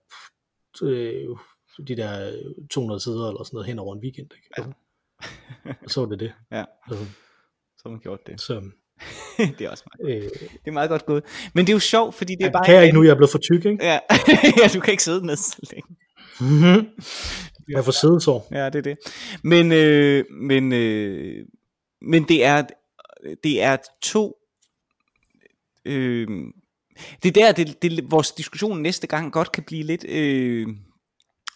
øh, 0.82 1.36
de 1.88 1.96
der 1.96 2.32
200 2.70 3.00
sider, 3.00 3.28
eller 3.28 3.44
sådan 3.44 3.56
noget, 3.56 3.66
hen 3.66 3.78
over 3.78 3.94
en 3.94 4.00
weekend. 4.02 4.30
Ikke? 4.36 4.48
Ja. 4.58 4.62
Altså, 4.62 5.84
og 5.84 5.90
så 5.90 6.00
var 6.00 6.08
det 6.08 6.20
det. 6.20 6.32
Ja, 6.52 6.64
altså, 6.86 7.04
så 7.76 7.82
har 7.84 7.90
man 7.90 8.00
gjort 8.00 8.26
det. 8.26 8.40
Så, 8.40 8.70
det 9.58 9.60
er 9.60 9.70
også 9.70 9.84
meget 9.98 10.16
øh, 10.16 10.30
Det 10.40 10.66
er 10.66 10.70
meget 10.70 10.90
godt 10.90 11.06
gået. 11.06 11.24
Men 11.54 11.66
det 11.66 11.72
er 11.72 11.74
jo 11.74 11.80
sjovt, 11.80 12.14
fordi 12.14 12.34
det 12.34 12.46
er 12.46 12.50
bare... 12.50 12.64
Kan 12.64 12.74
jeg 12.74 12.84
ikke 12.84 12.96
nu, 12.96 13.02
jeg 13.02 13.10
er 13.10 13.14
blevet 13.14 13.30
for 13.30 13.38
tyk, 13.38 13.64
ikke? 13.64 13.84
Ja, 13.84 13.98
ja 14.62 14.68
du 14.74 14.80
kan 14.80 14.90
ikke 14.90 15.02
sidde 15.02 15.26
ned 15.26 15.36
så 15.36 15.70
længe. 15.72 15.96
Mm-hmm. 16.40 16.88
Jeg 17.74 17.84
får 17.84 17.92
sidesår. 17.92 18.48
Ja, 18.52 18.66
det 18.66 18.76
er 18.76 18.82
det. 18.82 18.98
Men, 19.42 19.72
øh, 19.72 20.24
men, 20.30 20.72
øh, 20.72 21.46
men 22.02 22.28
det 22.28 22.44
er, 22.44 22.62
det 23.44 23.62
er 23.62 23.76
to... 24.02 24.36
Øh, 25.84 26.28
det 27.22 27.36
er 27.36 27.52
der, 27.52 27.52
det, 27.52 27.82
det, 27.82 28.10
vores 28.10 28.32
diskussion 28.32 28.82
næste 28.82 29.06
gang 29.06 29.32
godt 29.32 29.52
kan 29.52 29.64
blive 29.64 29.82
lidt... 29.82 30.04
Øh, 30.08 30.66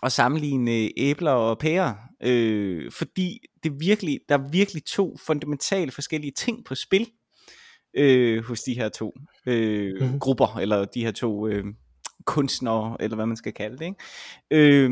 at 0.02 0.12
sammenligne 0.12 0.90
æbler 0.96 1.30
og 1.30 1.58
pærer, 1.58 1.94
øh, 2.22 2.92
fordi 2.92 3.38
det 3.62 3.80
virkelig, 3.80 4.20
der 4.28 4.38
er 4.38 4.50
virkelig 4.50 4.84
to 4.84 5.16
fundamentale 5.26 5.90
forskellige 5.90 6.32
ting 6.32 6.64
på 6.64 6.74
spil 6.74 7.10
øh, 7.96 8.44
hos 8.44 8.60
de 8.60 8.74
her 8.74 8.88
to 8.88 9.12
øh, 9.46 9.94
mm-hmm. 10.00 10.18
grupper, 10.18 10.56
eller 10.56 10.84
de 10.84 11.04
her 11.04 11.12
to 11.12 11.48
øh, 11.48 11.64
kunstnere, 12.26 12.96
eller 13.00 13.14
hvad 13.14 13.26
man 13.26 13.36
skal 13.36 13.52
kalde 13.52 13.78
det. 13.78 13.84
Ikke? 13.84 13.98
Øh, 14.50 14.90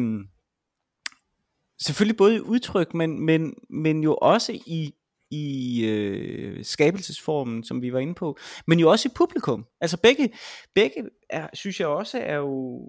selvfølgelig 1.83 2.17
både 2.17 2.37
i 2.37 2.41
udtryk, 2.41 2.95
men, 2.95 3.27
men, 3.27 3.55
men 3.71 4.03
jo 4.03 4.15
også 4.15 4.53
i, 4.53 4.95
i 5.33 5.85
øh, 5.87 6.65
skabelsesformen, 6.65 7.65
som 7.65 7.83
vi 7.83 7.93
var 7.93 7.99
inde 7.99 8.15
på, 8.15 8.39
men 8.67 8.81
jo 8.81 8.91
også 8.91 9.09
i 9.09 9.15
publikum. 9.15 9.67
Altså 9.81 9.97
begge, 9.97 10.33
begge 10.75 11.05
er, 11.31 11.49
synes 11.55 11.81
jeg 11.81 11.89
også 11.89 12.19
er 12.19 12.37
jo 12.37 12.89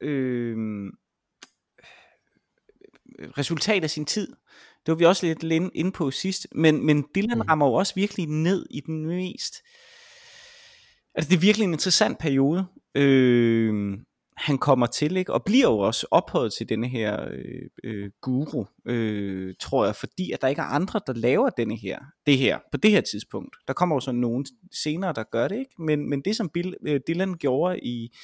øh, 0.00 0.56
resultat 3.38 3.84
af 3.84 3.90
sin 3.90 4.04
tid. 4.04 4.28
Det 4.86 4.92
var 4.92 4.94
vi 4.94 5.04
også 5.04 5.26
lidt 5.26 5.70
inde 5.74 5.92
på 5.92 6.10
sidst, 6.10 6.46
men, 6.54 6.86
men 6.86 7.04
Dylan 7.14 7.38
mm. 7.38 7.40
rammer 7.40 7.66
jo 7.66 7.72
også 7.72 7.94
virkelig 7.94 8.26
ned 8.26 8.66
i 8.70 8.80
den 8.80 9.06
mest, 9.06 9.54
altså 11.14 11.30
det 11.30 11.36
er 11.36 11.40
virkelig 11.40 11.64
en 11.64 11.72
interessant 11.72 12.18
periode, 12.18 12.66
øh, 12.94 13.98
han 14.42 14.58
kommer 14.58 14.86
til, 14.86 15.16
ikke? 15.16 15.32
og 15.32 15.44
bliver 15.44 15.70
jo 15.70 15.78
også 15.78 16.06
ophøjet 16.10 16.52
til 16.52 16.68
denne 16.68 16.88
her 16.88 17.28
øh, 17.30 17.62
øh, 17.84 18.10
guru, 18.20 18.64
øh, 18.86 19.54
tror 19.60 19.84
jeg, 19.84 19.96
fordi 19.96 20.32
at 20.32 20.42
der 20.42 20.48
ikke 20.48 20.60
er 20.60 20.66
andre, 20.66 21.00
der 21.06 21.12
laver 21.12 21.50
denne 21.50 21.76
her, 21.76 21.98
det 22.26 22.38
her, 22.38 22.58
på 22.70 22.76
det 22.76 22.90
her 22.90 23.00
tidspunkt. 23.00 23.56
Der 23.68 23.74
kommer 23.74 23.96
jo 23.96 24.00
så 24.00 24.12
nogen 24.12 24.46
senere, 24.72 25.12
der 25.12 25.22
gør 25.22 25.48
det, 25.48 25.58
ikke? 25.58 25.82
Men, 25.82 26.10
men 26.10 26.20
det 26.20 26.36
som 26.36 26.48
Bill, 26.48 26.74
øh, 26.86 27.00
Dylan 27.08 27.34
gjorde 27.34 27.80
i, 27.80 28.16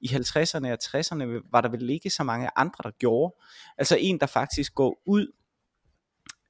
i 0.00 0.06
50'erne 0.06 0.68
og 0.68 0.78
60'erne 0.84 1.48
var 1.52 1.60
der 1.60 1.68
vel 1.68 1.90
ikke 1.90 2.10
så 2.10 2.22
mange 2.22 2.48
andre, 2.56 2.82
der 2.82 2.90
gjorde. 2.98 3.34
Altså 3.78 3.96
en, 4.00 4.20
der 4.20 4.26
faktisk 4.26 4.74
går 4.74 5.02
ud 5.06 5.26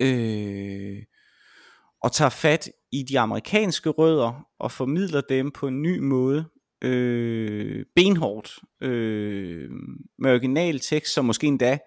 øh, 0.01 1.03
og 2.03 2.13
tager 2.13 2.29
fat 2.29 2.71
i 2.93 3.03
de 3.03 3.19
amerikanske 3.19 3.91
rødder 3.91 4.47
og 4.59 4.73
formidler 4.73 5.21
dem 5.21 5.51
på 5.51 5.67
en 5.67 5.83
ny 5.83 5.99
måde, 5.99 6.45
øh, 6.83 7.85
benhårdt, 7.97 8.59
øh, 8.81 9.71
med 10.19 10.31
original 10.31 10.81
tekst, 10.81 11.15
som 11.15 11.25
måske 11.25 11.47
endda 11.47 11.79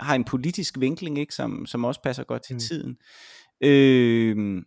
har 0.00 0.14
en 0.14 0.24
politisk 0.24 0.80
vinkling, 0.80 1.18
ikke, 1.18 1.34
som, 1.34 1.66
som 1.66 1.84
også 1.84 2.02
passer 2.02 2.24
godt 2.24 2.42
til 2.42 2.54
mm. 2.54 2.60
tiden. 2.60 2.96
Øh, 3.60 4.62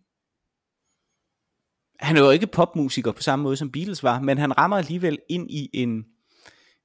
han 1.99 2.17
er 2.17 2.23
jo 2.23 2.29
ikke 2.29 2.47
popmusiker 2.47 3.11
på 3.11 3.21
samme 3.21 3.43
måde 3.43 3.57
som 3.57 3.71
Beatles 3.71 4.03
var, 4.03 4.19
men 4.19 4.37
han 4.37 4.57
rammer 4.57 4.77
alligevel 4.77 5.19
ind 5.29 5.51
i 5.51 5.69
en 5.73 6.05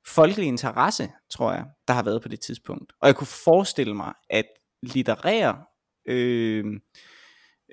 folkelig 0.06 0.46
interesse, 0.46 1.08
tror 1.30 1.52
jeg, 1.52 1.64
der 1.88 1.94
har 1.94 2.02
været 2.02 2.22
på 2.22 2.28
det 2.28 2.40
tidspunkt. 2.40 2.92
Og 3.00 3.06
jeg 3.06 3.16
kunne 3.16 3.26
forestille 3.44 3.94
mig, 3.94 4.12
at 4.30 4.46
litterære, 4.82 5.58
øh, 6.08 6.64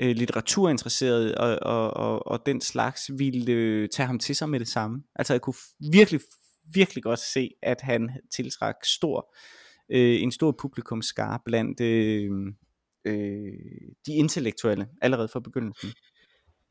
øh, 0.01 0.15
litteraturinteresserede 0.15 1.37
og, 1.37 1.57
og, 1.61 1.93
og, 1.93 2.27
og 2.27 2.45
den 2.45 2.61
slags 2.61 3.11
ville 3.17 3.51
øh, 3.51 3.89
tage 3.89 4.07
ham 4.07 4.19
til 4.19 4.35
sig 4.35 4.49
med 4.49 4.59
det 4.59 4.67
samme. 4.67 5.03
Altså 5.15 5.33
jeg 5.33 5.41
kunne 5.41 5.55
virkelig, 5.91 6.21
virkelig 6.73 7.03
godt 7.03 7.19
se, 7.19 7.49
at 7.63 7.81
han 7.81 8.09
tiltræk 8.35 8.75
stor, 8.83 9.35
øh, 9.91 10.21
en 10.21 10.31
stor 10.31 10.55
publikumskare 10.59 11.39
blandt 11.45 11.81
øh, 11.81 12.31
øh, 13.05 13.53
de 14.05 14.13
intellektuelle 14.13 14.87
allerede 15.01 15.27
fra 15.27 15.39
begyndelsen. 15.39 15.89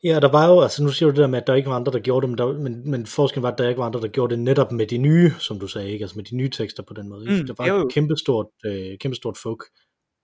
Ja, 0.05 0.21
der 0.21 0.31
var 0.31 0.49
jo, 0.49 0.61
altså 0.61 0.83
nu 0.83 0.89
siger 0.89 1.07
du 1.09 1.11
det 1.11 1.23
der 1.23 1.27
med, 1.27 1.41
at 1.41 1.47
der 1.47 1.55
ikke 1.55 1.69
var 1.69 1.77
andre, 1.77 1.93
der 1.93 1.99
gjorde 1.99 2.27
det, 2.27 2.31
men, 2.31 2.39
der, 2.39 2.59
men, 2.59 2.91
men 2.91 3.07
forskellen 3.07 3.43
var, 3.43 3.53
at 3.53 3.59
der 3.59 3.69
ikke 3.69 3.79
var 3.79 3.87
andre, 3.87 4.01
der 4.01 4.09
gjorde 4.09 4.37
det 4.37 4.43
netop 4.43 4.73
med 4.73 4.87
de 4.87 4.99
nye, 4.99 5.33
som 5.39 5.61
du 5.61 5.67
sagde, 5.67 5.91
ikke? 5.91 6.03
altså 6.03 6.19
med 6.19 6.25
de 6.25 6.37
nye 6.37 6.51
tekster 6.51 6.83
på 6.83 6.95
den 6.95 7.09
måde. 7.09 7.23
Ikke? 7.23 7.41
Mm, 7.41 7.47
der 7.47 7.55
var 7.59 7.67
jo. 7.67 7.87
et 7.87 7.93
kæmpestort, 7.93 8.47
øh, 8.65 8.99
kæmpestort 8.99 9.39
folk 9.43 9.65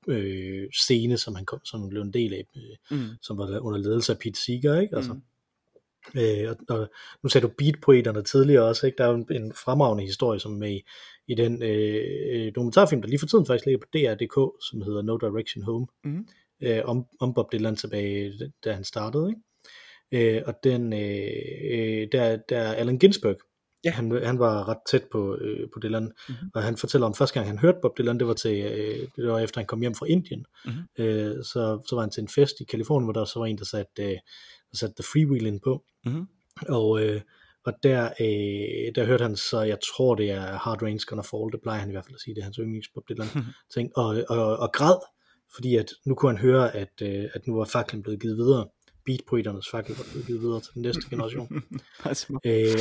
øh, 0.08 0.68
scene, 0.72 1.18
som 1.18 1.34
han 1.34 1.44
kom, 1.44 1.60
som 1.64 1.88
blev 1.88 2.02
en 2.02 2.12
del 2.12 2.34
af, 2.34 2.46
øh, 2.56 2.98
mm. 2.98 3.08
som 3.22 3.38
var 3.38 3.58
under 3.58 3.78
ledelse 3.78 4.12
af 4.12 4.18
Pete 4.18 4.40
Seeger, 4.40 4.80
ikke? 4.80 4.96
Altså, 4.96 5.12
mm. 5.12 6.20
øh, 6.20 6.50
og, 6.50 6.78
og, 6.78 6.88
nu 7.22 7.28
sagde 7.28 7.46
du 7.46 7.52
beatpoeterne 7.58 8.22
tidligere 8.22 8.64
også, 8.64 8.86
ikke? 8.86 8.98
Der 8.98 9.04
er 9.04 9.08
jo 9.08 9.16
en, 9.16 9.26
en 9.30 9.52
fremragende 9.52 10.04
historie, 10.04 10.40
som 10.40 10.52
med 10.52 10.70
i, 10.70 10.82
i 11.28 11.34
den 11.34 11.62
øh, 11.62 12.52
dokumentarfilm, 12.54 13.02
der 13.02 13.08
lige 13.08 13.18
for 13.18 13.26
tiden 13.26 13.46
faktisk 13.46 13.66
ligger 13.66 13.78
på 13.78 13.88
DR.dk, 13.92 14.64
som 14.70 14.82
hedder 14.82 15.02
No 15.02 15.16
Direction 15.16 15.64
Home, 15.64 15.86
mm. 16.04 16.26
øh, 16.62 16.82
om, 16.84 17.06
om 17.20 17.34
Bob 17.34 17.52
Dylan 17.52 17.76
tilbage, 17.76 18.52
da 18.64 18.72
han 18.72 18.84
startede, 18.84 19.28
ikke? 19.28 19.40
Øh, 20.12 20.42
og 20.46 20.54
den, 20.64 20.92
øh, 20.92 21.30
øh, 21.70 22.08
der, 22.12 22.36
der 22.48 22.72
Allen 22.72 22.98
Ginsberg, 22.98 23.36
ja. 23.90 23.90
han, 23.90 24.24
han 24.24 24.38
var 24.38 24.68
ret 24.68 24.78
tæt 24.90 25.04
på, 25.12 25.36
øh, 25.36 25.68
på 25.74 25.80
Dylan, 25.82 26.02
mm-hmm. 26.02 26.50
og 26.54 26.62
han 26.62 26.76
fortæller 26.76 27.06
om 27.06 27.14
første 27.14 27.34
gang 27.34 27.46
han 27.46 27.58
hørte 27.58 27.78
Bob 27.82 27.98
Dylan, 27.98 28.18
det 28.18 28.26
var, 28.26 28.34
til, 28.34 28.64
øh, 28.64 29.08
det 29.16 29.28
var 29.28 29.38
efter 29.38 29.60
han 29.60 29.66
kom 29.66 29.80
hjem 29.80 29.94
fra 29.94 30.06
Indien, 30.06 30.44
mm-hmm. 30.64 31.04
øh, 31.04 31.44
så, 31.44 31.82
så 31.88 31.94
var 31.94 32.00
han 32.00 32.10
til 32.10 32.20
en 32.20 32.28
fest 32.28 32.60
i 32.60 32.64
Kalifornien, 32.64 33.04
hvor 33.04 33.12
der 33.12 33.24
så 33.24 33.38
var 33.38 33.46
en, 33.46 33.58
der 33.58 33.64
satte, 33.64 34.02
øh, 34.02 34.18
der 34.70 34.76
satte 34.76 34.94
The 35.02 35.08
Freewheeling 35.12 35.62
på, 35.62 35.84
mm-hmm. 36.04 36.26
og, 36.68 37.02
øh, 37.02 37.20
og 37.64 37.72
der, 37.82 38.04
øh, 38.20 38.94
der 38.94 39.04
hørte 39.04 39.22
han 39.22 39.36
så, 39.36 39.60
jeg 39.60 39.78
tror 39.96 40.14
det 40.14 40.30
er 40.30 40.58
Hard 40.58 40.82
Rain's 40.82 41.04
Gonna 41.06 41.22
Fall, 41.22 41.52
det 41.52 41.60
plejer 41.62 41.80
han 41.80 41.88
i 41.88 41.92
hvert 41.92 42.04
fald 42.04 42.14
at 42.14 42.20
sige, 42.20 42.34
det 42.34 42.40
er 42.40 42.44
hans 42.44 42.56
yndlings 42.56 42.88
Bob 42.94 43.08
Dylan 43.08 43.28
mm-hmm. 43.34 43.52
ting, 43.74 43.90
og, 43.96 44.24
og, 44.28 44.56
og 44.56 44.72
græd, 44.72 44.98
fordi 45.54 45.76
at 45.76 45.90
nu 46.06 46.14
kunne 46.14 46.32
han 46.32 46.40
høre, 46.40 46.74
at, 46.74 47.02
øh, 47.02 47.24
at 47.34 47.46
nu 47.46 47.56
var 47.56 47.64
faklen 47.64 48.02
blevet 48.02 48.20
givet 48.20 48.36
videre, 48.36 48.66
beatpoeternes 49.06 49.70
fakkel 49.70 49.96
var 49.96 50.04
blevet 50.10 50.26
givet 50.26 50.40
videre 50.40 50.60
til 50.60 50.74
den 50.74 50.82
næste 50.82 51.02
generation. 51.10 51.62
øh, 52.46 52.78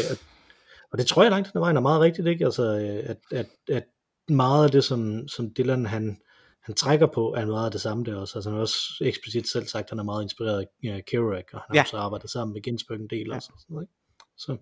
og 0.95 0.99
det 0.99 1.07
tror 1.07 1.23
jeg 1.23 1.31
langt 1.31 1.53
den 1.53 1.61
vejen 1.61 1.77
er 1.77 1.81
meget 1.81 2.01
rigtigt, 2.01 2.27
ikke? 2.27 2.45
Altså, 2.45 2.63
øh, 2.63 3.09
at, 3.09 3.17
at, 3.31 3.47
at 3.69 3.83
meget 4.29 4.63
af 4.63 4.71
det, 4.71 4.83
som, 4.83 5.27
som 5.27 5.53
Dylan 5.57 5.85
han, 5.85 6.17
han 6.63 6.75
trækker 6.75 7.07
på, 7.07 7.33
er 7.33 7.45
meget 7.45 7.65
af 7.65 7.71
det 7.71 7.81
samme 7.81 8.03
der 8.03 8.15
også. 8.15 8.37
Altså 8.37 8.49
han 8.49 8.55
har 8.55 8.61
også 8.61 8.77
eksplicit 9.01 9.49
selv 9.49 9.67
sagt, 9.67 9.83
at 9.83 9.89
han 9.89 9.99
er 9.99 10.03
meget 10.03 10.23
inspireret 10.23 10.67
af 10.83 11.05
Kerouac, 11.05 11.45
og 11.53 11.59
han 11.59 11.67
har 11.67 11.75
ja. 11.75 11.81
også 11.81 11.97
arbejdet 11.97 12.29
sammen 12.29 12.53
med 12.53 12.61
Ginsberg 12.61 12.99
en 12.99 13.07
del 13.07 13.27
ja. 13.27 13.35
også. 13.35 13.51
Sådan 13.59 13.73
noget, 13.73 13.83
ikke? 13.83 13.93
Så, 14.37 14.57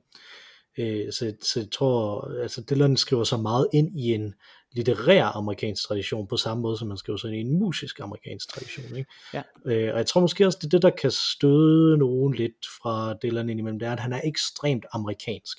øh, 0.77 1.13
så, 1.13 1.35
så 1.41 1.59
jeg 1.59 1.71
tror, 1.71 2.21
altså 2.41 2.63
Dylan 2.69 2.97
skriver 2.97 3.23
så 3.23 3.37
meget 3.37 3.67
ind 3.73 3.99
i 3.99 4.13
en 4.13 4.33
litterær 4.71 5.25
amerikansk 5.25 5.87
tradition, 5.87 6.27
på 6.27 6.37
samme 6.37 6.61
måde 6.61 6.77
som 6.77 6.87
man 6.87 6.97
skriver 6.97 7.17
sig 7.17 7.27
ind 7.27 7.37
i 7.37 7.51
en 7.51 7.59
musisk 7.59 7.99
amerikansk 7.99 8.49
tradition. 8.49 8.97
Ikke? 8.97 9.11
Ja. 9.33 9.41
Øh, 9.65 9.93
og 9.93 9.97
jeg 9.97 10.05
tror 10.05 10.21
måske 10.21 10.45
også, 10.45 10.57
det 10.61 10.65
er 10.65 10.69
det, 10.69 10.81
der 10.81 10.89
kan 10.89 11.11
støde 11.11 11.97
nogen 11.97 12.33
lidt 12.33 12.65
fra 12.81 13.13
Dylan 13.23 13.49
indimellem, 13.49 13.79
det 13.79 13.87
er, 13.87 13.93
at 13.93 13.99
han 13.99 14.13
er 14.13 14.21
ekstremt 14.23 14.85
amerikansk 14.93 15.57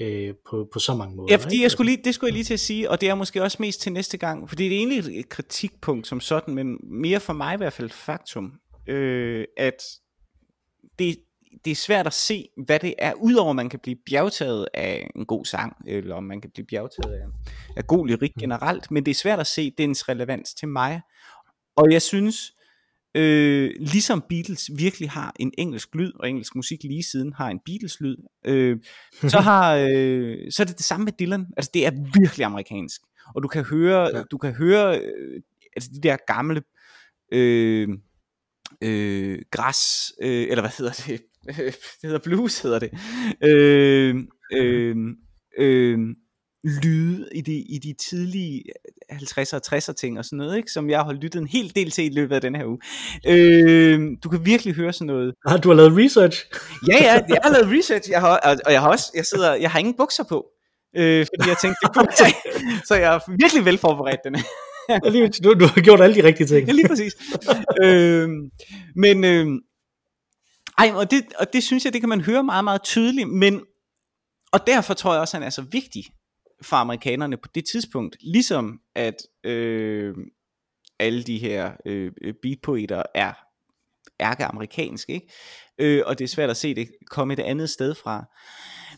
øh, 0.00 0.34
på, 0.50 0.68
på 0.72 0.78
så 0.78 0.94
mange 0.94 1.16
måder. 1.16 1.28
Ja, 1.30 1.36
fordi 1.36 1.62
jeg 1.62 1.70
skulle 1.70 1.90
lige, 1.92 2.04
det 2.04 2.14
skulle 2.14 2.28
jeg 2.28 2.34
lige 2.34 2.44
til 2.44 2.54
at 2.54 2.60
sige, 2.60 2.90
og 2.90 3.00
det 3.00 3.08
er 3.08 3.14
måske 3.14 3.42
også 3.42 3.56
mest 3.60 3.80
til 3.80 3.92
næste 3.92 4.18
gang, 4.18 4.48
fordi 4.48 4.64
det 4.64 4.74
er 4.74 4.78
egentlig 4.78 5.20
et 5.20 5.28
kritikpunkt 5.28 6.06
som 6.06 6.20
sådan, 6.20 6.54
men 6.54 6.76
mere 6.82 7.20
for 7.20 7.32
mig 7.32 7.54
i 7.54 7.56
hvert 7.56 7.72
fald 7.72 7.90
faktum, 7.90 8.52
øh, 8.86 9.44
at 9.56 9.82
det, 10.98 11.16
det 11.64 11.70
er 11.70 11.74
svært 11.74 12.06
at 12.06 12.12
se, 12.12 12.48
hvad 12.66 12.78
det 12.78 12.94
er, 12.98 13.12
udover 13.14 13.50
at 13.50 13.56
man 13.56 13.68
kan 13.68 13.78
blive 13.78 13.96
bjergtaget 14.06 14.68
af 14.74 15.10
en 15.16 15.26
god 15.26 15.44
sang, 15.44 15.76
eller 15.86 16.14
om 16.14 16.24
man 16.24 16.40
kan 16.40 16.50
blive 16.50 16.66
bjergtaget 16.66 17.14
af, 17.14 17.26
af 17.76 17.86
god 17.86 18.08
lyrik 18.08 18.32
mm. 18.36 18.40
generelt, 18.40 18.90
men 18.90 19.04
det 19.04 19.10
er 19.10 19.14
svært 19.14 19.40
at 19.40 19.46
se 19.46 19.72
dens 19.78 20.08
relevans 20.08 20.54
til 20.54 20.68
mig. 20.68 21.00
Og 21.76 21.92
jeg 21.92 22.02
synes, 22.02 22.52
øh, 23.14 23.70
ligesom 23.78 24.24
Beatles 24.28 24.70
virkelig 24.76 25.10
har 25.10 25.32
en 25.40 25.52
engelsk 25.58 25.94
lyd, 25.94 26.12
og 26.14 26.28
engelsk 26.28 26.54
musik 26.54 26.82
lige 26.82 27.02
siden 27.02 27.32
har 27.32 27.48
en 27.48 27.60
Beatles 27.66 28.00
lyd, 28.00 28.16
øh, 28.46 28.78
så, 29.12 29.40
har, 29.50 29.74
øh, 29.74 30.36
så 30.50 30.62
er 30.62 30.64
det 30.64 30.78
det 30.78 30.84
samme 30.84 31.04
med 31.04 31.12
Dylan. 31.20 31.46
Altså 31.56 31.70
det 31.74 31.86
er 31.86 31.90
virkelig 32.20 32.46
amerikansk. 32.46 33.00
Og 33.34 33.42
du 33.42 33.48
kan 33.48 33.64
høre, 33.64 34.16
ja. 34.16 34.22
du 34.22 34.38
kan 34.38 34.52
høre 34.52 35.00
øh, 35.00 35.42
altså 35.76 35.90
de 35.94 36.00
der 36.00 36.16
gamle 36.26 36.62
øh, 37.32 37.88
øh, 38.82 39.38
græs, 39.50 40.12
øh, 40.22 40.46
eller 40.50 40.60
hvad 40.62 40.70
hedder 40.78 40.92
det? 40.92 41.22
det 42.00 42.02
hedder 42.02 42.18
blues, 42.18 42.60
hedder 42.60 42.78
det. 42.78 42.90
Øh, 43.44 44.16
øh, 44.52 44.96
øh, 45.58 45.98
lyde 46.64 47.28
i 47.34 47.40
de, 47.40 47.58
i 47.58 47.78
de 47.78 47.94
tidlige 48.08 48.62
50'er 49.12 49.54
og 49.54 49.76
60'er 49.76 49.92
ting 49.92 50.18
og 50.18 50.24
sådan 50.24 50.36
noget, 50.36 50.56
ikke? 50.56 50.70
som 50.70 50.90
jeg 50.90 51.00
har 51.00 51.12
lyttet 51.12 51.40
en 51.40 51.46
hel 51.46 51.72
del 51.74 51.90
til 51.90 52.04
i 52.04 52.14
løbet 52.14 52.34
af 52.34 52.40
den 52.40 52.54
her 52.54 52.64
uge. 52.66 52.78
Øh, 53.26 54.00
du 54.24 54.28
kan 54.28 54.46
virkelig 54.46 54.74
høre 54.74 54.92
sådan 54.92 55.06
noget. 55.06 55.34
Har 55.46 55.56
du 55.56 55.68
har 55.68 55.76
lavet 55.76 55.98
research? 55.98 56.46
Ja, 56.88 56.96
ja, 57.00 57.12
jeg 57.28 57.38
har 57.42 57.52
lavet 57.52 57.78
research, 57.78 58.10
jeg 58.10 58.20
har, 58.20 58.36
og, 58.38 58.56
og 58.66 58.72
jeg 58.72 58.80
har 58.80 58.88
også, 58.88 59.12
jeg 59.14 59.24
sidder, 59.26 59.54
jeg 59.54 59.70
har 59.70 59.78
ingen 59.78 59.94
bukser 59.96 60.24
på, 60.24 60.46
øh, 60.96 61.26
fordi 61.26 61.48
jeg 61.48 61.58
tænkte, 61.58 61.78
det 61.82 61.94
kunne 61.94 62.08
jeg 62.18 62.34
så 62.88 62.94
jeg 62.94 63.14
er 63.14 63.18
virkelig 63.38 63.64
velforberedt 63.64 64.20
den 64.24 64.34
her. 64.34 64.44
du, 65.44 65.54
du 65.54 65.66
har 65.66 65.80
gjort 65.80 66.00
alle 66.00 66.14
de 66.14 66.24
rigtige 66.24 66.46
ting. 66.46 66.66
Ja, 66.66 66.72
lige 66.72 66.88
præcis. 66.88 67.12
øh, 67.84 68.28
men, 68.96 69.24
øh, 69.24 69.46
ej, 70.78 70.92
og 70.94 71.10
det, 71.10 71.22
og 71.38 71.52
det 71.52 71.62
synes 71.62 71.84
jeg, 71.84 71.92
det 71.92 72.00
kan 72.02 72.08
man 72.08 72.20
høre 72.20 72.42
meget, 72.42 72.64
meget 72.64 72.82
tydeligt, 72.82 73.28
men, 73.28 73.60
og 74.52 74.66
derfor 74.66 74.94
tror 74.94 75.12
jeg 75.12 75.20
også, 75.20 75.36
at 75.36 75.40
han 75.40 75.46
er 75.46 75.50
så 75.50 75.64
vigtig 75.72 76.04
for 76.62 76.76
amerikanerne 76.76 77.36
på 77.36 77.48
det 77.54 77.64
tidspunkt, 77.72 78.16
ligesom 78.20 78.80
at 78.94 79.16
øh, 79.44 80.14
alle 80.98 81.22
de 81.22 81.38
her 81.38 81.72
øh, 81.86 82.12
beatpoeter 82.42 83.02
er 83.14 83.32
ærke-amerikanske, 84.20 85.12
ikke? 85.12 85.32
Øh, 85.78 86.02
og 86.06 86.18
det 86.18 86.24
er 86.24 86.28
svært 86.28 86.50
at 86.50 86.56
se 86.56 86.74
det 86.74 86.90
komme 87.06 87.32
et 87.32 87.40
andet 87.40 87.70
sted 87.70 87.94
fra. 87.94 88.24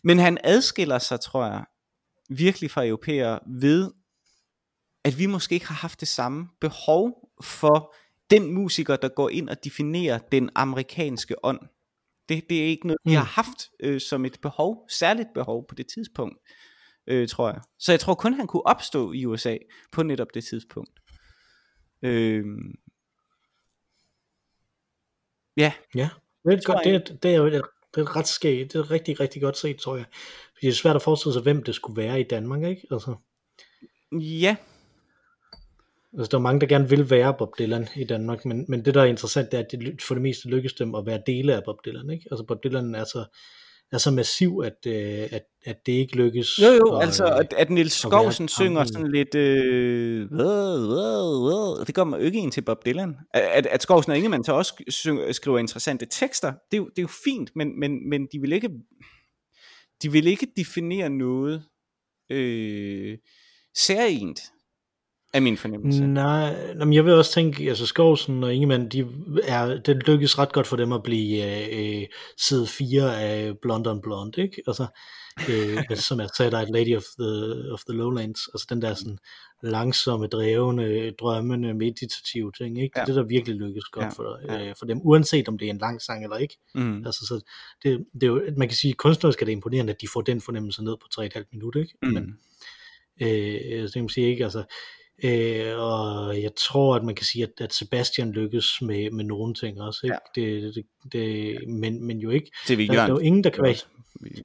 Men 0.04 0.18
han 0.18 0.38
adskiller 0.44 0.98
sig, 0.98 1.20
tror 1.20 1.46
jeg, 1.46 1.64
virkelig 2.30 2.70
fra 2.70 2.86
europæere 2.86 3.38
ved, 3.60 3.90
at 5.04 5.18
vi 5.18 5.26
måske 5.26 5.54
ikke 5.54 5.66
har 5.66 5.74
haft 5.74 6.00
det 6.00 6.08
samme 6.08 6.48
behov 6.60 7.30
for 7.42 7.94
den 8.30 8.54
musiker, 8.54 8.96
der 8.96 9.08
går 9.08 9.28
ind 9.28 9.48
og 9.48 9.64
definerer 9.64 10.18
den 10.18 10.50
amerikanske 10.54 11.44
ånd. 11.44 11.60
Det, 12.28 12.44
det 12.50 12.62
er 12.62 12.66
ikke 12.66 12.86
noget, 12.86 12.98
vi 13.04 13.12
har 13.12 13.24
haft 13.24 13.70
øh, 13.80 14.00
som 14.00 14.24
et 14.24 14.38
behov, 14.42 14.88
særligt 14.90 15.28
behov 15.34 15.66
på 15.68 15.74
det 15.74 15.86
tidspunkt 15.94 16.38
øh, 17.06 17.28
tror 17.28 17.48
jeg. 17.50 17.60
Så 17.78 17.92
jeg 17.92 18.00
tror 18.00 18.14
kun, 18.14 18.34
han 18.34 18.46
kunne 18.46 18.66
opstå 18.66 19.12
i 19.12 19.26
USA 19.26 19.56
på 19.92 20.02
netop 20.02 20.34
det 20.34 20.44
tidspunkt. 20.44 21.00
Øh, 22.02 22.44
ja. 25.56 25.72
Ja, 25.94 26.10
det 26.44 26.52
er, 26.52 26.60
godt, 26.64 26.84
det, 26.84 26.94
er, 26.94 26.98
det 26.98 27.30
er 27.30 27.36
jo 27.36 27.46
et, 27.46 27.62
det 27.94 28.00
er 28.00 28.16
ret 28.16 28.28
skægt. 28.28 28.72
Det 28.72 28.78
er 28.78 28.90
rigtig, 28.90 29.20
rigtig 29.20 29.42
godt 29.42 29.56
set, 29.56 29.76
tror 29.76 29.96
jeg. 29.96 30.04
Fordi 30.54 30.66
det 30.66 30.68
er 30.68 30.72
svært 30.72 30.96
at 30.96 31.02
forestille 31.02 31.32
sig, 31.32 31.42
hvem 31.42 31.62
det 31.62 31.74
skulle 31.74 32.02
være 32.02 32.20
i 32.20 32.22
Danmark, 32.22 32.62
ikke? 32.62 32.86
Altså. 32.90 33.14
Ja. 34.12 34.56
Altså, 36.18 36.28
der 36.30 36.38
er 36.38 36.42
mange, 36.42 36.60
der 36.60 36.66
gerne 36.66 36.88
vil 36.88 37.10
være 37.10 37.34
Bob 37.38 37.58
Dylan 37.58 37.88
i 37.96 38.04
Danmark, 38.04 38.44
men, 38.44 38.64
men 38.68 38.84
det, 38.84 38.94
der 38.94 39.00
er 39.00 39.04
interessant, 39.04 39.52
det 39.52 39.58
er, 39.58 39.64
at 39.64 39.70
det 39.70 40.02
for 40.02 40.14
det 40.14 40.22
meste 40.22 40.48
lykkes 40.48 40.72
dem 40.72 40.94
at 40.94 41.06
være 41.06 41.22
dele 41.26 41.54
af 41.54 41.64
Bob 41.64 41.84
Dylan, 41.84 42.10
ikke? 42.10 42.28
Altså, 42.30 42.44
Bob 42.44 42.64
Dylan 42.64 42.94
er 42.94 43.04
så 43.04 43.24
er 43.92 43.98
så 43.98 44.10
massiv, 44.10 44.62
at, 44.64 44.86
øh, 44.86 45.28
at, 45.30 45.44
at 45.64 45.86
det 45.86 45.92
ikke 45.92 46.16
lykkes. 46.16 46.58
Jo 46.58 46.72
jo, 46.72 46.86
og, 46.86 47.02
altså 47.02 47.26
at, 47.26 47.54
at 47.56 47.70
Nils 47.70 47.92
Skovsen 47.92 48.48
synger 48.48 48.84
sådan 48.84 49.12
lidt, 49.12 49.34
øh, 49.34 50.30
det 51.86 51.94
gør 51.94 52.04
jo 52.04 52.16
ikke 52.16 52.38
en 52.38 52.50
til 52.50 52.62
Bob 52.62 52.84
Dylan. 52.86 53.16
At, 53.34 53.66
at 53.66 53.82
Skovsen 53.82 54.10
og 54.10 54.16
Ingemann 54.16 54.44
så 54.44 54.52
også 54.52 54.84
skriver 55.32 55.58
interessante 55.58 56.06
tekster, 56.10 56.52
det 56.70 56.76
er 56.76 56.76
jo, 56.76 56.88
det 56.88 56.98
er 56.98 57.02
jo 57.02 57.08
fint, 57.24 57.50
men, 57.56 57.80
men, 57.80 58.08
men 58.08 58.28
de 58.32 58.40
vil 58.40 58.52
ikke, 58.52 58.70
de 60.02 60.12
vil 60.12 60.26
ikke 60.26 60.46
definere 60.56 61.10
noget 61.10 61.64
øh, 62.30 63.18
særligt 63.76 64.40
er 65.34 65.40
min 65.40 65.56
fornemmelse. 65.56 66.06
Nej, 66.06 66.74
men 66.74 66.92
jeg 66.92 67.04
vil 67.04 67.12
også 67.12 67.32
tænke, 67.32 67.68
altså 67.68 67.86
Skovsen 67.86 68.44
og 68.44 68.54
Ingemann, 68.54 68.88
de 68.88 69.06
er, 69.42 69.80
det 69.80 70.06
lykkes 70.06 70.38
ret 70.38 70.52
godt 70.52 70.66
for 70.66 70.76
dem 70.76 70.92
at 70.92 71.02
blive 71.02 71.44
øh, 71.44 72.00
øh 72.00 72.06
side 72.38 72.66
4 72.66 73.20
af 73.20 73.52
Blonde 73.62 73.90
on 73.90 74.00
Blonde, 74.02 74.42
ikke? 74.42 74.62
Altså, 74.66 74.86
øh, 75.50 75.96
som 76.08 76.20
er 76.20 76.26
Satellite 76.36 76.72
Lady 76.72 76.96
of 76.96 77.02
the, 77.20 77.72
of 77.72 77.80
the 77.88 77.98
Lowlands, 77.98 78.40
altså 78.54 78.66
den 78.70 78.82
der 78.82 78.94
sådan 78.94 79.18
langsomme, 79.62 80.26
drevne, 80.26 81.10
drømmende, 81.10 81.74
meditative 81.74 82.52
ting, 82.52 82.82
ikke? 82.82 82.94
Det 82.94 83.00
er 83.00 83.04
det, 83.04 83.14
der 83.14 83.22
virkelig 83.22 83.56
lykkes 83.56 83.84
godt 83.84 84.04
ja. 84.04 84.10
for, 84.10 84.40
øh, 84.50 84.74
for 84.78 84.86
dem, 84.86 85.00
uanset 85.02 85.48
om 85.48 85.58
det 85.58 85.66
er 85.66 85.70
en 85.70 85.78
lang 85.78 86.02
sang 86.02 86.24
eller 86.24 86.36
ikke. 86.36 86.58
Mm. 86.74 87.06
Altså, 87.06 87.26
så 87.26 87.40
det, 87.82 88.06
det 88.14 88.22
er 88.22 88.26
jo, 88.26 88.42
man 88.56 88.68
kan 88.68 88.76
sige, 88.76 88.92
kunstnerisk 88.92 89.42
er 89.42 89.46
det 89.46 89.52
imponerende, 89.52 89.92
at 89.92 90.00
de 90.00 90.08
får 90.12 90.20
den 90.20 90.40
fornemmelse 90.40 90.84
ned 90.84 90.96
på 90.96 91.22
3,5 91.22 91.48
minutter, 91.52 91.80
ikke? 91.80 91.94
Mm. 92.02 92.08
Men, 92.08 92.38
øh, 93.20 93.88
så 93.88 93.92
kan 93.92 94.02
man 94.02 94.08
sige, 94.08 94.30
ikke? 94.30 94.44
Altså, 94.44 94.64
Øh, 95.22 95.78
og 95.78 96.42
jeg 96.42 96.50
tror, 96.56 96.96
at 96.96 97.04
man 97.04 97.14
kan 97.14 97.26
sige, 97.26 97.42
at, 97.42 97.50
at 97.60 97.74
Sebastian 97.74 98.32
lykkes 98.32 98.82
med, 98.82 99.10
med 99.10 99.24
nogle 99.24 99.54
ting 99.54 99.80
også. 99.80 100.00
Ikke? 100.04 100.18
Ja. 100.36 100.42
Det, 100.42 100.74
det, 100.74 100.84
det, 101.12 101.56
men, 101.68 102.06
men 102.06 102.18
jo 102.18 102.30
ikke. 102.30 102.50
Det 102.68 102.78
der, 102.78 102.86
der 102.86 103.02
er 103.02 103.08
jo 103.08 103.18
ingen, 103.18 103.44
der 103.44 103.50
kan 103.50 103.62
være... 103.62 103.74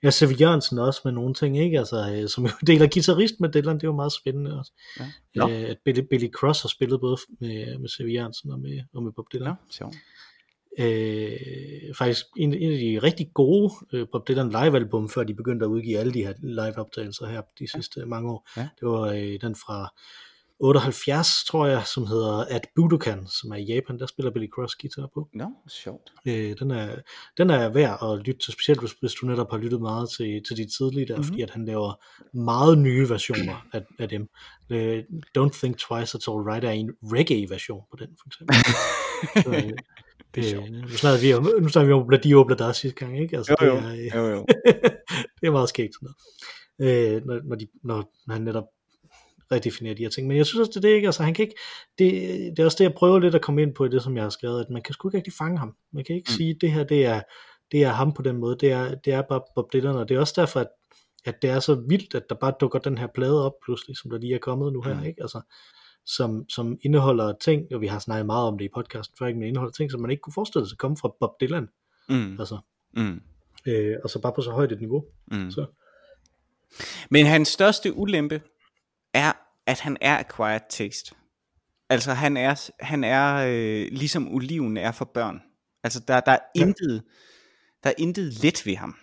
Ja, 0.03 0.09
Sevi 0.09 0.33
Jørgensen 0.33 0.79
også 0.79 1.01
med 1.05 1.11
nogle 1.11 1.33
ting, 1.33 1.59
ikke? 1.59 1.79
Altså, 1.79 2.11
øh, 2.11 2.29
som 2.29 2.43
jo 2.43 2.51
deler 2.67 2.87
guitarist 2.93 3.35
med 3.39 3.49
Dylan, 3.49 3.75
det 3.75 3.83
er 3.83 3.87
jo 3.87 3.95
meget 3.95 4.13
spændende 4.13 4.59
også. 4.59 4.71
Ja. 5.35 5.49
Øh, 5.49 5.69
at 5.69 5.77
Billy, 5.85 6.01
Billy 6.09 6.29
Cross 6.29 6.61
har 6.61 6.69
spillet 6.69 6.99
både 6.99 7.17
med, 7.39 7.77
med 7.77 7.89
Sevi 7.89 8.13
Jørgensen 8.13 8.51
og 8.51 8.59
med, 8.59 8.81
og 8.93 9.03
med 9.03 9.11
Bob 9.11 9.25
Dylan. 9.33 9.47
Ja, 9.47 9.53
sjov. 9.71 9.93
Øh, 10.79 11.95
faktisk 11.97 12.25
en, 12.37 12.53
en 12.53 12.71
af 12.71 12.77
de 12.77 12.99
rigtig 13.03 13.31
gode 13.33 13.73
øh, 13.93 14.07
Bob 14.11 14.27
Dylan 14.27 14.49
live 14.49 14.75
album, 14.75 15.09
før 15.09 15.23
de 15.23 15.33
begyndte 15.33 15.65
at 15.65 15.69
udgive 15.69 15.97
alle 15.97 16.13
de 16.13 16.23
her 16.23 16.33
live 16.43 16.77
optagelser 16.77 17.27
her 17.27 17.41
de 17.59 17.71
sidste 17.71 17.99
ja. 17.99 18.05
mange 18.05 18.31
år. 18.31 18.49
Ja. 18.57 18.61
Det 18.79 18.87
var 18.87 19.01
øh, 19.01 19.37
den 19.41 19.55
fra 19.55 19.93
78, 20.59 21.43
tror 21.47 21.65
jeg, 21.67 21.85
som 21.85 22.07
hedder 22.07 22.37
At 22.37 22.67
Budokan, 22.75 23.27
som 23.27 23.51
er 23.51 23.55
i 23.55 23.63
Japan. 23.63 23.99
Der 23.99 24.05
spiller 24.05 24.31
Billy 24.31 24.47
Cross 24.47 24.75
guitar 24.75 25.09
på. 25.13 25.29
Nå, 25.33 25.43
no, 25.43 25.49
sjovt. 25.67 26.13
Øh, 26.27 26.55
den, 26.59 26.71
er, 26.71 26.95
den 27.37 27.49
er 27.49 27.69
værd 27.69 27.97
at 28.03 28.25
lytte 28.25 28.41
til, 28.45 28.53
specielt 28.53 28.79
hvis, 28.79 28.91
hvis 28.91 29.13
du 29.13 29.25
netop 29.25 29.51
har 29.51 29.57
lyttet 29.57 29.81
meget 29.81 30.09
til, 30.09 30.41
til 30.47 30.57
de 30.57 30.77
tidlige 30.77 31.05
der, 31.05 31.15
mm-hmm. 31.15 31.27
fordi 31.27 31.41
at 31.41 31.49
han 31.49 31.65
laver 31.65 32.03
meget 32.37 32.77
nye 32.77 33.09
versioner 33.09 33.67
af, 33.73 33.81
af 33.99 34.09
dem. 34.09 34.27
Øh, 34.69 35.03
Don't 35.37 35.59
Think 35.59 35.77
Twice, 35.77 36.17
It's 36.17 36.31
All 36.31 36.43
Right 36.49 36.65
er 36.65 36.71
en 36.71 36.91
reggae-version 37.03 37.81
på 37.91 37.97
den, 37.99 38.09
for 38.19 38.27
eksempel. 38.27 38.55
Så, 39.43 39.65
øh, 39.65 39.71
Øh, 40.37 40.71
nu 40.71 40.89
snakker 40.89 41.21
vi 41.21 41.33
om, 41.33 41.61
nu 41.61 41.69
snakker 41.69 41.87
vi 41.87 41.93
om 41.93 42.07
Bladi 42.07 42.33
Obladas 42.33 42.77
sidste 42.77 42.99
gang, 42.99 43.21
ikke? 43.21 43.37
Altså, 43.37 43.55
jo, 43.61 43.67
jo. 43.67 43.75
Det 43.75 44.07
er, 44.07 44.19
jo, 44.19 44.27
jo. 44.27 44.45
det 45.41 45.47
er 45.47 45.51
meget 45.51 45.69
skægt 45.69 45.93
sådan 45.95 46.09
noget. 46.79 47.15
Øh, 47.15 47.25
når, 47.25 47.39
når, 47.43 47.55
de, 47.55 47.67
når, 47.83 48.11
når 48.27 48.33
han 48.33 48.41
netop 48.41 48.63
redefinere 49.51 49.93
de 49.93 50.03
her 50.03 50.09
ting. 50.09 50.27
Men 50.27 50.37
jeg 50.37 50.45
synes 50.45 50.59
også, 50.59 50.69
det 50.69 50.85
er 50.85 50.89
det 50.89 50.95
ikke, 50.95 51.07
altså 51.07 51.23
han 51.23 51.33
kan 51.33 51.43
ikke, 51.43 51.55
det, 51.99 52.11
det 52.57 52.59
er 52.59 52.65
også 52.65 52.77
det, 52.77 52.83
jeg 52.83 52.93
prøver 52.93 53.19
lidt 53.19 53.35
at 53.35 53.41
komme 53.41 53.61
ind 53.61 53.75
på 53.75 53.85
i 53.85 53.89
det, 53.89 54.03
som 54.03 54.15
jeg 54.15 54.23
har 54.23 54.29
skrevet, 54.29 54.59
at 54.59 54.69
man 54.69 54.81
kan 54.81 54.93
sgu 54.93 55.07
ikke 55.09 55.17
rigtig 55.17 55.33
fange 55.33 55.57
ham. 55.57 55.75
Man 55.93 56.03
kan 56.03 56.15
ikke 56.15 56.29
mm. 56.31 56.37
sige, 56.37 56.49
at 56.49 56.57
det 56.61 56.71
her, 56.71 56.83
det 56.83 57.05
er, 57.05 57.21
det 57.71 57.83
er 57.83 57.89
ham 57.89 58.13
på 58.13 58.21
den 58.21 58.37
måde, 58.37 58.57
det 58.59 58.71
er, 58.71 58.95
det 58.95 59.13
er 59.13 59.21
bare 59.21 59.41
Bob 59.55 59.73
Dylan, 59.73 59.95
og 59.95 60.09
det 60.09 60.15
er 60.15 60.19
også 60.19 60.33
derfor, 60.35 60.59
at, 60.59 60.67
at 61.25 61.41
det 61.41 61.49
er 61.49 61.59
så 61.59 61.75
vildt, 61.89 62.15
at 62.15 62.23
der 62.29 62.35
bare 62.35 62.53
dukker 62.61 62.79
den 62.79 62.97
her 62.97 63.07
plade 63.07 63.45
op 63.45 63.53
pludselig, 63.65 63.97
som 63.97 64.11
der 64.11 64.17
lige 64.17 64.35
er 64.35 64.39
kommet 64.39 64.73
nu 64.73 64.81
her, 64.81 64.99
mm. 64.99 65.03
ikke? 65.05 65.21
Altså, 65.21 65.41
som, 66.05 66.49
som 66.49 66.77
indeholder 66.81 67.33
ting, 67.41 67.73
og 67.73 67.81
vi 67.81 67.87
har 67.87 67.99
snakket 67.99 68.25
meget 68.25 68.47
om 68.47 68.57
det 68.57 68.65
i 68.65 68.69
podcasten 68.75 69.15
før, 69.19 69.25
men 69.25 69.43
indeholder 69.43 69.71
ting, 69.71 69.91
som 69.91 70.01
man 70.01 70.11
ikke 70.11 70.21
kunne 70.21 70.33
forestille 70.33 70.69
sig 70.69 70.77
komme 70.77 70.97
fra 70.97 71.13
Bob 71.19 71.41
Dylan. 71.41 71.67
Mm. 72.09 72.39
Altså, 72.39 72.57
mm. 72.93 73.21
Øh, 73.67 73.97
og 74.03 74.09
så 74.09 74.21
bare 74.21 74.33
på 74.35 74.41
så 74.41 74.51
højt 74.51 74.71
et 74.71 74.79
niveau. 74.79 75.05
Mm. 75.31 75.51
Så. 75.51 75.65
Men 77.09 77.25
hans 77.25 77.47
største 77.47 77.93
ulempe 77.93 78.41
at 79.69 79.79
han 79.79 79.97
er 80.01 80.17
acquired 80.17 80.61
taste. 80.69 81.15
Altså 81.89 82.13
han 82.13 82.37
er, 82.37 82.69
han 82.79 83.03
er 83.03 83.35
øh, 83.35 83.87
ligesom 83.91 84.33
oliven 84.33 84.77
er 84.77 84.91
for 84.91 85.05
børn. 85.05 85.41
Altså 85.83 85.99
der, 86.07 86.19
der 86.19 86.31
er 86.31 86.39
ja. 86.55 86.61
intet, 86.61 87.03
der 87.83 87.89
er 87.89 87.93
intet 87.97 88.43
let 88.43 88.65
ved 88.65 88.75
ham. 88.75 88.95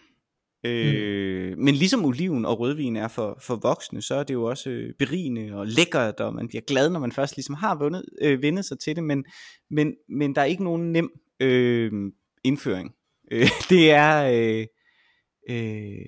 Øh, 0.65 1.53
mm. 1.53 1.65
Men 1.65 1.75
ligesom 1.75 2.05
oliven 2.05 2.45
og 2.45 2.61
rødvin 2.61 2.97
er 2.97 3.09
for, 3.09 3.39
for 3.41 3.57
voksne, 3.57 4.03
så 4.03 4.15
er 4.15 4.23
det 4.23 4.35
jo 4.35 4.45
også 4.45 4.71
øh, 4.71 4.95
berigende 4.99 5.55
og 5.55 5.67
lækkert, 5.67 6.21
og 6.21 6.35
man 6.35 6.49
bliver 6.49 6.63
glad, 6.63 6.91
når 6.91 7.01
man 7.01 7.13
først 7.13 7.37
ligesom 7.37 7.55
har 7.55 7.75
vundet, 7.75 8.05
øh, 8.23 8.43
vendet 8.43 8.65
sig 8.65 8.79
til 8.79 8.97
det, 8.97 9.05
men, 9.05 9.25
men, 9.71 9.95
men 10.09 10.35
der 10.35 10.41
er 10.41 10.45
ikke 10.45 10.65
nogen 10.65 10.93
nem 10.93 11.11
øh, 11.41 11.93
indføring. 12.45 12.95
Øh, 13.33 13.49
det 13.71 13.91
er... 13.91 14.31
Øh, 14.33 14.67
øh, 15.51 16.07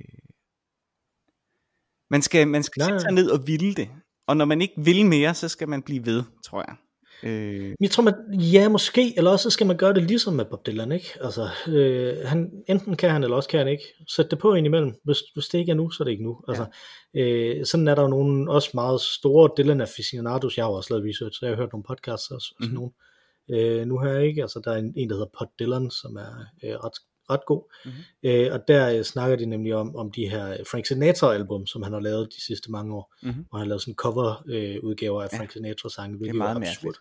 man 2.11 2.22
skal, 2.22 2.48
man 2.48 2.62
skal 2.62 2.82
sætte 2.82 3.00
sig 3.00 3.12
ned 3.12 3.30
og 3.30 3.46
ville 3.46 3.74
det. 3.74 3.88
Og 4.28 4.36
når 4.36 4.44
man 4.44 4.62
ikke 4.62 4.74
vil 4.76 5.06
mere, 5.06 5.34
så 5.34 5.48
skal 5.48 5.68
man 5.68 5.82
blive 5.82 6.06
ved, 6.06 6.22
tror 6.44 6.64
jeg. 6.68 6.76
Øh... 7.22 7.74
Jeg 7.80 7.90
tror, 7.90 8.02
man, 8.02 8.14
ja, 8.32 8.68
måske, 8.68 9.14
eller 9.16 9.30
også 9.30 9.50
skal 9.50 9.66
man 9.66 9.76
gøre 9.76 9.94
det 9.94 10.02
ligesom 10.02 10.34
med 10.34 10.44
Bob 10.44 10.66
Dylan, 10.66 10.92
ikke? 10.92 11.08
Altså, 11.20 11.48
øh, 11.68 12.16
han, 12.24 12.50
enten 12.68 12.96
kan 12.96 13.10
han, 13.10 13.22
eller 13.22 13.36
også 13.36 13.48
kan 13.48 13.58
han 13.58 13.68
ikke. 13.68 13.84
Sæt 14.08 14.30
det 14.30 14.38
på 14.38 14.54
ind 14.54 14.66
imellem. 14.66 14.94
Hvis, 15.04 15.18
hvis 15.34 15.48
det 15.48 15.58
ikke 15.58 15.72
er 15.72 15.76
nu, 15.76 15.90
så 15.90 16.02
er 16.02 16.04
det 16.04 16.12
ikke 16.12 16.24
nu. 16.24 16.40
Altså, 16.48 16.66
ja. 17.14 17.20
øh, 17.20 17.66
sådan 17.66 17.88
er 17.88 17.94
der 17.94 18.02
jo 18.02 18.08
nogle 18.08 18.50
også 18.50 18.70
meget 18.74 19.00
store 19.00 19.50
Dylan 19.58 19.80
aficionados. 19.80 20.56
Jeg 20.56 20.64
har 20.64 20.70
også 20.70 20.94
lavet 20.94 21.08
research, 21.08 21.38
så 21.38 21.46
jeg 21.46 21.56
har 21.56 21.62
hørt 21.62 21.72
nogle 21.72 21.84
podcasts 21.88 22.30
også. 22.30 22.54
Mm-hmm. 22.60 22.64
Sådan 22.64 22.74
nogle. 22.74 23.80
Øh, 23.80 23.86
nu 23.86 23.98
her 23.98 24.18
ikke, 24.18 24.42
altså 24.42 24.60
der 24.64 24.72
er 24.72 24.76
en, 24.76 24.92
en 24.96 25.08
der 25.08 25.14
hedder 25.14 25.30
Pod 25.38 25.46
Dylan, 25.58 25.90
som 25.90 26.16
er 26.16 26.32
øh, 26.64 26.76
ret 26.84 26.98
ret 27.30 27.46
god. 27.46 27.74
Mm-hmm. 27.84 28.30
Øh, 28.30 28.52
og 28.52 28.60
der 28.68 28.98
øh, 28.98 29.04
snakker 29.04 29.36
de 29.36 29.46
nemlig 29.46 29.74
om, 29.74 29.96
om 29.96 30.12
de 30.12 30.28
her 30.28 30.56
Frank 30.70 30.86
Sinatra-album, 30.86 31.66
som 31.66 31.82
han 31.82 31.92
har 31.92 32.00
lavet 32.00 32.28
de 32.36 32.44
sidste 32.44 32.70
mange 32.70 32.94
år, 32.94 33.14
mm-hmm. 33.22 33.44
hvor 33.48 33.58
han 33.58 33.66
har 33.66 33.68
lavet 33.68 33.82
sådan 33.82 33.94
cover 33.94 34.44
øh, 34.48 34.76
udgaver 34.82 35.22
af 35.22 35.28
Frank 35.30 35.50
ja. 35.50 35.52
Sinatra-sange, 35.52 36.16
hvilket 36.16 36.40
er, 36.40 36.44
er 36.44 36.56
absurd 36.56 36.94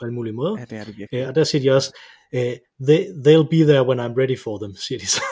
på 0.00 0.04
alle 0.04 0.14
mulige 0.14 0.32
måder. 0.32 0.56
Ja, 0.58 0.64
det 0.64 0.78
er 0.78 0.84
det 0.84 0.98
virkelig. 0.98 1.22
Øh, 1.22 1.28
og 1.28 1.34
der 1.34 1.44
siger 1.44 1.62
de 1.62 1.76
også, 1.76 1.98
øh, 2.34 2.52
they, 2.88 3.00
they'll 3.24 3.48
be 3.54 3.62
there 3.70 3.86
when 3.88 4.00
I'm 4.00 4.14
ready 4.20 4.38
for 4.38 4.58
them, 4.58 4.74
siger 4.74 4.98
de 4.98 5.06
så. 5.06 5.22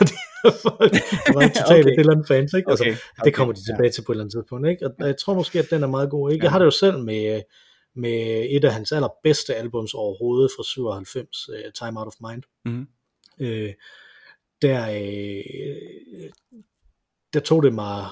folk, 0.43 0.93
var 1.35 1.49
totalt 1.49 1.87
Okay. 1.87 1.97
Dylan 1.99 2.25
fans, 2.29 2.53
ikke? 2.53 2.71
Altså, 2.71 2.85
Okay, 2.85 2.93
det 2.93 3.01
okay, 3.21 3.33
kommer 3.33 3.55
de 3.55 3.61
ja. 3.69 3.75
tilbage 3.75 3.91
til 3.91 4.03
på 4.05 4.13
et 4.13 4.15
eller 4.15 4.25
andet 4.25 4.35
tidspunkt, 4.35 4.69
ikke? 4.69 4.87
Og 4.87 4.93
jeg 4.99 5.17
tror 5.17 5.35
måske, 5.35 5.59
at 5.59 5.71
den 5.71 5.83
er 5.83 5.87
meget 5.87 6.11
god, 6.11 6.33
ikke? 6.33 6.43
Ja. 6.43 6.45
Jeg 6.45 6.53
har 6.53 6.59
det 6.59 6.67
jo 6.67 6.71
selv 6.71 6.99
med, 6.99 7.35
øh, 7.35 7.43
med 7.97 8.47
et 8.51 8.65
af 8.65 8.73
hans 8.73 8.93
allerbedste 8.93 9.55
albums 9.55 9.95
overhovedet 9.95 10.51
fra 10.57 10.63
97, 10.65 11.49
uh, 11.49 11.55
Time 11.75 12.01
Out 12.01 12.07
of 12.07 12.31
Mind. 12.31 12.43
Mhm. 12.65 12.87
Øh, 13.41 13.73
der, 14.63 14.91
øh, 14.91 16.31
der 17.33 17.41
tog 17.41 17.63
det 17.63 17.75
mig 17.75 18.07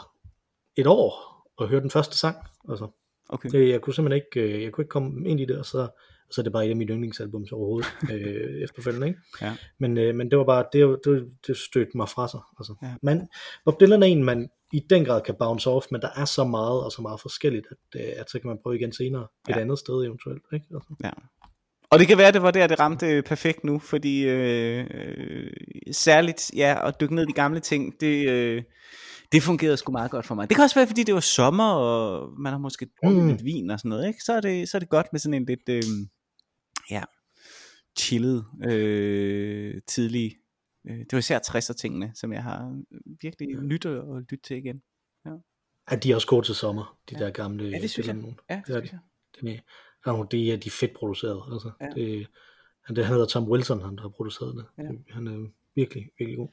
et 0.77 0.87
år 0.87 1.37
at 1.61 1.69
høre 1.69 1.81
den 1.81 1.91
første 1.91 2.17
sang. 2.19 2.37
Altså, 2.69 2.89
Okay. 3.29 3.49
det, 3.51 3.69
jeg 3.69 3.81
kunne 3.81 3.95
simpelthen 3.95 4.23
ikke, 4.35 4.55
øh, 4.57 4.63
jeg 4.63 4.73
kunne 4.73 4.83
ikke 4.83 4.91
komme 4.91 5.29
ind 5.29 5.41
i 5.41 5.45
det, 5.45 5.59
og 5.59 5.67
så, 5.67 5.79
og 6.29 6.35
så 6.35 6.41
er 6.41 6.43
det 6.43 6.53
bare 6.53 6.67
et 6.67 6.71
af 6.71 6.77
mine 6.77 6.93
yndlingsalbums 6.93 7.53
overhovedet 7.53 7.89
øh, 8.13 8.63
efterfølgende. 8.63 9.07
Ikke? 9.09 9.21
Ja. 9.43 9.57
Men, 9.79 9.99
øh, 9.99 10.15
men 10.15 10.31
det 10.31 10.39
var 10.39 10.45
bare, 10.45 10.65
det, 10.73 10.99
det, 11.05 11.31
det 11.47 11.57
stødte 11.57 11.91
mig 11.97 12.09
fra 12.09 12.29
sig. 12.29 12.41
Altså. 12.59 12.75
Ja. 12.83 12.95
Man, 13.03 13.29
Bob 13.65 13.81
Dylan 13.81 14.03
er 14.03 14.07
en, 14.07 14.25
man 14.25 14.51
i 14.73 14.81
den 14.91 15.05
grad 15.05 15.23
kan 15.23 15.35
bounce 15.39 15.71
off, 15.71 15.87
men 15.91 16.01
der 16.03 16.09
er 16.17 16.25
så 16.25 16.45
meget 16.45 16.85
og 16.85 16.93
så 16.93 17.03
meget 17.03 17.21
forskelligt, 17.21 17.67
at, 17.71 18.01
øh, 18.01 18.13
at 18.17 18.31
så 18.31 18.39
kan 18.41 18.49
man 18.49 18.59
prøve 18.63 18.77
igen 18.77 18.93
senere 18.93 19.27
et 19.49 19.57
Ja. 19.57 19.61
andet 19.61 19.79
sted 19.79 20.05
eventuelt. 20.05 20.43
Ikke? 20.53 20.67
Altså. 20.75 20.95
Ja. 21.05 21.11
Og 21.91 21.99
det 21.99 22.07
kan 22.09 22.19
være, 22.19 22.33
det 22.33 22.43
var 22.43 22.51
der, 22.51 22.67
det 22.67 22.81
ramte 22.81 23.23
perfekt 23.23 23.65
nu, 23.65 23.79
fordi 23.79 24.23
øh, 24.29 24.87
øh, 24.95 25.51
særligt 25.93 26.51
ja, 26.57 26.89
at 26.89 27.01
dykke 27.01 27.15
ned 27.15 27.23
i 27.23 27.27
de 27.27 27.33
gamle 27.33 27.61
ting, 27.61 28.01
det, 28.01 28.29
øh, 28.31 28.63
det 29.33 29.43
fungerede 29.43 29.77
sgu 29.77 29.93
meget 29.93 30.11
godt 30.11 30.27
for 30.27 30.35
mig. 30.35 30.49
Det 30.49 30.55
kan 30.57 30.63
også 30.65 30.75
være, 30.79 30.87
fordi 30.87 31.03
det 31.03 31.15
var 31.15 31.21
sommer, 31.21 31.65
og 31.73 32.33
man 32.41 32.53
har 32.53 32.59
måske 32.59 32.87
drukket 33.03 33.23
Mm. 33.23 33.29
lidt 33.29 33.45
vin 33.45 33.71
og 33.71 33.79
sådan 33.79 33.89
noget, 33.89 34.09
ikke? 34.09 34.23
Så, 34.23 34.33
er 34.33 34.41
det, 34.41 34.69
så 34.69 34.77
er 34.77 34.79
det 34.79 34.89
godt 34.89 35.07
med 35.13 35.21
sådan 35.21 35.35
en 35.35 35.45
lidt 35.47 35.69
øh, 35.69 35.83
ja, 36.91 37.03
chillet, 37.99 38.45
øh, 38.71 39.75
tidlig, 39.87 40.37
øh, 40.89 40.99
det 40.99 41.13
var 41.13 41.19
især 41.19 41.39
60'er 41.39 41.73
tingene, 41.75 42.13
som 42.15 42.33
jeg 42.33 42.43
har 42.43 42.83
virkelig 43.23 43.49
nyttet 43.63 43.97
at 43.97 44.21
lytte 44.31 44.43
til 44.45 44.57
igen. 44.57 44.83
At 45.89 46.03
de 46.03 46.11
er 46.11 46.15
også 46.15 46.27
gode 46.27 46.47
til 46.47 46.55
sommer, 46.55 46.99
de 47.11 47.15
Ja. 47.19 47.25
der 47.25 47.31
gamle 47.31 47.69
Ja, 47.69 47.79
det 47.79 47.91
synes 47.91 48.07
jeg. 48.07 48.17
Ja, 48.17 48.21
det 48.21 48.37
Det 48.67 48.75
er 48.77 48.81
synes 48.81 48.93
jeg. 48.93 49.01
Det 49.41 49.55
er, 49.55 49.61
der 50.07 50.13
er 50.13 50.17
nogle, 50.17 50.29
de, 50.33 50.53
er, 50.53 50.57
de 50.57 50.71
fedt 50.71 50.95
produceret. 50.95 51.43
Altså. 51.53 51.71
Ja. 51.81 51.87
Det, 51.95 52.27
han, 52.85 52.97
det, 52.97 53.05
han 53.05 53.13
hedder 53.15 53.27
Tom 53.29 53.51
Wilson, 53.51 53.81
han 53.81 53.97
der 53.97 54.03
har 54.03 54.09
produceret 54.09 54.55
det. 54.57 54.65
Ja. 54.85 55.15
Han 55.15 55.27
er 55.27 55.47
virkelig, 55.75 56.11
virkelig 56.19 56.37
god. 56.37 56.49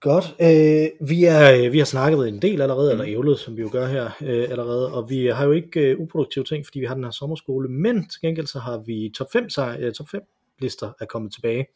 Godt. 0.00 0.24
Øh, 0.40 1.08
vi, 1.08 1.24
er, 1.24 1.70
vi 1.70 1.78
har 1.78 1.84
snakket 1.84 2.28
en 2.28 2.42
del 2.42 2.60
allerede, 2.62 2.94
Mm. 2.94 3.00
eller 3.00 3.14
ævlet, 3.18 3.38
som 3.38 3.56
vi 3.56 3.62
jo 3.62 3.68
gør 3.72 3.86
her 3.86 4.04
øh, 4.22 4.50
allerede, 4.50 4.92
og 4.94 5.10
vi 5.10 5.26
har 5.26 5.44
jo 5.44 5.52
ikke 5.52 5.80
øh, 5.90 5.98
uproduktive 6.00 6.44
ting, 6.44 6.66
fordi 6.66 6.80
vi 6.80 6.86
har 6.86 6.94
den 6.94 7.04
her 7.04 7.10
sommerskole, 7.10 7.68
men 7.68 8.08
til 8.08 8.20
gengæld 8.20 8.46
så 8.46 8.58
har 8.58 8.78
vi 8.78 9.12
top 9.16 9.32
5, 9.32 9.48
sej- 9.50 9.80
øh, 9.80 9.92
top 9.92 10.08
5 10.08 10.22
lister 10.58 10.92
er 11.00 11.04
kommet 11.06 11.32
tilbage. 11.32 11.66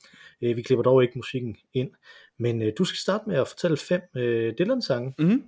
Øh, 0.43 0.57
vi 0.57 0.62
klipper 0.62 0.83
dog 0.83 1.03
ikke 1.03 1.12
musikken 1.18 1.57
ind, 1.74 1.91
men 2.39 2.62
øh, 2.62 2.72
du 2.78 2.85
skal 2.85 2.97
starte 2.99 3.24
med 3.26 3.37
at 3.37 3.49
fortælle 3.49 3.76
fem 3.76 4.01
øh, 4.16 4.55
Dylan-sange. 4.59 5.14
Mm-hmm. 5.18 5.43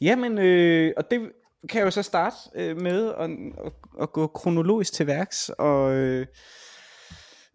Jamen, 0.00 0.38
øh, 0.38 0.92
og 0.96 1.10
det 1.10 1.30
kan 1.68 1.78
jeg 1.78 1.84
jo 1.84 1.90
så 1.90 2.02
starte 2.02 2.36
øh, 2.54 2.80
med 2.80 3.12
at, 3.18 3.30
at, 3.66 3.72
at 4.02 4.12
gå 4.12 4.26
kronologisk 4.26 4.92
til 4.92 5.06
værks, 5.06 5.48
og 5.58 5.94
øh, 5.94 6.26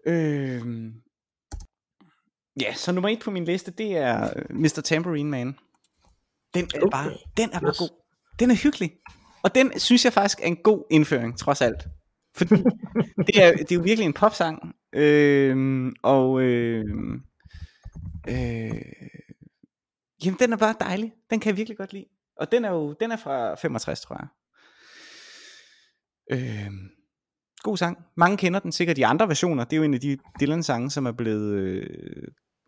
øh, 0.07 0.61
ja, 2.61 2.73
så 2.73 2.91
nummer 2.91 3.09
et 3.09 3.19
på 3.23 3.31
min 3.31 3.45
liste, 3.45 3.71
det 3.71 3.97
er 3.97 4.33
øh, 4.35 4.55
Mr. 4.55 4.81
Tambourine 4.83 5.29
Man. 5.29 5.55
Den 6.53 6.63
er 6.75 6.79
Okay. 6.81 6.91
bare, 6.91 7.13
den 7.37 7.49
er 7.53 7.59
bare 7.59 7.69
Yes. 7.69 7.77
god. 7.79 7.89
Den 8.39 8.51
er 8.51 8.55
hyggelig. 8.63 8.91
Og 9.43 9.55
den 9.55 9.79
synes 9.79 10.05
jeg 10.05 10.13
faktisk 10.13 10.39
er 10.41 10.45
en 10.47 10.57
god 10.63 10.83
indføring, 10.91 11.37
trods 11.37 11.61
alt. 11.61 11.83
Fordi 12.35 12.55
det 13.27 13.43
er, 13.43 13.51
det 13.55 13.71
er 13.71 13.75
jo 13.75 13.81
virkelig 13.81 14.05
en 14.05 14.13
popsang, 14.13 14.75
øh, 14.93 15.91
og 16.03 16.41
øh, 16.41 16.85
øh, 18.29 18.81
Jamen, 20.25 20.39
den 20.39 20.53
er 20.53 20.57
bare 20.57 20.75
dejlig. 20.79 21.13
Den 21.29 21.39
kan 21.39 21.49
jeg 21.49 21.57
virkelig 21.57 21.77
godt 21.77 21.93
lide. 21.93 22.05
Og 22.41 22.51
den 22.51 22.65
er 22.65 22.71
jo 22.71 22.93
den 22.93 23.11
er 23.11 23.17
fra 23.17 23.55
65, 23.55 24.01
tror 24.01 24.17
jeg. 24.19 24.27
Øh, 26.31 26.71
god 27.63 27.77
sang. 27.77 27.97
Mange 28.17 28.37
kender 28.37 28.59
den 28.59 28.71
sikkert 28.71 28.97
de 28.97 29.05
andre 29.05 29.27
versioner. 29.27 29.63
Det 29.63 29.73
er 29.73 29.77
jo 29.77 29.83
en 29.83 29.93
af 29.93 29.99
de 29.99 30.17
Dylan-sange, 30.39 30.89
som 30.89 31.05
er 31.05 31.11
blevet... 31.11 31.53
Øh, 31.53 32.27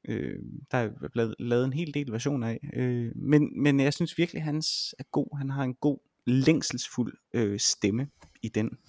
øh, 0.10 0.40
der 0.72 0.78
er 0.78 0.90
blevet 1.12 1.36
lavet 1.40 1.66
en 1.66 1.74
hel 1.74 1.94
del 1.94 2.12
versioner 2.12 2.48
af. 2.48 2.60
Øh, 2.74 3.12
men, 3.16 3.64
men 3.64 3.80
jeg 3.80 3.94
synes 3.94 4.18
virkelig, 4.18 4.44
hans 4.44 4.96
er 5.00 5.04
god. 5.12 5.38
Han 5.38 5.50
har 5.50 5.64
en 5.64 5.74
god, 5.74 5.98
længselsfuld 6.26 7.14
øh, 7.34 7.60
stemme 7.60 8.08
i 8.42 8.48
den. 8.48 8.70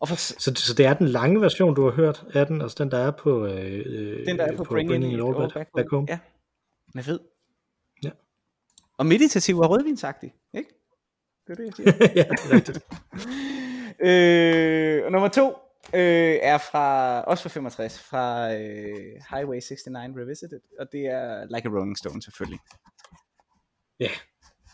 Og 0.00 0.08
for, 0.08 0.16
Så, 0.16 0.52
så 0.54 0.74
det 0.74 0.86
er 0.86 0.94
den 0.94 1.08
lange 1.08 1.40
version, 1.40 1.74
du 1.74 1.84
har 1.84 1.90
hørt 1.90 2.24
af 2.34 2.46
den, 2.46 2.60
altså 2.60 2.76
den, 2.84 2.90
der 2.90 2.98
er 2.98 3.10
på, 3.10 3.46
øh, 3.46 4.26
den 4.26 4.38
der 4.38 4.44
er 4.44 4.56
på, 4.56 4.64
på 4.64 4.74
Bringing, 4.74 5.04
It 5.04 5.20
All 5.20 5.34
Back, 5.54 5.68
back 5.74 5.90
Home. 5.90 6.06
Ja, 6.08 6.18
den 6.92 6.98
er 6.98 7.02
fed. 7.02 7.20
Og 8.98 9.06
meditativ 9.06 9.58
og 9.58 9.70
rødvinsagtig, 9.70 10.34
ikke? 10.54 10.68
Det 11.46 11.52
er 11.52 11.54
det, 11.54 11.64
jeg 11.64 11.74
siger. 11.74 12.08
ja, 12.20 12.24
det 12.24 12.50
er 12.50 12.54
rigtigt. 12.54 12.78
øh, 14.06 15.04
og 15.04 15.12
nummer 15.12 15.28
to 15.28 15.54
øh, 15.94 16.38
er 16.42 16.58
fra, 16.58 17.20
også 17.20 17.42
fra 17.42 17.48
65, 17.48 17.98
fra 17.98 18.54
øh, 18.54 18.94
Highway 19.30 19.56
69 19.56 19.86
Revisited, 20.16 20.60
og 20.80 20.86
det 20.92 21.06
er 21.06 21.44
Like 21.56 21.68
a 21.68 21.72
Rolling 21.72 21.98
Stone 21.98 22.22
selvfølgelig. 22.22 22.58
Ja, 24.00 24.08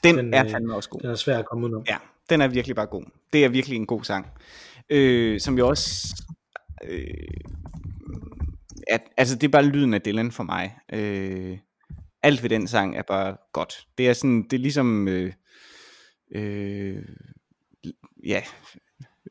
Den, 0.04 0.16
Den, 0.16 0.24
den 0.24 0.34
er 0.34 0.44
øh, 0.44 0.50
fandme 0.50 0.74
også 0.74 0.90
god. 0.90 1.00
den 1.00 1.10
er 1.10 1.14
svær 1.14 1.38
at 1.38 1.46
komme 1.46 1.64
udenom. 1.64 1.84
Ja, 1.88 1.96
den 2.30 2.40
er 2.40 2.48
virkelig 2.48 2.76
bare 2.76 2.86
god. 2.86 3.04
Det 3.32 3.44
er 3.44 3.48
virkelig 3.48 3.76
en 3.76 3.86
god 3.86 4.04
sang. 4.04 4.26
Øh, 4.90 5.40
som 5.40 5.58
jo 5.58 5.68
også... 5.68 6.22
Øh, 6.84 7.04
at, 8.88 9.02
altså, 9.16 9.34
det 9.34 9.44
er 9.44 9.50
bare 9.50 9.64
lyden 9.64 9.94
af 9.94 10.02
Dylan 10.02 10.32
for 10.32 10.42
mig. 10.42 10.78
Øh, 10.92 11.58
alt 12.22 12.42
ved 12.42 12.50
den 12.50 12.68
sang 12.68 12.96
er 12.96 13.02
bare 13.02 13.36
godt. 13.52 13.86
Det 13.98 14.08
er 14.08 14.12
sådan, 14.12 14.42
det 14.42 14.52
er 14.52 14.58
ligesom... 14.58 15.08
Øh, 15.08 15.32
øh, 16.34 17.02
ja... 18.26 18.42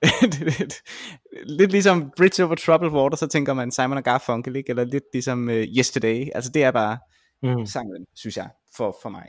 lidt 1.59 1.71
ligesom 1.71 2.11
Bridge 2.17 2.45
Over 2.45 2.55
Troubled 2.55 2.91
Water, 2.91 3.17
så 3.17 3.27
tænker 3.27 3.53
man 3.53 3.71
Simon 3.71 3.97
og 3.97 4.03
Garfunkel, 4.03 4.55
ikke? 4.55 4.69
Eller 4.69 4.83
lidt 4.83 5.03
ligesom 5.13 5.47
uh, 5.47 5.53
Yesterday. 5.53 6.27
Altså, 6.35 6.51
det 6.51 6.63
er 6.63 6.71
bare 6.71 6.97
Mm. 7.43 7.65
sangen, 7.65 8.05
synes 8.15 8.37
jeg, 8.37 8.49
for, 8.77 8.97
for 9.01 9.09
mig. 9.09 9.25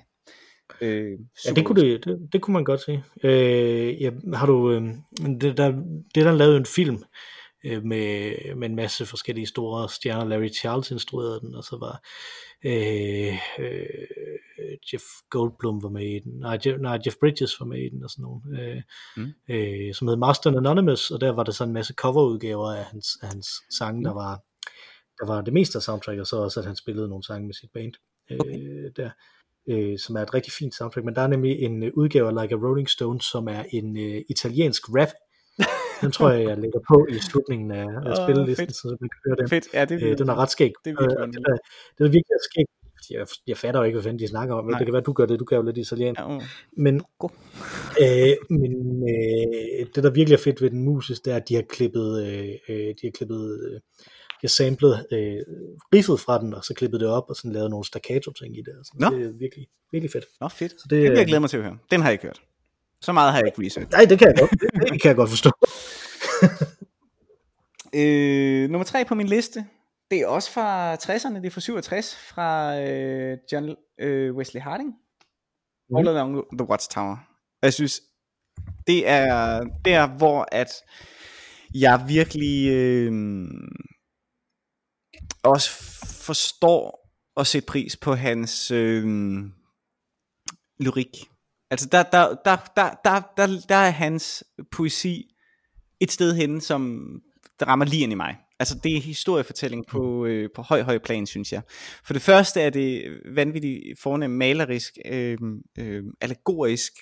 Øh, 0.80 1.18
Ja, 1.46 1.50
det 1.52 1.64
kunne, 1.64 1.80
det, 1.82 2.04
det, 2.04 2.28
det 2.32 2.42
kunne 2.42 2.52
man 2.52 2.64
godt 2.64 2.84
sige. 2.84 3.04
Øh, 3.24 4.02
ja, 4.02 4.11
har 4.34 4.46
du, 4.46 4.70
øh, 4.72 4.82
det, 5.40 5.56
der, 5.56 5.68
det 6.14 6.24
der 6.24 6.32
lavede 6.32 6.56
en 6.56 6.66
film 6.66 6.94
øh, 6.94 7.00
med, 7.64 8.54
med 8.54 8.68
en 8.68 8.76
masse 8.76 9.06
forskellige 9.06 9.46
store 9.46 9.88
stjerner. 9.88 10.24
Larry 10.24 10.52
Charles 10.52 10.90
instruerede 10.90 11.40
den, 11.40 11.54
og 11.54 11.64
så 11.64 11.76
var 11.76 12.02
øh, 12.64 13.34
øh, 13.58 14.78
Jeff 14.92 15.04
Goldblum 15.30 15.82
var 15.82 15.88
med 15.88 16.06
i 16.16 16.18
den. 16.18 16.32
Nej, 16.32 16.58
Jeff, 16.66 16.78
nej, 16.80 16.98
Jeff 17.06 17.16
Bridges 17.20 17.61
var 17.61 17.66
med 17.66 17.78
i 17.78 17.88
den, 17.88 18.04
og 18.04 18.11
sådan 18.11 18.22
nogle. 18.22 18.62
Øh, 18.62 18.82
Mm. 19.16 19.32
øh, 19.48 19.94
som 19.94 20.08
hed 20.08 20.16
Master 20.16 20.50
Anonymous, 20.58 21.11
og 21.11 21.20
der 21.20 21.30
var 21.30 21.42
der 21.42 21.52
så 21.52 21.64
en 21.64 21.72
masse 21.72 21.94
coverudgaver 21.94 22.72
af 22.74 22.84
hans, 22.84 23.06
af 23.22 23.28
hans 23.28 23.48
sange, 23.78 24.04
der 24.04 24.14
var 24.14 24.42
der 25.20 25.26
var 25.26 25.40
det 25.40 25.52
meste 25.52 25.78
af 25.78 25.82
soundtrack, 25.82 26.20
og 26.20 26.26
så 26.26 26.36
også, 26.36 26.61
at 26.61 26.66
han 26.66 26.76
spillede 26.76 27.08
nogle 27.08 27.24
sange 27.24 27.46
med 27.46 27.54
sit 27.54 27.70
band 27.74 27.92
øh, 28.30 28.90
der, 28.96 29.11
øh, 29.68 29.98
som 29.98 30.16
er 30.16 30.20
et 30.20 30.34
rigtig 30.34 30.52
fint 30.52 30.74
soundtrack, 30.74 31.04
men 31.04 31.14
der 31.14 31.22
er 31.22 31.26
nemlig 31.26 31.58
en 31.58 31.82
øh, 31.82 31.92
udgave 31.94 32.28
af 32.28 32.42
Like 32.42 32.54
a 32.54 32.58
Rolling 32.58 32.88
Stone, 32.88 33.20
som 33.20 33.48
er 33.48 33.64
en 33.70 33.96
øh, 33.96 34.22
italiensk 34.28 34.82
rap. 34.88 35.08
Den 36.01 36.12
tror 36.12 36.30
jeg, 36.30 36.48
jeg 36.48 36.59
lægger 36.59 36.80
på 36.88 37.07
i 37.11 37.18
slutningen 37.18 37.70
af, 37.70 37.86
af 38.07 38.16
spillelisten, 38.16 38.66
fedt. 38.66 38.76
så 38.76 38.96
man 39.01 39.09
kan 39.12 39.20
høre 39.26 39.36
den. 39.36 39.48
Fedt, 39.48 39.66
ja, 39.74 39.84
det 39.84 40.03
Øh, 40.03 40.18
den 40.18 40.28
er 40.28 40.34
ret 40.34 40.51
skæg. 40.51 40.72
Det 40.84 40.90
er 40.90 40.96
virkelig 41.01 41.18
Øh, 41.18 41.59
det, 41.98 42.05
er 42.07 42.11
virkelig 42.18 42.38
skæg. 42.51 42.64
Jeg, 43.11 43.26
jeg 43.46 43.57
fatter 43.57 43.80
jo 43.80 43.84
ikke, 43.84 43.96
hvad 43.96 44.03
fanden 44.03 44.18
de 44.18 44.28
snakker 44.28 44.55
om. 44.55 44.64
men 44.64 44.70
Nej. 44.70 44.78
Det 44.78 44.86
kan 44.86 44.92
være, 44.92 45.03
du 45.03 45.12
gør 45.12 45.26
det. 45.26 45.40
Du 45.40 45.44
kan 45.44 45.57
jo 45.57 45.62
lidt 45.62 45.78
italiensk. 45.78 46.20
Ja, 46.20 46.36
uh. 46.36 46.42
Men, 46.76 46.94
øh, 48.05 48.36
men 48.51 48.72
øh, 49.12 49.86
det, 49.94 50.05
der 50.05 50.11
virkelig 50.11 50.36
er 50.36 50.40
fedt 50.40 50.62
ved 50.62 50.70
den 50.70 50.84
musisk, 50.84 51.24
det 51.24 51.32
er, 51.32 51.36
at 51.36 51.48
de 51.48 51.55
har 51.55 51.62
klippet, 51.62 52.26
øh, 52.26 52.48
øh, 52.68 52.76
de 52.76 53.05
har 53.05 53.11
klippet, 53.11 53.61
øh, 53.64 53.74
de 54.40 54.42
har 54.42 54.48
samlet 54.48 55.07
øh, 55.12 55.40
riffet 55.94 56.20
fra 56.20 56.40
den, 56.40 56.55
og 56.55 56.64
så 56.64 56.74
klippet 56.74 57.01
det 57.01 57.09
op, 57.09 57.24
og 57.28 57.36
sådan 57.36 57.53
lavet 57.53 57.70
nogle 57.70 57.84
staccato 57.84 58.32
ting 58.32 58.59
i 58.59 58.62
det. 58.66 58.74
Og 58.78 58.84
sådan. 58.84 59.12
Nå. 59.12 59.18
Det 59.18 59.26
er 59.26 59.32
virkelig, 59.38 59.66
virkelig 59.92 60.11
fedt. 60.12 60.24
Nå, 60.40 60.48
fedt. 60.48 60.72
Så 60.72 60.86
Det, 60.90 60.90
det, 60.90 61.11
vil 61.11 61.18
jeg 61.18 61.26
glæde 61.26 61.40
mig 61.40 61.51
til 61.51 61.57
at 61.57 61.62
høre. 61.62 61.78
Den 61.90 62.01
har 62.01 62.09
jeg 62.09 62.12
ikke 62.12 62.24
hørt. 62.24 62.40
Så 63.03 63.12
meget 63.12 63.32
har 63.32 63.38
jeg 63.38 63.46
ikke 63.46 63.66
research. 63.66 63.90
Nej, 63.90 64.05
det 64.05 64.18
kan 64.18 64.28
jeg 64.28 64.36
godt, 64.38 64.51
det, 64.51 64.92
det 64.92 65.03
kan 65.03 65.09
jeg 65.09 65.16
godt 65.16 65.30
forstå. 65.30 65.51
Øh, 67.94 68.70
nummer 68.70 68.84
tre 68.84 69.05
på 69.05 69.14
min 69.14 69.26
liste, 69.26 69.66
det 70.11 70.20
er 70.20 70.26
også 70.26 70.53
fra 70.53 70.94
60'erne, 70.94 71.34
det 71.34 71.46
er 71.46 71.51
fra 71.51 71.61
67, 71.61 72.16
fra 72.16 72.80
øh, 72.80 73.38
John 73.53 73.76
øh, 74.01 74.36
Wesley 74.36 74.61
Harding. 74.61 74.94
Mhm. 75.88 75.96
All 75.96 76.09
Along 76.09 76.44
the 76.59 76.68
Watchtower. 76.68 77.16
Jeg 77.62 77.72
synes, 77.72 78.03
det 78.86 79.09
er 79.09 79.61
der, 79.84 80.07
hvor 80.07 80.48
at 80.53 80.68
jeg 81.74 82.05
virkelig 82.09 82.70
øh, 82.70 83.12
også 85.42 85.70
forstår 86.24 87.11
at 87.36 87.46
sætte 87.46 87.66
pris 87.66 87.96
på 87.96 88.14
hans 88.14 88.70
øh, 88.70 89.05
lyrik. 90.80 91.30
Altså 91.71 91.89
der, 91.93 92.03
der, 92.03 92.35
der, 92.45 92.57
der, 92.77 92.91
der, 93.05 93.21
der, 93.37 93.61
der 93.68 93.75
er 93.75 93.91
hans 93.91 94.45
poesi 94.71 95.35
et 96.01 96.12
sted 96.12 96.35
henne, 96.35 96.61
som 96.61 97.11
der 97.61 97.66
rammer 97.66 97.85
lige 97.85 98.03
ind 98.03 98.12
i 98.12 98.14
mig. 98.14 98.37
Altså 98.59 98.79
det 98.85 98.97
er 98.97 99.01
historiefortælling 99.01 99.87
på, 99.87 100.27
øh, 100.27 100.49
på 100.55 100.62
høj, 100.62 100.83
høj 100.83 100.99
plan, 100.99 101.27
synes 101.27 101.53
jeg. 101.53 101.62
For 102.05 102.12
det 102.12 102.23
første 102.23 102.61
er 102.61 102.71
det 102.71 103.21
vanvittigt 103.35 104.01
fornemt 104.01 104.35
malerisk, 104.35 104.99
øh, 105.05 105.39
øh, 105.79 106.05
allegorisk, 106.21 106.93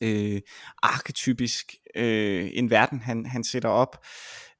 øh, 0.00 0.40
arketypisk, 0.82 1.74
øh, 1.96 2.50
en 2.52 2.70
verden, 2.70 3.00
han, 3.00 3.26
han 3.26 3.44
sætter 3.44 3.68
op 3.68 4.04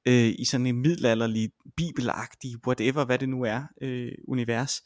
øh, 0.07 0.33
i 0.39 0.45
sådan 0.45 0.65
en 0.65 0.81
middelalderlig, 0.81 1.49
bibelagtig, 1.77 2.55
whatever, 2.67 3.05
hvad 3.05 3.19
det 3.19 3.29
nu 3.29 3.43
er, 3.43 3.63
øh, 3.81 4.11
univers. 4.27 4.81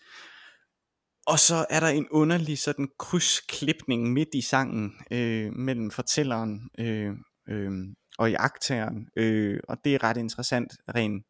Og 1.28 1.40
så 1.40 1.66
er 1.70 1.80
der 1.80 1.88
en 1.88 2.08
underlig 2.12 2.60
sådan 2.60 2.88
krydsklipning 3.00 4.14
midt 4.14 4.30
i 4.34 4.42
sangen 4.42 4.94
øh, 5.12 5.54
mellem 5.54 5.92
fortælleren 5.92 6.70
øh, 6.80 7.14
øh, 7.50 7.72
og 8.18 8.32
jagttageren, 8.32 9.10
øh, 9.16 9.60
og 9.70 9.78
det 9.84 9.96
er 9.96 10.04
ret 10.04 10.18
interessant 10.18 10.74
rent 10.96 11.26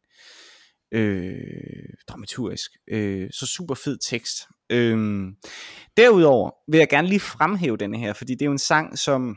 øh, 0.92 1.94
dramaturgisk. 2.08 2.70
Øh, 2.88 3.30
så 3.32 3.46
super 3.46 3.74
fed 3.74 3.98
tekst. 3.98 4.36
Øh, 4.70 5.26
derudover 5.96 6.50
vil 6.70 6.78
jeg 6.78 6.88
gerne 6.88 7.08
lige 7.08 7.20
fremhæve 7.20 7.76
denne 7.76 7.98
her, 7.98 8.12
fordi 8.12 8.32
det 8.32 8.42
er 8.42 8.46
jo 8.46 8.52
en 8.52 8.58
sang, 8.58 8.98
som 8.98 9.36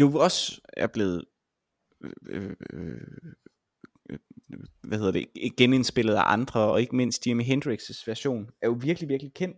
jo 0.00 0.14
også 0.14 0.60
er 0.72 0.86
blevet 0.86 1.24
øh, 2.04 2.12
øh, 2.30 2.56
øh 2.72 3.32
hvad 4.82 4.98
hedder 4.98 5.12
det, 5.12 5.56
genindspillet 5.56 6.14
af 6.14 6.22
andre, 6.26 6.60
og 6.60 6.80
ikke 6.80 6.96
mindst 6.96 7.26
Jimi 7.26 7.44
Hendrix' 7.44 8.04
version, 8.06 8.46
er 8.62 8.66
jo 8.66 8.78
virkelig, 8.80 9.08
virkelig 9.08 9.34
kendt 9.34 9.56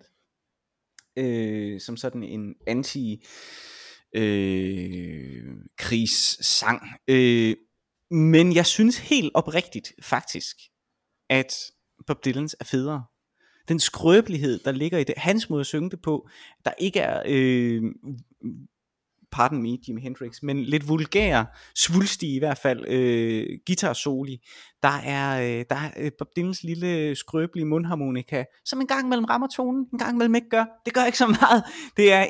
øh, 1.16 1.80
som 1.80 1.96
sådan 1.96 2.22
en 2.22 2.54
anti 2.66 3.24
øh, 4.14 5.44
krigssang. 5.78 6.82
Øh, 7.08 7.56
men 8.10 8.54
jeg 8.54 8.66
synes 8.66 8.98
helt 8.98 9.30
oprigtigt 9.34 9.92
faktisk, 10.02 10.56
at 11.30 11.54
Bob 12.06 12.24
Dylans 12.24 12.56
er 12.60 12.64
federe. 12.64 13.04
Den 13.68 13.80
skrøbelighed, 13.80 14.58
der 14.58 14.72
ligger 14.72 14.98
i 14.98 15.04
det, 15.04 15.14
hans 15.18 15.50
måde 15.50 15.60
at 15.60 15.66
synge 15.66 15.90
det 15.90 16.02
på, 16.02 16.28
der 16.64 16.72
ikke 16.78 17.00
er 17.00 17.22
øh, 17.26 17.82
pardon 19.34 19.62
me, 19.62 19.78
Jimi 19.88 20.00
Hendrix, 20.00 20.42
men 20.42 20.64
lidt 20.64 20.88
vulgær, 20.88 21.44
svulstig 21.76 22.34
i 22.34 22.38
hvert 22.38 22.58
fald, 22.58 22.88
øh, 22.88 23.46
guitar-soli. 23.66 24.36
Der 24.82 24.96
er, 25.04 25.40
øh, 25.40 25.64
der 25.70 25.76
er 25.76 25.90
øh, 25.96 26.10
Bob 26.18 26.28
Dylans 26.36 26.62
lille 26.62 27.16
skrøbelige 27.16 27.66
mundharmonika, 27.66 28.44
som 28.64 28.80
en 28.80 28.86
gang 28.86 29.08
mellem 29.08 29.24
rammer 29.24 29.48
tonen, 29.56 29.86
en 29.92 29.98
gang 29.98 30.16
mellem 30.16 30.34
ikke 30.34 30.48
gør. 30.48 30.64
Det 30.84 30.94
gør 30.94 31.04
ikke 31.04 31.18
så 31.18 31.26
meget. 31.26 31.64
Det 31.96 32.12
er, 32.12 32.22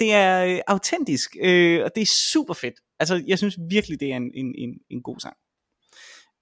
det 0.00 0.12
er 0.14 0.44
øh, 0.44 0.60
autentisk, 0.66 1.36
øh, 1.42 1.84
og 1.84 1.90
det 1.94 2.02
er 2.02 2.10
super 2.32 2.54
fedt. 2.54 2.74
Altså, 3.00 3.22
jeg 3.26 3.38
synes 3.38 3.58
virkelig, 3.70 4.00
det 4.00 4.12
er 4.12 4.16
en, 4.16 4.30
en, 4.34 4.54
en, 4.58 4.70
en 4.90 5.02
god 5.02 5.18
sang. 5.20 5.36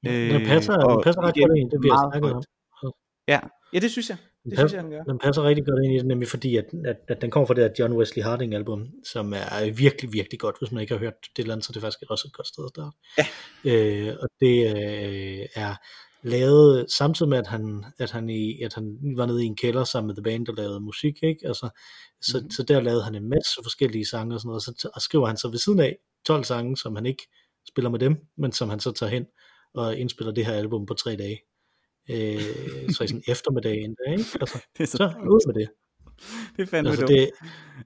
Øh, 0.07 0.31
den 0.35 0.47
passer, 0.47 0.75
den 0.75 1.03
passer 1.05 1.23
ret 1.23 1.35
godt 1.35 1.59
ind, 1.59 1.71
det 1.71 1.83
vi 1.83 1.89
har 1.89 2.11
snakket 2.13 2.33
om. 2.33 2.43
Ja, 3.29 3.41
ja, 3.73 3.79
det 3.79 3.91
synes 3.91 4.09
jeg. 4.09 4.17
Det 4.45 4.51
den, 4.51 4.59
synes 4.59 4.73
jeg, 4.73 4.83
den 4.83 4.91
gør. 4.91 5.03
Den 5.03 5.19
passer 5.19 5.43
rigtig 5.43 5.67
godt 5.67 5.85
ind 5.85 5.95
i 5.95 5.99
det, 5.99 6.07
nemlig 6.07 6.29
fordi, 6.29 6.57
at, 6.57 6.65
at, 6.87 6.97
at 7.09 7.23
den 7.23 7.31
kommer 7.31 7.47
fra 7.47 7.55
det 7.55 7.63
der 7.63 7.85
John 7.85 7.97
Wesley 7.97 8.23
Harding 8.23 8.55
album, 8.55 8.89
som 9.05 9.33
er 9.33 9.71
virkelig, 9.71 10.13
virkelig 10.13 10.41
godt. 10.41 10.57
Hvis 10.59 10.73
man 10.73 10.81
ikke 10.81 10.95
har 10.95 11.01
hørt 11.01 11.15
det 11.37 11.43
eller 11.43 11.55
andet, 11.55 11.65
så 11.67 11.71
er 11.71 11.73
det 11.73 11.83
faktisk 11.83 12.11
også 12.11 12.29
et 12.29 12.33
godt 12.33 12.47
sted 12.47 12.65
at 12.65 12.71
starte. 12.71 12.97
Ja. 13.19 14.07
Øh, 14.09 14.17
og 14.23 14.29
det 14.41 14.57
øh, 14.77 15.47
er 15.55 15.75
lavet 16.23 16.91
samtidig 16.91 17.29
med, 17.29 17.39
at 17.39 17.47
han, 17.47 17.85
at, 17.99 18.11
han 18.11 18.31
i, 18.31 18.63
at 18.63 18.75
han 18.75 18.99
var 19.17 19.27
nede 19.27 19.45
i 19.45 19.47
en 19.47 19.57
kælder 19.57 19.85
sammen 19.85 20.07
med 20.07 20.15
The 20.15 20.23
Band, 20.23 20.47
der 20.47 20.53
lavede 20.53 20.81
musik, 20.81 21.15
ikke? 21.23 21.47
Altså, 21.47 21.69
så, 22.23 22.41
mm. 22.43 22.51
så 22.51 22.63
der 22.63 22.81
lavede 22.81 23.05
han 23.05 23.15
en 23.15 23.29
masse 23.29 23.61
forskellige 23.63 24.07
sange 24.07 24.35
og 24.35 24.41
sådan 24.41 24.49
noget, 24.49 24.69
og 24.69 24.75
så 24.81 24.91
og 24.95 25.03
skriver 25.03 25.27
han 25.27 25.37
så 25.37 25.49
ved 25.49 25.59
siden 25.59 25.81
af 25.81 25.97
12 26.27 26.45
sange, 26.45 26.77
som 26.77 26.97
han 26.97 27.07
ikke 27.07 27.23
spiller 27.69 27.91
med 27.91 27.99
dem, 27.99 28.17
men 28.39 28.53
som 28.53 28.69
han 28.69 28.81
så 28.81 28.93
tager 28.93 29.11
hen 29.11 29.27
og 29.75 29.97
indspiller 29.97 30.33
det 30.33 30.47
her 30.47 30.55
album 30.55 30.87
på 30.87 30.95
tre 30.95 31.17
dage 31.17 31.41
øh, 32.11 32.91
så 32.95 33.05
i 33.05 33.07
sådan 33.07 33.23
eftermiddag 33.29 33.77
endda, 33.85 34.03
ikke? 34.11 34.25
Altså, 34.41 34.59
det 34.77 34.83
er 34.83 34.87
så, 34.87 34.97
så 34.97 35.29
ud 35.31 35.47
med 35.47 35.55
det. 35.61 35.71
Det 36.57 36.63
er 36.63 36.67
fandme 36.67 36.91
altså, 36.91 37.07
det, 37.07 37.31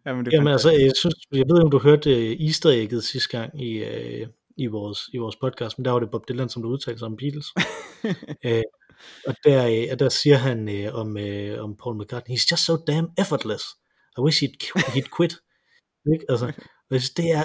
Jamen, 0.07 0.25
det 0.25 0.33
jamen 0.33 0.49
altså, 0.49 0.71
jeg, 0.71 0.93
synes, 0.97 1.15
jeg 1.33 1.39
ved 1.49 1.57
ikke, 1.59 1.65
om 1.65 1.71
du 1.71 1.79
hørte 1.79 2.11
uh, 2.11 2.47
easter 2.47 2.71
egget 2.71 3.05
sidste 3.05 3.39
gang 3.39 3.63
i, 3.63 3.83
uh, 3.83 4.29
i, 4.57 4.67
vores, 4.67 5.01
i 5.13 5.19
vores 5.19 5.37
podcast, 5.37 5.79
men 5.79 5.85
der 5.85 5.91
var 5.91 5.99
det 5.99 6.11
Bob 6.11 6.29
Dylan, 6.29 6.49
som 6.49 6.63
du 6.63 6.69
udtalte 6.69 6.99
sig 6.99 7.07
om 7.07 7.17
Beatles. 7.17 7.47
uh, 8.47 8.63
og 9.29 9.35
der, 9.45 9.91
uh, 9.93 9.99
der 9.99 10.09
siger 10.09 10.37
han 10.37 10.69
uh, 10.69 11.01
om, 11.01 11.17
uh, 11.17 11.65
om 11.65 11.77
Paul 11.83 11.97
McCartney, 11.99 12.37
he's 12.37 12.47
just 12.51 12.65
so 12.65 12.77
damn 12.87 13.09
effortless. 13.19 13.65
I 14.19 14.21
wish 14.21 14.45
he'd, 14.45 14.57
he'd 14.95 15.17
quit. 15.17 15.35
Ikke? 16.13 16.25
Altså, 16.29 16.53
hvis 16.93 17.11
det 17.11 17.31
er, 17.31 17.45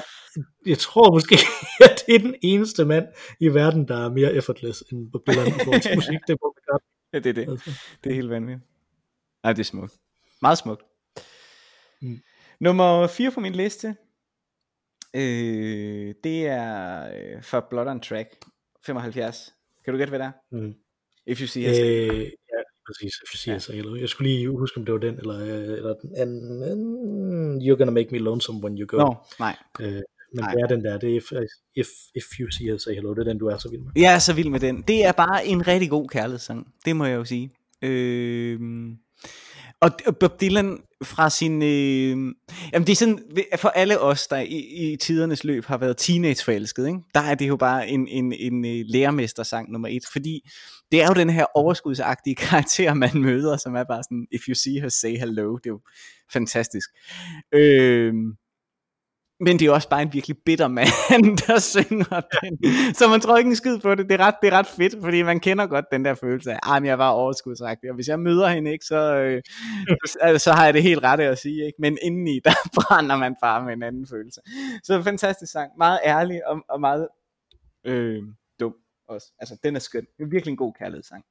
jeg 0.66 0.78
tror 0.78 1.12
måske, 1.12 1.36
at 1.90 2.04
det 2.08 2.16
er 2.16 2.20
den 2.20 2.36
eneste 2.42 2.86
mand 2.86 3.08
i 3.40 3.48
verden, 3.48 3.88
der 3.88 4.06
er 4.06 4.10
mere 4.10 4.34
effortless 4.34 4.84
end 4.92 5.12
Bob 5.12 5.28
Dylan 5.28 5.48
i 5.48 5.52
forhold 5.52 5.82
til 5.82 5.96
musik. 6.02 6.20
Det 6.28 6.34
er 6.34 6.48
McCartney. 6.48 6.88
Ja, 7.14 7.20
det 7.20 7.30
er 7.30 7.34
det. 7.34 7.52
Altså. 7.52 7.72
Det 8.04 8.10
er 8.10 8.16
helt 8.16 8.30
vanvittigt. 8.30 8.70
Nej, 9.44 9.54
det 9.54 9.60
er 9.60 9.64
smukt. 9.64 9.94
Meget 10.42 10.58
smukt. 10.58 10.82
Mm. 12.02 12.20
Nummer 12.60 13.08
4 13.08 13.32
på 13.32 13.40
min 13.40 13.54
liste, 13.54 13.96
øh, 15.14 16.16
det 16.24 16.48
er 16.48 17.08
øh, 17.16 17.44
for 17.44 17.68
Blood 17.70 17.88
on 17.88 18.02
Track 18.02 18.30
75. 18.86 19.54
Kan 19.86 19.94
du 19.94 19.98
gætte, 19.98 20.12
hvad 20.12 20.20
det 20.20 20.26
er? 20.26 20.32
Mm. 20.52 20.76
If 21.26 21.42
you 21.42 21.48
see 21.48 21.72
us. 21.72 21.78
Øh, 21.78 22.24
ja, 22.24 22.57
præcis. 22.88 23.14
If 23.24 23.30
you 23.34 23.38
see 23.38 23.76
ja. 23.76 23.80
Eller, 23.80 24.00
jeg 24.00 24.10
skulle 24.10 24.30
lige 24.32 24.50
huske, 24.50 24.78
om 24.78 24.86
det 24.86 24.94
var 24.94 25.00
den, 25.00 25.16
eller, 25.18 25.38
eller 25.80 25.94
den 26.02 26.12
anden. 26.18 27.62
You're 27.62 27.78
gonna 27.78 27.92
make 27.92 28.10
me 28.12 28.18
lonesome 28.18 28.64
when 28.64 28.78
you 28.80 28.86
go. 28.88 28.98
Nå, 28.98 29.16
nej. 29.40 29.56
Øh, 29.80 29.88
men 29.88 30.04
nej. 30.34 30.52
det 30.54 30.62
er 30.62 30.68
den 30.68 30.84
der, 30.84 30.98
det 30.98 31.10
er 31.12 31.18
if, 31.18 31.32
if, 31.76 31.88
if 32.16 32.24
you 32.40 32.52
see 32.52 32.74
us, 32.74 32.82
say 32.82 32.94
hello, 32.94 33.14
det 33.14 33.20
er 33.20 33.24
den, 33.24 33.38
du 33.38 33.48
er 33.48 33.58
så 33.58 33.70
vild 33.70 33.82
med. 33.82 33.92
Jeg 33.96 34.16
er 34.16 34.20
så 34.20 34.34
vild 34.34 34.50
med 34.50 34.60
den. 34.60 34.82
Det 34.82 35.06
er 35.06 35.12
bare 35.12 35.48
en 35.48 35.68
rigtig 35.68 35.90
god 35.90 36.08
kærlighedssang. 36.08 36.68
Det 36.86 36.96
må 36.96 37.06
jeg 37.06 37.16
jo 37.16 37.26
sige. 37.26 37.52
Øh, 37.82 38.60
og 39.82 39.92
Bob 40.20 40.42
Dylan 40.42 40.80
fra 41.04 41.30
sin... 41.30 41.62
Øh, 41.62 42.34
jamen 42.74 42.88
det 42.88 42.90
er 42.90 42.96
sådan, 42.96 43.20
for 43.58 43.70
alle 43.70 44.00
os, 44.00 44.28
der 44.28 44.38
i, 44.38 44.58
i 44.58 44.96
tidernes 44.96 45.44
løb 45.44 45.66
har 45.66 45.78
været 45.78 45.98
teenageforelsket, 45.98 46.88
ikke? 46.88 47.00
der 47.14 47.20
er 47.20 47.36
det 47.36 47.48
jo 47.48 47.56
bare 47.56 47.88
en, 47.88 48.08
en, 48.08 48.34
en, 48.34 48.66
øh, 48.66 48.72
en 48.72 48.86
lærermestersang 48.86 49.72
nummer 49.72 49.88
et, 49.88 50.04
fordi 50.12 50.50
det 50.92 51.02
er 51.02 51.08
jo 51.08 51.14
den 51.14 51.30
her 51.30 51.46
overskudsagtige 51.56 52.36
karakter, 52.46 52.94
man 52.94 53.12
møder, 53.14 53.58
som 53.58 53.76
er 53.76 53.84
bare 53.84 54.04
sådan, 54.04 54.28
if 54.32 54.42
you 54.48 54.56
see 54.56 54.82
her, 54.82 54.90
say 54.90 55.18
hello, 55.18 55.58
det 55.58 55.66
er 55.66 55.74
jo 55.74 55.82
fantastisk. 56.34 56.90
Øh, 57.54 58.14
men 59.40 59.60
det 59.60 59.68
er 59.68 59.72
også 59.72 59.90
bare 59.90 60.02
en 60.02 60.14
virkelig 60.14 60.38
bitter 60.46 60.68
mand, 60.68 61.38
der 61.48 61.60
synger 61.60 62.22
den. 62.22 62.58
Så 62.96 63.08
man 63.08 63.22
tror 63.22 63.38
ikke 63.38 63.48
en 63.48 63.56
skid 63.56 63.80
på 63.80 63.96
det. 63.96 64.10
Det 64.10 64.22
er 64.22 64.26
ret, 64.26 64.36
det 64.42 64.54
er 64.54 64.58
ret 64.58 64.68
fedt, 64.68 64.96
fordi 65.04 65.24
man 65.24 65.40
kender 65.40 65.68
godt 65.68 65.86
den 65.92 66.06
der 66.06 66.14
følelse 66.14 66.52
af, 66.52 66.76
at 66.76 66.86
jeg 66.86 66.98
var 66.98 67.10
overskudsagtig, 67.10 67.90
og 67.90 67.96
hvis 67.96 68.08
jeg 68.08 68.20
møder 68.20 68.48
hende 68.48 68.72
ikke, 68.72 68.86
så, 68.86 69.16
øh, 69.16 69.42
så, 70.12 70.38
så 70.38 70.52
har 70.52 70.66
jeg 70.66 70.74
det 70.74 70.84
helt 70.84 71.04
ret 71.04 71.20
at 71.20 71.38
sige. 71.38 71.66
Ikke? 71.66 71.76
Men 71.80 71.98
indeni, 72.02 72.40
der 72.46 72.54
brænder 72.76 73.18
man 73.18 73.36
bare 73.42 73.66
med 73.66 73.74
en 73.74 73.84
anden 73.84 74.08
følelse. 74.08 74.42
Så 74.84 75.04
fantastisk 75.04 75.52
sang. 75.52 75.72
Meget 75.78 76.00
ærlig 76.06 76.48
og, 76.48 76.62
og 76.70 76.80
meget 76.80 77.08
øh, 77.86 78.24
dum 78.60 78.76
også. 79.08 79.28
Altså, 79.40 79.58
den 79.64 79.76
er 79.76 79.80
skøn. 79.80 80.06
Det 80.18 80.24
er 80.24 80.30
virkelig 80.30 80.52
en 80.52 80.58
god 80.58 80.74
kærlighedssang. 80.80 81.24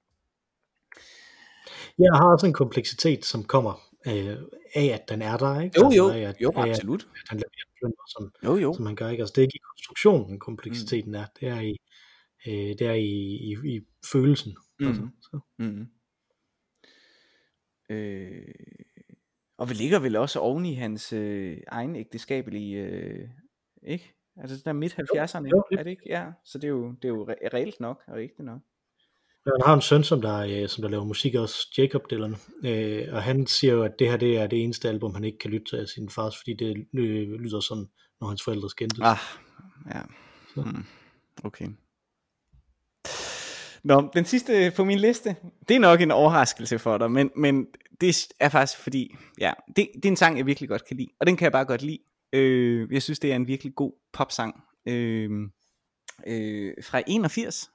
Jeg 1.98 2.12
har 2.14 2.32
også 2.32 2.46
en 2.46 2.52
kompleksitet, 2.52 3.24
som 3.24 3.44
kommer 3.44 3.80
øh, 4.06 4.36
af, 4.74 4.84
at 4.84 5.08
den 5.08 5.22
er 5.22 5.36
der, 5.36 5.60
ikke? 5.60 5.80
Jo, 5.80 5.90
jo, 5.90 6.08
altså, 6.08 6.18
af, 6.18 6.28
at, 6.28 6.36
jo, 6.40 6.52
af, 6.56 6.68
absolut. 6.68 7.02
At, 7.02 7.08
at 7.22 7.28
han 7.28 7.38
leverer 7.38 7.75
som, 8.08 8.32
jo, 8.44 8.56
jo. 8.56 8.74
som 8.74 8.86
han 8.86 8.96
gør, 8.96 9.08
ikke? 9.08 9.22
Altså, 9.22 9.32
det 9.36 9.42
er 9.42 9.46
ikke 9.46 9.56
i 9.56 9.68
konstruktionen, 9.70 10.38
kompleksiteten 10.38 11.10
mm. 11.10 11.18
er. 11.18 11.26
Det 11.40 11.48
er 11.48 11.60
i, 11.60 11.76
øh, 12.46 12.78
det 12.78 12.82
er 12.82 12.92
i, 12.92 13.10
i, 13.50 13.56
i 13.64 13.80
følelsen. 14.12 14.56
Mm. 14.80 14.86
Altså, 14.86 15.08
så. 15.20 15.40
Mm. 15.58 15.86
Øh, 17.90 18.54
og 19.58 19.68
vi 19.68 19.74
ligger 19.74 19.98
vel 19.98 20.16
også 20.16 20.38
oven 20.40 20.66
i 20.66 20.74
hans 20.74 21.12
øh, 21.12 21.58
egen 21.68 21.96
ægteskabelige, 21.96 22.76
øh, 22.76 23.28
ikke? 23.82 24.12
Altså 24.36 24.62
der 24.64 24.72
midt 24.72 24.92
70'erne, 24.92 25.48
jo, 25.48 25.64
er 25.72 25.82
det 25.82 25.90
ikke? 25.90 26.02
Ja, 26.06 26.32
så 26.44 26.58
det 26.58 26.64
er 26.64 26.68
jo, 26.68 26.92
det 26.92 27.04
er 27.04 27.08
jo 27.08 27.24
re- 27.24 27.48
reelt 27.54 27.80
nok 27.80 28.02
og 28.06 28.14
rigtigt 28.14 28.46
nok. 28.46 28.60
Han 29.46 29.66
har 29.66 29.74
en 29.74 29.82
søn, 29.82 30.04
som 30.04 30.22
der, 30.22 30.38
øh, 30.38 30.68
som 30.68 30.82
der 30.82 30.88
laver 30.88 31.04
musik 31.04 31.34
også, 31.34 31.56
Jacob 31.78 32.10
Dylan, 32.10 32.36
øh, 32.64 33.08
og 33.12 33.22
han 33.22 33.46
siger 33.46 33.72
jo, 33.72 33.82
at 33.82 33.98
det 33.98 34.08
her 34.10 34.16
det 34.16 34.38
er 34.38 34.46
det 34.46 34.62
eneste 34.62 34.88
album, 34.88 35.14
han 35.14 35.24
ikke 35.24 35.38
kan 35.38 35.50
lytte 35.50 35.66
til 35.70 35.76
af 35.76 35.88
sin 35.88 36.10
fars, 36.10 36.36
fordi 36.36 36.54
det 36.54 36.86
øh, 36.94 37.32
lyder 37.40 37.60
sådan, 37.60 37.86
når 38.20 38.28
hans 38.28 38.42
forældre 38.42 38.70
skændtes. 38.70 39.00
Ah, 39.02 39.18
ja. 39.94 40.00
Hmm. 40.54 40.84
Okay. 41.44 41.68
Nå, 43.84 44.10
den 44.14 44.24
sidste 44.24 44.72
på 44.76 44.84
min 44.84 44.98
liste, 44.98 45.36
det 45.68 45.76
er 45.76 45.80
nok 45.80 46.00
en 46.00 46.10
overraskelse 46.10 46.78
for 46.78 46.98
dig, 46.98 47.10
men, 47.10 47.30
men 47.36 47.66
det 48.00 48.28
er 48.40 48.48
faktisk 48.48 48.78
fordi, 48.82 49.16
ja, 49.40 49.52
det, 49.76 49.88
det 49.94 50.04
er 50.04 50.08
en 50.08 50.16
sang, 50.16 50.38
jeg 50.38 50.46
virkelig 50.46 50.68
godt 50.68 50.88
kan 50.88 50.96
lide, 50.96 51.08
og 51.20 51.26
den 51.26 51.36
kan 51.36 51.44
jeg 51.44 51.52
bare 51.52 51.64
godt 51.64 51.82
lide. 51.82 51.98
Øh, 52.32 52.92
jeg 52.92 53.02
synes, 53.02 53.18
det 53.18 53.32
er 53.32 53.36
en 53.36 53.46
virkelig 53.46 53.74
god 53.74 53.92
popsang. 54.12 54.62
Øh, 54.88 55.30
øh, 56.26 56.74
fra 56.82 57.02
81, 57.06 57.70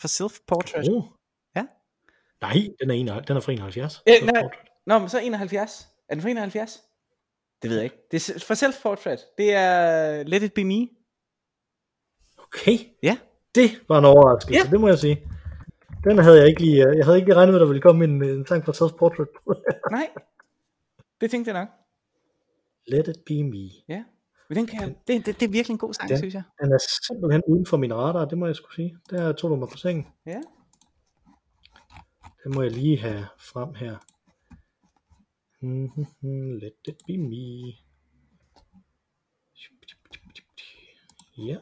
for 0.00 0.08
Self 0.08 0.32
Portrait. 0.46 0.88
Oh. 0.88 1.02
Ja. 1.56 1.64
Nej, 2.40 2.56
den 2.80 2.90
er, 2.90 2.94
en, 2.94 3.06
den 3.28 3.36
er 3.36 3.40
fra 3.40 3.52
71. 3.52 4.02
Øh, 4.08 4.26
nej, 4.26 4.42
nå, 4.86 4.98
men 4.98 5.08
så 5.08 5.18
71. 5.20 5.88
Er 6.08 6.14
den 6.14 6.22
fra 6.22 6.28
71? 6.28 6.82
Det 7.62 7.70
ved 7.70 7.76
jeg 7.76 7.84
ikke. 7.84 7.96
Det 8.10 8.28
er 8.28 8.38
for 8.46 8.54
self-portrait. 8.54 9.20
Det 9.38 9.54
er 9.54 10.22
Let 10.22 10.42
It 10.42 10.54
Be 10.54 10.64
Me. 10.64 10.88
Okay, 12.38 12.78
Ja. 13.02 13.18
det 13.54 13.70
var 13.88 13.98
en 13.98 14.04
overraskelse, 14.04 14.60
Ja. 14.64 14.70
det 14.70 14.80
må 14.80 14.88
jeg 14.88 14.98
sige. 14.98 15.28
Den 16.04 16.18
havde 16.18 16.38
jeg 16.38 16.48
ikke 16.48 16.60
lige, 16.60 16.88
øh, 16.88 16.96
jeg 16.96 17.04
havde 17.04 17.16
ikke 17.18 17.28
lige 17.28 17.36
regnet 17.36 17.52
med, 17.52 17.60
at 17.60 17.60
der 17.60 17.66
ville 17.66 17.82
komme 17.82 18.04
en, 18.04 18.24
en 18.24 18.46
sang 18.46 18.64
fra 18.64 18.72
Self 18.72 18.92
Portrait 18.98 19.28
på. 19.28 19.54
Nej. 19.90 20.10
Det 21.20 21.30
tænkte 21.30 21.52
jeg 21.52 21.60
nok. 21.60 21.68
Let 22.86 23.08
it 23.08 23.16
be 23.26 23.42
me. 23.44 23.70
Ja. 23.88 24.04
Men 24.50 24.56
den 24.58 24.66
kan, 24.66 24.96
det, 25.06 25.26
det, 25.26 25.40
det 25.40 25.42
er 25.46 25.50
virkelig 25.50 25.74
en 25.74 25.78
god 25.78 25.94
sang, 25.94 26.10
Ja. 26.10 26.16
synes 26.18 26.34
jeg. 26.34 26.42
Den 26.60 26.72
er 26.72 26.78
simpelthen 27.08 27.42
uden 27.48 27.66
for 27.66 27.76
min 27.76 27.94
radar, 27.94 28.24
det 28.24 28.38
må 28.38 28.46
jeg 28.46 28.56
skulle 28.56 28.74
sige. 28.74 28.98
Der 29.10 29.32
tog 29.32 29.50
du 29.50 29.56
mig 29.56 29.68
på 29.68 29.76
sengen. 29.76 30.06
Ja. 30.26 30.40
Den 32.44 32.54
må 32.54 32.62
jeg 32.62 32.70
lige 32.70 32.98
have 32.98 33.26
frem 33.38 33.74
her. 33.74 33.96
Let 36.60 36.72
it 36.88 36.96
be 37.06 37.16
me. 37.18 37.72
Ja. 41.38 41.56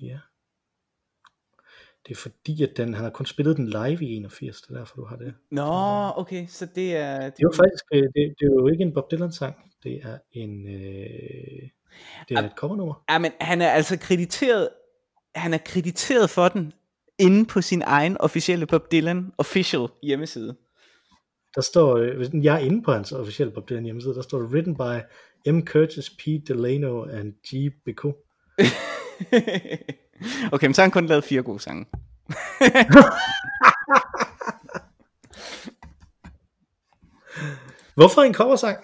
Ja. 0.00 0.20
Det 2.08 2.12
er 2.12 2.16
fordi, 2.16 2.62
at 2.62 2.76
den, 2.76 2.94
han 2.94 3.04
har 3.04 3.10
kun 3.10 3.26
spillet 3.26 3.56
den 3.56 3.68
live 3.68 4.04
i 4.04 4.16
81, 4.16 4.60
det 4.60 4.70
er 4.70 4.78
derfor, 4.78 4.96
du 4.96 5.04
har 5.04 5.16
det. 5.16 5.34
Nå, 5.50 5.62
okay, 6.16 6.46
så 6.48 6.66
det 6.74 6.96
er... 6.96 7.20
Det 7.20 7.26
er 7.26 7.42
jo 7.42 7.52
faktisk, 7.52 7.84
øh, 7.92 8.02
det, 8.02 8.14
det 8.14 8.46
er 8.46 8.54
jo 8.60 8.68
ikke 8.68 8.82
en 8.82 8.94
Bob 8.94 9.10
Dylan 9.10 9.32
sang, 9.32 9.54
det 9.82 10.00
er 10.02 10.18
en, 10.32 10.66
øh, 10.66 11.68
det 12.28 12.38
er 12.38 12.42
et 12.42 12.52
covernummer. 12.56 13.04
Ja, 13.10 13.18
men 13.18 13.32
han 13.40 13.62
er 13.62 13.70
altså 13.70 13.98
krediteret, 13.98 14.68
han 15.34 15.54
er 15.54 15.58
krediteret 15.58 16.30
for 16.30 16.48
den 16.48 16.72
inde 17.18 17.46
på 17.46 17.60
sin 17.60 17.82
egen 17.82 18.16
officielle 18.20 18.66
Bob 18.66 18.92
Dylan 18.92 19.32
official 19.38 19.88
hjemmeside. 20.02 20.56
Der 21.54 21.60
står, 21.60 21.96
øh, 21.96 22.16
hvis 22.16 22.28
jeg 22.42 22.54
er 22.54 22.58
inde 22.58 22.82
på 22.82 22.92
hans 22.92 23.12
officielle 23.12 23.54
Bob 23.54 23.68
Dylan 23.68 23.84
hjemmeside, 23.84 24.14
der 24.14 24.22
står 24.22 24.40
det, 24.40 24.50
written 24.50 24.74
by 24.76 25.00
M. 25.50 25.60
Curtis 25.60 26.10
P. 26.10 26.22
Delano 26.48 27.02
and 27.02 27.32
G. 27.32 27.72
Biko. 27.84 28.12
okay, 30.52 30.66
men 30.66 30.74
så 30.74 30.80
har 30.80 30.86
han 30.86 30.90
kun 30.90 31.06
lavet 31.06 31.24
fire 31.24 31.42
gode 31.42 31.60
sange. 31.60 31.86
Hvorfor 37.94 38.22
en 38.22 38.34
coversang? 38.34 38.78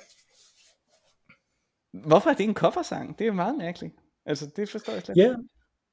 Hvorfor 1.92 2.30
er 2.30 2.34
det 2.34 2.44
en 2.44 2.54
coversang? 2.54 3.18
Det 3.18 3.26
er 3.26 3.32
meget 3.32 3.58
mærkeligt. 3.58 3.94
Altså, 4.26 4.50
det 4.56 4.68
forstår 4.68 4.92
jeg 4.92 5.02
slet 5.02 5.16
Ja, 5.16 5.34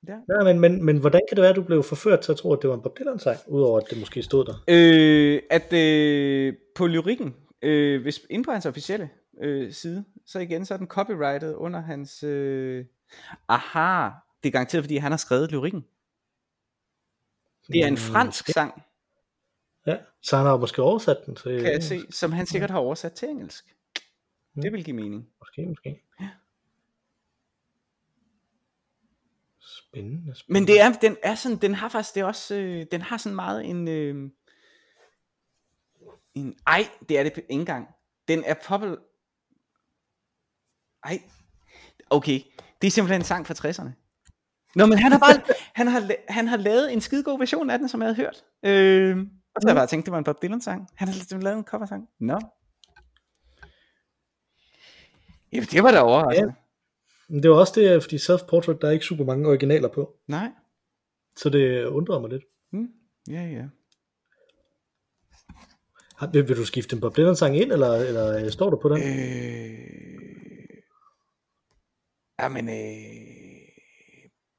Ja. 0.07 0.13
ja 0.13 0.43
men, 0.43 0.59
men, 0.59 0.85
men 0.85 0.97
hvordan 0.97 1.21
kan 1.29 1.35
det 1.35 1.41
være, 1.41 1.49
at 1.49 1.55
du 1.55 1.63
blev 1.63 1.83
forført 1.83 2.19
til 2.19 2.31
at 2.31 2.37
tro, 2.37 2.53
at 2.53 2.59
det 2.61 2.69
var 2.69 2.75
en 2.75 2.81
Bob 2.81 2.97
Dylan 2.99 3.19
sang, 3.19 3.37
udover 3.47 3.79
at 3.79 3.85
det 3.89 3.99
måske 3.99 4.23
stod 4.23 4.45
der? 4.45 4.63
Øh, 4.67 5.41
at 5.49 5.73
øh, 5.73 6.53
på 6.75 6.87
lyrikken, 6.87 7.35
øh, 7.61 8.01
hvis 8.01 8.19
inde 8.29 8.43
på 8.45 8.51
hans 8.51 8.65
officielle 8.65 9.09
øh, 9.41 9.73
side, 9.73 10.05
så 10.25 10.39
igen, 10.39 10.65
så 10.65 10.73
er 10.73 10.77
den 10.77 10.87
copyrightet 10.87 11.53
under 11.53 11.79
hans... 11.81 12.23
Øh, 12.23 12.85
aha, 13.49 14.09
det 14.43 14.49
er 14.49 14.51
garanteret, 14.51 14.83
fordi 14.83 14.97
han 14.97 15.11
har 15.11 15.17
skrevet 15.17 15.51
lyrikken. 15.51 15.85
Det 17.67 17.83
er 17.83 17.87
en 17.87 17.97
fransk 17.97 18.47
sang, 18.47 18.83
Ja, 19.87 19.97
så 20.21 20.37
han 20.37 20.45
har 20.45 20.57
måske 20.57 20.81
oversat 20.81 21.17
den 21.25 21.35
til 21.35 21.61
kan 21.61 21.71
jeg 21.71 21.83
se, 21.83 22.01
som 22.11 22.31
han 22.31 22.45
sikkert 22.45 22.71
har 22.71 22.79
oversat 22.79 23.13
til 23.13 23.29
engelsk. 23.29 23.75
Mm. 24.53 24.61
Det 24.61 24.71
vil 24.71 24.85
give 24.85 24.95
mening. 24.95 25.29
Måske, 25.39 25.65
måske. 25.65 26.03
Spændende, 29.59 30.35
spændende. 30.35 30.59
Men 30.59 30.67
det 30.67 30.81
er, 30.81 30.91
den 30.91 31.17
er 31.23 31.35
sådan, 31.35 31.57
den 31.57 31.73
har 31.73 31.89
faktisk, 31.89 32.15
det 32.15 32.21
er 32.21 32.25
også, 32.25 32.55
øh, 32.55 32.85
den 32.91 33.01
har 33.01 33.17
sådan 33.17 33.35
meget 33.35 33.65
en, 33.65 33.87
øh, 33.87 34.29
en, 36.33 36.57
ej, 36.67 36.89
det 37.09 37.19
er 37.19 37.23
det 37.23 37.33
ikke 37.37 37.45
engang. 37.49 37.87
Den 38.27 38.43
er 38.43 38.55
poppel, 38.67 38.97
ej, 41.03 41.21
okay, 42.09 42.41
det 42.81 42.87
er 42.87 42.91
simpelthen 42.91 43.21
en 43.21 43.25
sang 43.25 43.47
fra 43.47 43.53
60'erne. 43.53 44.06
Nå, 44.77 44.85
men 44.85 44.97
han 44.97 45.11
har 45.11 45.19
bare, 45.19 45.41
han 45.73 45.87
har, 45.87 46.11
han 46.27 46.47
har 46.47 46.57
lavet 46.57 46.93
en 46.93 47.01
skide 47.01 47.23
god 47.23 47.39
version 47.39 47.69
af 47.69 47.79
den, 47.79 47.89
som 47.89 48.01
jeg 48.01 48.07
havde 48.07 48.15
hørt. 48.15 48.43
Øh, 48.65 49.17
og 49.55 49.61
så 49.61 49.67
har 49.67 49.73
jeg 49.73 49.79
bare 49.79 49.87
tænkt, 49.87 50.05
det 50.05 50.11
var 50.11 50.17
en 50.17 50.23
Bob 50.23 50.41
Dylan 50.41 50.61
sang. 50.61 50.87
Han 50.95 51.07
har 51.07 51.37
lavet 51.41 51.57
en 51.57 51.63
cover 51.63 51.85
sang. 51.85 52.09
Nå. 52.19 52.39
Ja, 55.53 55.59
det 55.59 55.83
var 55.83 55.91
da 55.91 55.99
overraskende. 55.99 56.53
Men 57.29 57.43
det 57.43 57.51
var 57.51 57.57
også 57.57 57.73
det, 57.75 58.03
fordi 58.03 58.15
Self-Portrait, 58.15 58.77
der 58.81 58.87
er 58.87 58.91
ikke 58.91 59.05
super 59.05 59.25
mange 59.25 59.47
originaler 59.47 59.87
på. 59.87 60.13
Nej. 60.27 60.47
Så 61.37 61.49
det 61.49 61.85
undrer 61.85 62.19
mig 62.19 62.29
lidt. 62.29 62.43
Hmm. 62.71 62.87
Ja, 63.29 63.41
ja. 63.43 63.63
Har- 66.17 66.27
Vil, 66.27 66.47
vil 66.47 66.57
du 66.57 66.65
skifte 66.65 66.95
en 66.95 67.01
Bob 67.01 67.17
Dylan 67.17 67.35
sang 67.35 67.57
ind, 67.57 67.71
eller, 67.71 67.93
eller 67.93 68.45
øh, 68.45 68.51
står 68.51 68.69
du 68.69 68.77
på 68.81 68.89
den? 68.89 68.97
Øh... 68.97 69.79
Jamen, 72.39 72.69
øh... 72.69 73.36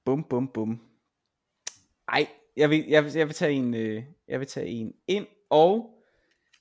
Bum, 0.09 0.25
bum, 0.25 0.49
bum. 0.49 0.81
Ej, 2.09 2.27
jeg 2.57 2.71
vil, 2.71 2.85
jeg 2.89 3.05
vil, 3.05 3.13
jeg 3.15 3.27
vil 3.27 3.35
tage 3.35 3.53
en, 3.53 3.75
øh, 3.75 4.03
jeg 4.29 4.41
vil 4.41 4.49
tage 4.49 4.67
en 4.67 4.95
ind, 5.09 5.27
og 5.51 5.91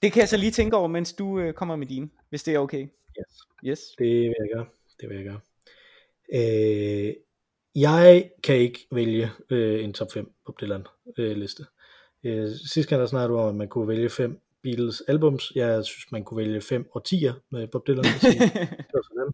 det 0.01 0.11
kan 0.11 0.19
jeg 0.19 0.29
så 0.29 0.37
lige 0.37 0.51
tænke 0.51 0.75
over, 0.75 0.87
mens 0.87 1.13
du 1.13 1.39
øh, 1.39 1.53
kommer 1.53 1.75
med 1.75 1.87
din, 1.87 2.11
hvis 2.29 2.43
det 2.43 2.53
er 2.53 2.59
okay. 2.59 2.81
Yes. 3.19 3.37
Yes. 3.65 3.79
Det 3.97 4.07
vil 4.07 4.35
jeg 4.39 4.49
gøre. 4.53 4.65
Det 5.01 5.09
vil 5.09 5.17
jeg 5.17 5.25
gøre. 5.25 5.39
Øh, 6.33 7.13
jeg 7.75 8.31
kan 8.43 8.55
ikke 8.55 8.87
vælge 8.91 9.29
øh, 9.49 9.83
en 9.83 9.93
top 9.93 10.11
5 10.13 10.31
Bob 10.45 10.61
Dylan 10.61 10.85
øh, 11.17 11.37
liste. 11.37 11.65
Øh, 12.23 12.49
sidste 12.49 12.89
gang 12.89 12.99
der 12.99 13.07
snakkede 13.07 13.29
du 13.29 13.37
om, 13.37 13.49
at 13.49 13.55
man 13.55 13.67
kunne 13.67 13.87
vælge 13.87 14.09
fem 14.09 14.41
Beatles 14.63 15.01
albums. 15.07 15.51
Jeg 15.55 15.85
synes, 15.85 16.11
man 16.11 16.23
kunne 16.23 16.37
vælge 16.37 16.61
fem 16.61 16.89
årtier 16.95 17.33
med 17.51 17.67
Bob 17.67 17.87
Dylan. 17.87 18.03
sådan. 19.09 19.33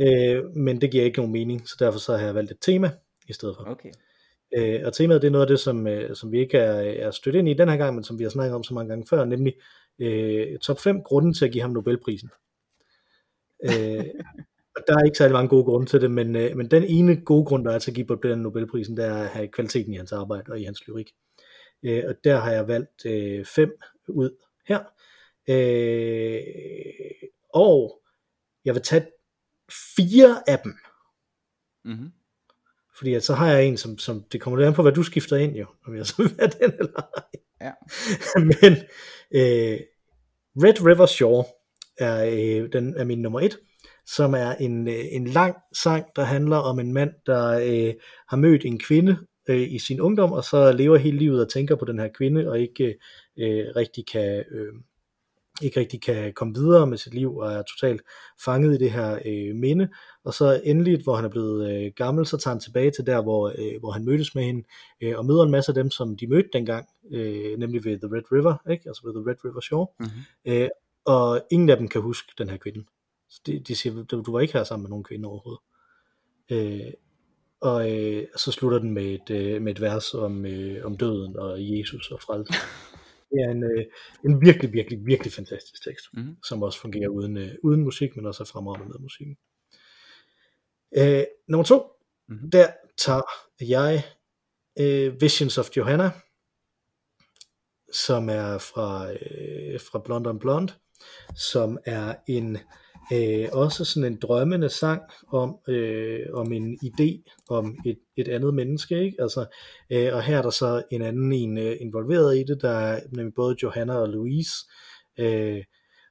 øh, 0.00 0.56
men 0.56 0.80
det 0.80 0.90
giver 0.90 1.04
ikke 1.04 1.18
nogen 1.18 1.32
mening, 1.32 1.68
så 1.68 1.76
derfor 1.78 1.98
så 1.98 2.16
har 2.16 2.24
jeg 2.24 2.34
valgt 2.34 2.50
et 2.50 2.58
tema 2.60 2.90
i 3.28 3.32
stedet 3.32 3.56
for. 3.56 3.64
Okay. 3.70 3.90
Øh, 4.56 4.80
og 4.84 4.92
temaet 4.92 5.22
det 5.22 5.28
er 5.28 5.32
noget 5.32 5.44
af 5.44 5.48
det, 5.48 5.60
som, 5.60 5.86
øh, 5.86 6.16
som 6.16 6.32
vi 6.32 6.38
ikke 6.40 6.58
er, 6.58 7.06
er 7.06 7.10
stødt 7.10 7.34
ind 7.34 7.48
i 7.48 7.54
den 7.54 7.68
her 7.68 7.76
gang, 7.76 7.94
men 7.94 8.04
som 8.04 8.18
vi 8.18 8.22
har 8.22 8.30
snakket 8.30 8.54
om 8.54 8.64
så 8.64 8.74
mange 8.74 8.88
gange 8.88 9.06
før, 9.10 9.24
nemlig 9.24 9.54
øh, 9.98 10.58
top 10.58 10.80
5 10.80 11.02
grunde 11.02 11.32
til 11.32 11.44
at 11.44 11.52
give 11.52 11.62
ham 11.62 11.70
Nobelprisen. 11.70 12.30
øh, 13.64 14.04
og 14.76 14.82
der 14.86 14.98
er 14.98 15.04
ikke 15.04 15.18
særlig 15.18 15.32
mange 15.32 15.48
gode 15.48 15.64
grunde 15.64 15.86
til 15.86 16.00
det, 16.00 16.10
men, 16.10 16.36
øh, 16.36 16.56
men 16.56 16.70
den 16.70 16.84
ene 16.84 17.20
gode 17.24 17.44
grund, 17.44 17.64
der 17.64 17.72
er 17.72 17.78
til 17.78 17.90
at 17.90 17.94
give 17.94 18.06
Bob 18.06 18.22
Dylan 18.22 18.38
Nobelprisen, 18.38 18.96
det 18.96 19.04
er 19.04 19.14
at 19.14 19.28
have 19.28 19.48
kvaliteten 19.48 19.92
i 19.94 19.96
hans 19.96 20.12
arbejde 20.12 20.52
og 20.52 20.60
i 20.60 20.64
hans 20.64 20.88
lyrik. 20.88 21.10
Øh, 21.82 22.04
og 22.08 22.14
der 22.24 22.36
har 22.36 22.52
jeg 22.52 22.68
valgt 22.68 23.06
øh, 23.06 23.44
fem 23.44 23.78
ud 24.08 24.30
her. 24.68 24.80
Øh, 25.48 26.40
og 27.54 28.00
jeg 28.64 28.74
vil 28.74 28.82
tage 28.82 29.06
fire 29.96 30.50
af 30.50 30.58
dem, 30.64 30.74
Mm-hmm. 31.86 32.12
Fordi 32.98 33.14
at 33.14 33.24
så 33.24 33.34
har 33.34 33.50
jeg 33.52 33.66
en, 33.66 33.76
som, 33.76 33.98
som 33.98 34.24
det 34.32 34.40
kommer 34.40 34.58
lidt 34.58 34.66
an 34.66 34.74
på, 34.74 34.82
hvad 34.82 34.92
du 34.92 35.02
skifter 35.02 35.36
ind 35.36 35.56
jo, 35.56 35.66
om 35.86 35.96
jeg 35.96 36.06
så 36.06 36.14
vil 36.22 36.32
være 36.38 36.50
den 36.60 36.72
eller 36.78 37.00
ej. 37.00 37.40
Ja. 37.60 37.72
Men 38.62 38.72
øh, 39.34 39.80
Red 40.56 40.86
River 40.86 41.06
Shore 41.06 41.44
er, 41.98 42.24
øh, 42.24 42.72
den 42.72 42.94
er 42.96 43.04
min 43.04 43.22
nummer 43.22 43.40
et, 43.40 43.58
som 44.06 44.34
er 44.34 44.54
en, 44.54 44.88
øh, 44.88 45.04
en 45.10 45.26
lang 45.26 45.56
sang, 45.82 46.04
der 46.16 46.22
handler 46.22 46.56
om 46.56 46.78
en 46.78 46.92
mand, 46.92 47.10
der 47.26 47.48
øh, 47.48 47.94
har 48.28 48.36
mødt 48.36 48.64
en 48.64 48.78
kvinde 48.78 49.16
øh, 49.48 49.72
i 49.72 49.78
sin 49.78 50.00
ungdom, 50.00 50.32
og 50.32 50.44
så 50.44 50.72
lever 50.72 50.96
hele 50.96 51.18
livet 51.18 51.40
og 51.44 51.52
tænker 51.52 51.76
på 51.76 51.84
den 51.84 51.98
her 51.98 52.08
kvinde, 52.08 52.50
og 52.50 52.60
ikke 52.60 52.86
øh, 53.38 53.66
rigtig 53.76 54.06
kan... 54.06 54.44
Øh, 54.50 54.72
ikke 55.62 55.80
rigtig 55.80 56.02
kan 56.02 56.32
komme 56.32 56.54
videre 56.54 56.86
med 56.86 56.98
sit 56.98 57.14
liv 57.14 57.36
og 57.36 57.52
er 57.52 57.62
totalt 57.62 58.02
fanget 58.44 58.74
i 58.74 58.78
det 58.78 58.90
her 58.90 59.18
øh, 59.24 59.54
minde. 59.54 59.88
Og 60.24 60.34
så 60.34 60.60
endelig, 60.64 61.02
hvor 61.02 61.16
han 61.16 61.24
er 61.24 61.28
blevet 61.28 61.70
øh, 61.70 61.92
gammel, 61.96 62.26
så 62.26 62.36
tager 62.36 62.54
han 62.54 62.60
tilbage 62.60 62.90
til 62.90 63.06
der, 63.06 63.22
hvor, 63.22 63.48
øh, 63.48 63.80
hvor 63.80 63.90
han 63.90 64.04
mødtes 64.04 64.34
med 64.34 64.44
hende, 64.44 64.64
øh, 65.00 65.18
og 65.18 65.26
møder 65.26 65.42
en 65.42 65.50
masse 65.50 65.70
af 65.70 65.74
dem, 65.74 65.90
som 65.90 66.16
de 66.16 66.26
mødte 66.26 66.48
dengang, 66.52 66.88
øh, 67.12 67.58
nemlig 67.58 67.84
ved 67.84 67.98
The 67.98 68.16
Red 68.16 68.32
River, 68.32 68.70
ikke? 68.70 68.84
altså 68.86 69.02
ved 69.04 69.14
The 69.14 69.30
Red 69.30 69.44
River 69.44 69.60
Shore. 69.60 69.86
Mm-hmm. 69.98 70.52
Øh, 70.52 70.68
og 71.04 71.40
ingen 71.50 71.70
af 71.70 71.76
dem 71.76 71.88
kan 71.88 72.00
huske 72.00 72.32
den 72.38 72.50
her 72.50 72.56
kvinde. 72.56 72.84
Så 73.30 73.40
de, 73.46 73.58
de 73.58 73.76
siger, 73.76 74.04
du, 74.04 74.32
var 74.32 74.40
ikke 74.40 74.52
her 74.52 74.64
sammen 74.64 74.82
med 74.82 74.90
nogen 74.90 75.04
kvinde 75.04 75.28
overhovedet. 75.28 75.60
Øh, 76.50 76.92
og 77.60 77.92
øh, 77.92 78.26
så 78.36 78.52
slutter 78.52 78.78
den 78.78 78.90
med 78.90 79.04
et, 79.04 79.30
øh, 79.30 79.62
med 79.62 79.72
et 79.72 79.80
vers 79.80 80.14
om, 80.14 80.46
øh, 80.46 80.86
om 80.86 80.96
døden 80.96 81.36
og 81.38 81.56
Jesus 81.58 82.10
og 82.10 82.20
frelse. 82.20 82.52
Det 83.30 83.40
er 83.46 83.50
en, 83.50 83.64
øh, 83.64 83.84
en 84.24 84.40
virkelig, 84.40 84.72
virkelig, 84.72 85.06
virkelig 85.06 85.32
fantastisk 85.32 85.84
tekst, 85.84 86.04
Mhm. 86.12 86.36
som 86.44 86.62
også 86.62 86.80
fungerer 86.80 87.08
uden, 87.08 87.36
øh, 87.36 87.54
uden 87.62 87.82
musik, 87.82 88.16
men 88.16 88.26
også 88.26 88.42
er 88.42 88.46
fremragende 88.46 88.88
med 88.88 88.98
musikken. 88.98 89.36
Øh, 90.96 91.24
nummer 91.48 91.64
to, 91.64 91.82
Mhm. 92.28 92.50
der 92.50 92.66
tager 92.98 93.22
jeg 93.60 94.04
øh, 94.80 95.20
Visions 95.20 95.58
of 95.58 95.68
Johanna, 95.76 96.10
som 97.92 98.28
er 98.28 98.58
fra, 98.58 99.12
øh, 99.12 99.80
fra 99.80 99.98
Blonde 100.04 100.30
on 100.30 100.38
Blonde, 100.38 100.72
som 101.34 101.78
er 101.84 102.14
en 102.28 102.58
Øh, 103.12 103.48
også 103.52 103.84
sådan 103.84 104.12
en 104.12 104.18
drømmende 104.22 104.68
sang 104.68 105.02
om, 105.28 105.58
øh, 105.68 106.20
om 106.32 106.52
en 106.52 106.78
idé 106.84 107.32
om 107.48 107.78
et, 107.86 107.98
et 108.16 108.28
andet 108.28 108.54
menneske, 108.54 109.04
ikke? 109.04 109.22
Altså, 109.22 109.46
øh, 109.90 110.14
og 110.14 110.22
her 110.22 110.38
er 110.38 110.42
der 110.42 110.50
så 110.50 110.82
en 110.90 111.02
anden 111.02 111.32
en 111.32 111.58
øh, 111.58 111.76
involveret 111.80 112.38
i 112.38 112.42
det, 112.42 112.62
der 112.62 112.70
er 112.70 113.00
nemlig 113.10 113.34
både 113.34 113.56
Johanna 113.62 113.94
og 113.94 114.08
Louise. 114.08 114.54
Øh, 115.18 115.64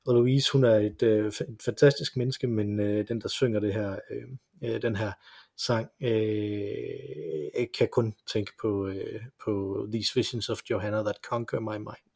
og 0.06 0.14
Louise, 0.14 0.52
hun 0.52 0.64
er 0.64 0.76
et, 0.76 1.04
øh, 1.04 1.28
et 1.28 1.62
fantastisk 1.66 2.18
menneske, 2.18 2.48
men 2.48 2.80
øh, 2.80 3.08
den, 3.08 3.22
der 3.22 3.28
synger 3.28 3.60
det 3.60 3.74
her, 3.74 4.00
øh, 4.12 4.28
øh 4.64 4.82
den 4.82 4.96
her 4.96 5.12
sang, 5.58 5.90
øh, 6.02 7.68
kan 7.78 7.88
kun 7.92 8.14
tænke 8.34 8.52
på, 8.62 8.88
øh, 8.88 9.22
på 9.46 9.86
These 9.92 10.12
Visions 10.16 10.50
of 10.50 10.60
Johanna 10.70 11.02
That 11.02 11.18
Conquer 11.30 11.60
My 11.60 11.78
Mind. 11.78 12.16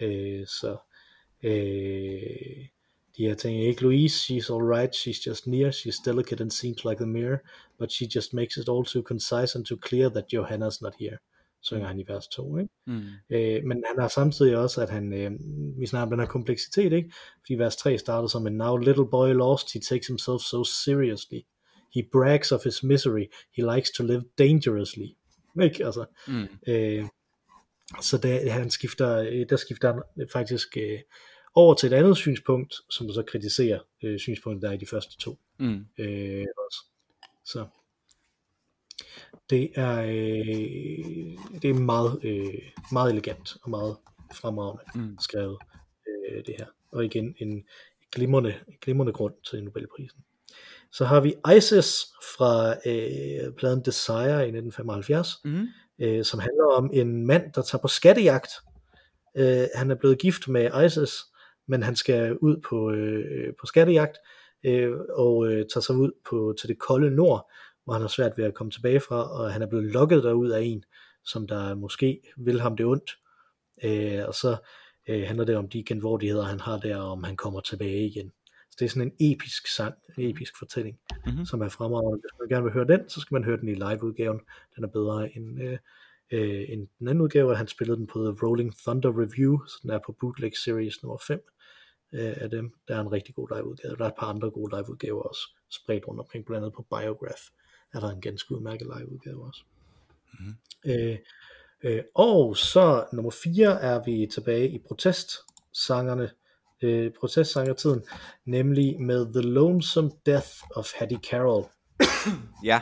Øh, 0.00 0.46
så 0.46 0.76
øh, 1.42 2.66
de 3.16 3.26
her 3.26 3.34
ting, 3.34 3.64
ikke 3.64 3.82
Louise, 3.82 4.16
she's 4.24 4.50
alright, 4.50 4.94
she's 4.94 5.20
just 5.26 5.46
near, 5.46 5.72
she's 5.72 5.98
delicate 6.04 6.40
and 6.40 6.50
seems 6.50 6.84
like 6.84 7.02
a 7.02 7.06
mirror, 7.06 7.38
but 7.78 7.92
she 7.92 8.06
just 8.06 8.34
makes 8.34 8.56
it 8.56 8.68
all 8.68 8.84
too 8.84 9.02
concise 9.02 9.54
and 9.54 9.66
too 9.66 9.76
clear 9.76 10.08
that 10.08 10.32
Johanna's 10.32 10.82
not 10.82 10.94
here 10.98 11.18
synger 11.62 11.86
han 11.86 12.00
i 12.00 12.04
vers 12.08 12.28
2. 12.28 12.58
Ikke? 12.58 12.70
Mm. 12.86 13.02
Øh, 13.30 13.64
men 13.64 13.84
han 13.86 13.96
har 13.98 14.08
samtidig 14.08 14.56
også, 14.56 14.82
at 14.82 14.90
han, 14.90 15.12
øh, 15.12 15.30
vi 15.78 15.86
snakker 15.86 16.02
om 16.02 16.10
den 16.10 16.20
her 16.20 16.26
kompleksitet, 16.26 16.92
ikke? 16.92 17.12
fordi 17.40 17.54
vers 17.54 17.76
3 17.76 17.98
starter 17.98 18.28
som 18.28 18.46
en 18.46 18.52
now 18.52 18.76
little 18.76 19.06
boy 19.10 19.28
lost, 19.28 19.72
he 19.72 19.80
takes 19.80 20.06
himself 20.06 20.40
so 20.40 20.64
seriously. 20.64 21.40
He 21.94 22.02
brags 22.12 22.52
of 22.52 22.64
his 22.64 22.82
misery, 22.82 23.26
he 23.56 23.74
likes 23.74 23.90
to 23.90 24.02
live 24.02 24.24
dangerously. 24.38 25.06
Ikke? 25.62 25.84
Altså, 25.86 26.04
mm. 26.28 26.48
øh, 26.68 27.04
så 28.00 28.18
der, 28.18 28.50
han 28.50 28.70
skifter, 28.70 29.18
øh, 29.18 29.46
der 29.50 29.56
skifter 29.56 29.92
han 29.92 30.28
faktisk 30.32 30.76
øh, 30.76 30.98
over 31.54 31.74
til 31.74 31.92
et 31.92 31.96
andet 31.96 32.16
synspunkt, 32.16 32.74
som 32.90 33.12
så 33.12 33.22
kritiserer 33.22 33.80
øh, 34.02 34.18
synspunktet, 34.18 34.62
der 34.62 34.68
er 34.68 34.72
i 34.72 34.76
de 34.76 34.86
første 34.86 35.18
to. 35.18 35.38
Mm. 35.58 35.86
Øh, 35.98 36.46
også. 36.66 36.84
Så 37.44 37.66
det 39.50 39.70
er, 39.74 40.02
øh, 40.02 41.60
det 41.62 41.70
er 41.70 41.74
meget, 41.74 42.20
øh, 42.24 42.54
meget 42.92 43.12
elegant 43.12 43.56
og 43.62 43.70
meget 43.70 43.96
fremragende 44.34 44.82
mm. 44.94 45.16
skrevet, 45.20 45.58
øh, 46.08 46.44
det 46.46 46.54
her. 46.58 46.66
Og 46.92 47.04
igen, 47.04 47.34
en 47.38 47.64
glimrende, 48.12 48.54
glimrende 48.80 49.12
grund 49.12 49.34
til 49.50 49.64
Nobelprisen. 49.64 50.18
Så 50.92 51.04
har 51.04 51.20
vi 51.20 51.34
Isis 51.56 52.04
fra 52.36 52.70
øh, 52.70 53.54
pladen 53.54 53.84
Desire 53.84 54.44
i 54.44 54.52
1975, 54.52 55.40
mm. 55.44 55.66
øh, 55.98 56.24
som 56.24 56.40
handler 56.40 56.64
om 56.64 56.90
en 56.92 57.26
mand, 57.26 57.52
der 57.52 57.62
tager 57.62 57.82
på 57.82 57.88
skattejagt. 57.88 58.50
Øh, 59.36 59.66
han 59.74 59.90
er 59.90 59.94
blevet 59.94 60.18
gift 60.18 60.48
med 60.48 60.84
Isis, 60.86 61.12
men 61.68 61.82
han 61.82 61.96
skal 61.96 62.36
ud 62.36 62.56
på, 62.68 62.90
øh, 62.90 63.54
på 63.60 63.66
skattejagt, 63.66 64.16
øh, 64.64 64.92
og 65.10 65.46
øh, 65.46 65.66
tager 65.74 65.80
sig 65.80 65.96
ud 65.96 66.10
på, 66.30 66.54
til 66.60 66.68
det 66.68 66.78
kolde 66.78 67.10
nord, 67.10 67.50
hvor 67.84 67.92
han 67.92 68.02
har 68.02 68.08
svært 68.08 68.32
ved 68.36 68.44
at 68.44 68.54
komme 68.54 68.70
tilbage 68.70 69.00
fra, 69.00 69.40
og 69.40 69.52
han 69.52 69.62
er 69.62 69.66
blevet 69.66 69.92
lokket 69.92 70.22
derud 70.22 70.50
af 70.50 70.62
en, 70.62 70.84
som 71.24 71.46
der 71.46 71.74
måske 71.74 72.20
vil 72.36 72.60
ham 72.60 72.76
det 72.76 72.86
ondt. 72.86 73.10
Øh, 73.84 74.26
og 74.26 74.34
så 74.34 74.56
øh, 75.08 75.22
handler 75.26 75.44
det 75.44 75.56
om 75.56 75.68
de 75.68 75.84
genvordigheder, 75.84 76.42
han 76.44 76.60
har 76.60 76.78
der, 76.78 76.96
og 76.96 77.10
om 77.10 77.24
han 77.24 77.36
kommer 77.36 77.60
tilbage 77.60 78.06
igen. 78.06 78.32
Så 78.70 78.76
det 78.78 78.84
er 78.84 78.88
sådan 78.88 79.12
en 79.18 79.32
episk 79.32 79.66
sang, 79.66 79.94
en 80.18 80.30
episk 80.30 80.58
fortælling, 80.58 80.98
mm-hmm. 81.26 81.44
som 81.44 81.60
er 81.60 81.68
fremragende. 81.68 82.20
Hvis 82.20 82.38
man 82.40 82.48
gerne 82.48 82.64
vil 82.64 82.72
høre 82.72 82.86
den, 82.86 83.08
så 83.08 83.20
skal 83.20 83.34
man 83.34 83.44
høre 83.44 83.56
den 83.56 83.68
i 83.68 83.74
liveudgaven. 83.74 84.40
Den 84.76 84.84
er 84.84 84.88
bedre 84.88 85.36
end, 85.36 85.62
øh, 85.62 85.78
øh, 86.32 86.64
end 86.68 86.88
den 86.98 87.08
anden 87.08 87.20
udgave, 87.20 87.56
han 87.56 87.68
spillede 87.68 87.96
den 87.96 88.06
på 88.06 88.18
The 88.18 88.46
Rolling 88.46 88.76
Thunder 88.76 89.20
Review, 89.20 89.64
så 89.66 89.78
den 89.82 89.90
er 89.90 89.98
på 90.06 90.16
Bootleg 90.20 90.52
Series 90.64 91.02
nummer 91.02 91.18
5 91.26 91.40
øh, 92.12 92.34
af 92.36 92.50
dem. 92.50 92.72
Der 92.88 92.96
er 92.96 93.00
en 93.00 93.12
rigtig 93.12 93.34
god 93.34 93.48
liveudgave. 93.56 93.96
Der 93.96 94.04
er 94.04 94.08
et 94.08 94.14
par 94.18 94.26
andre 94.26 94.50
gode 94.50 94.76
liveudgaver 94.76 95.22
også 95.22 95.48
spredt 95.70 96.08
rundt 96.08 96.20
omkring, 96.20 96.44
blandt 96.44 96.64
andet 96.64 96.76
på 96.76 96.82
Biograph 96.82 97.42
er 97.94 98.00
der 98.00 98.10
en 98.10 98.20
ganske 98.20 98.54
udmærket 98.54 98.86
live 98.96 99.12
udgave 99.12 99.44
også. 99.46 99.62
Mm-hmm. 100.32 100.54
Øh, 100.84 101.18
øh, 101.82 102.02
og 102.14 102.56
så 102.56 103.06
nummer 103.12 103.30
4 103.30 103.80
er 103.80 104.02
vi 104.04 104.26
tilbage 104.26 104.68
i 104.68 104.78
protestsangerne, 104.78 106.30
øh, 106.82 107.12
protestsangertiden, 107.20 108.02
nemlig 108.44 109.00
med 109.00 109.32
The 109.32 109.42
Lonesome 109.42 110.10
Death 110.26 110.50
of 110.76 110.92
Hattie 110.98 111.20
Carroll. 111.30 111.64
ja. 112.64 112.80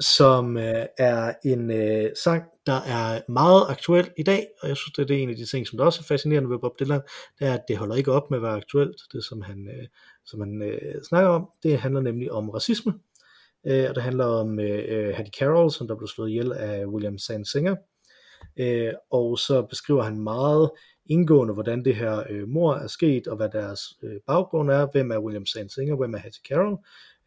Som 0.00 0.56
øh, 0.56 0.86
er 0.98 1.32
en 1.44 1.70
øh, 1.70 2.10
sang, 2.24 2.44
der 2.66 2.80
er 2.86 3.20
meget 3.28 3.64
aktuel 3.68 4.10
i 4.16 4.22
dag, 4.22 4.46
og 4.62 4.68
jeg 4.68 4.76
synes, 4.76 4.92
det 4.92 5.10
er 5.10 5.22
en 5.22 5.30
af 5.30 5.36
de 5.36 5.46
ting, 5.46 5.66
som 5.66 5.76
der 5.76 5.84
også 5.84 6.00
er 6.00 6.04
fascinerende 6.04 6.50
ved 6.50 6.58
Bob 6.58 6.80
Dylan, 6.80 7.00
det 7.38 7.48
er, 7.48 7.54
at 7.54 7.64
det 7.68 7.76
holder 7.76 7.94
ikke 7.94 8.12
op 8.12 8.30
med 8.30 8.38
at 8.38 8.42
være 8.42 8.56
aktuelt, 8.56 8.96
det 9.12 9.24
som 9.24 9.42
han, 9.42 9.68
øh, 9.68 9.86
som 10.26 10.40
han 10.40 10.62
øh, 10.62 11.02
snakker 11.08 11.30
om. 11.30 11.48
Det 11.62 11.78
handler 11.78 12.00
nemlig 12.00 12.32
om 12.32 12.50
racisme, 12.50 12.94
øh, 13.66 13.86
og 13.88 13.94
det 13.94 14.02
handler 14.02 14.24
om 14.24 14.60
øh, 14.60 14.84
øh 14.88 15.14
Hattie 15.16 15.32
Carroll, 15.38 15.70
som 15.70 15.88
der 15.88 15.96
blev 15.96 16.08
slået 16.08 16.30
ihjel 16.30 16.52
af 16.52 16.86
William 16.86 17.18
Singer. 17.44 17.76
Øh, 18.56 18.92
og 19.10 19.38
så 19.38 19.62
beskriver 19.62 20.02
han 20.02 20.20
meget 20.20 20.70
indgående, 21.06 21.54
hvordan 21.54 21.84
det 21.84 21.96
her 21.96 22.22
øh, 22.30 22.48
mor 22.48 22.74
er 22.74 22.86
sket, 22.86 23.26
og 23.26 23.36
hvad 23.36 23.48
deres 23.48 23.80
øh, 24.02 24.16
baggrund 24.26 24.70
er, 24.70 24.86
hvem 24.92 25.10
er 25.10 25.18
William 25.18 25.46
Singer, 25.46 25.96
hvem 25.96 26.14
er 26.14 26.18
Hattie 26.18 26.42
Carroll, 26.48 26.76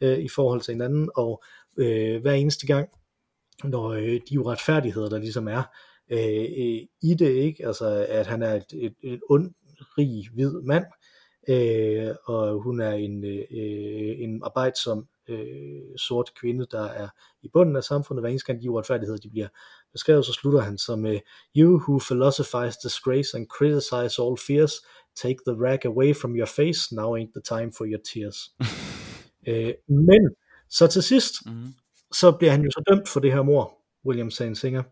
øh, 0.02 0.20
i 0.20 0.28
forhold 0.28 0.62
til 0.62 0.74
hinanden, 0.74 1.10
og 1.16 1.44
øh, 1.78 2.22
hver 2.22 2.34
eneste 2.34 2.68
gang, 2.68 2.90
når 3.64 3.90
øh, 3.90 4.20
de 4.30 4.40
uretfærdigheder, 4.40 5.10
der 5.10 5.18
ligesom 5.18 5.48
er 5.48 5.64
øh, 6.12 6.88
i 7.02 7.16
det, 7.20 7.30
ikke? 7.30 7.68
altså 7.68 8.06
at 8.10 8.28
han 8.28 8.44
er 8.44 8.54
et, 8.54 8.74
et, 8.74 8.94
et 9.04 9.22
ond, 9.30 9.54
rig, 9.98 10.30
hvid 10.34 10.52
mand, 10.52 10.86
øh, 11.50 12.16
og 12.26 12.62
hun 12.62 12.82
er 12.82 12.92
en, 12.92 13.26
øh, 13.26 14.20
en 14.20 14.42
arbejdsom 14.44 15.08
øh, 15.30 15.98
sort 15.98 16.32
kvinde, 16.42 16.66
der 16.72 16.84
er 16.84 17.08
i 17.44 17.48
bunden 17.54 17.76
af 17.76 17.84
samfundet, 17.84 18.24
hver 18.24 18.30
eneste 18.30 18.48
gang 18.48 18.62
de 18.62 18.72
uretfærdigheder 18.72 19.20
de 19.20 19.30
bliver 19.30 19.48
beskrevet, 19.92 20.26
så 20.26 20.34
slutter 20.34 20.60
han 20.60 20.78
som 20.78 21.00
med, 21.00 21.20
You 21.58 21.80
who 21.80 22.00
philosophize 22.00 22.78
disgrace 22.84 23.38
and 23.38 23.48
criticize 23.48 24.22
all 24.22 24.38
fears, 24.48 24.74
take 25.16 25.40
the 25.48 25.56
rag 25.66 25.86
away 25.86 26.14
from 26.14 26.36
your 26.36 26.46
face, 26.46 26.96
now 26.96 27.16
ain't 27.18 27.34
the 27.36 27.56
time 27.56 27.72
for 27.78 27.86
your 27.86 28.02
tears. 28.14 28.38
øh, 29.50 29.74
men 29.88 30.36
så 30.72 30.88
til 30.88 31.04
sidst, 31.04 31.34
mm. 31.46 31.74
så 32.12 32.32
bliver 32.32 32.52
han 32.52 32.62
jo 32.62 32.72
så 32.72 32.84
dømt 32.90 33.10
for 33.10 33.20
det 33.20 33.34
her 33.34 33.42
mor, 33.42 33.78
William 34.06 34.32
Singer, 34.32 34.84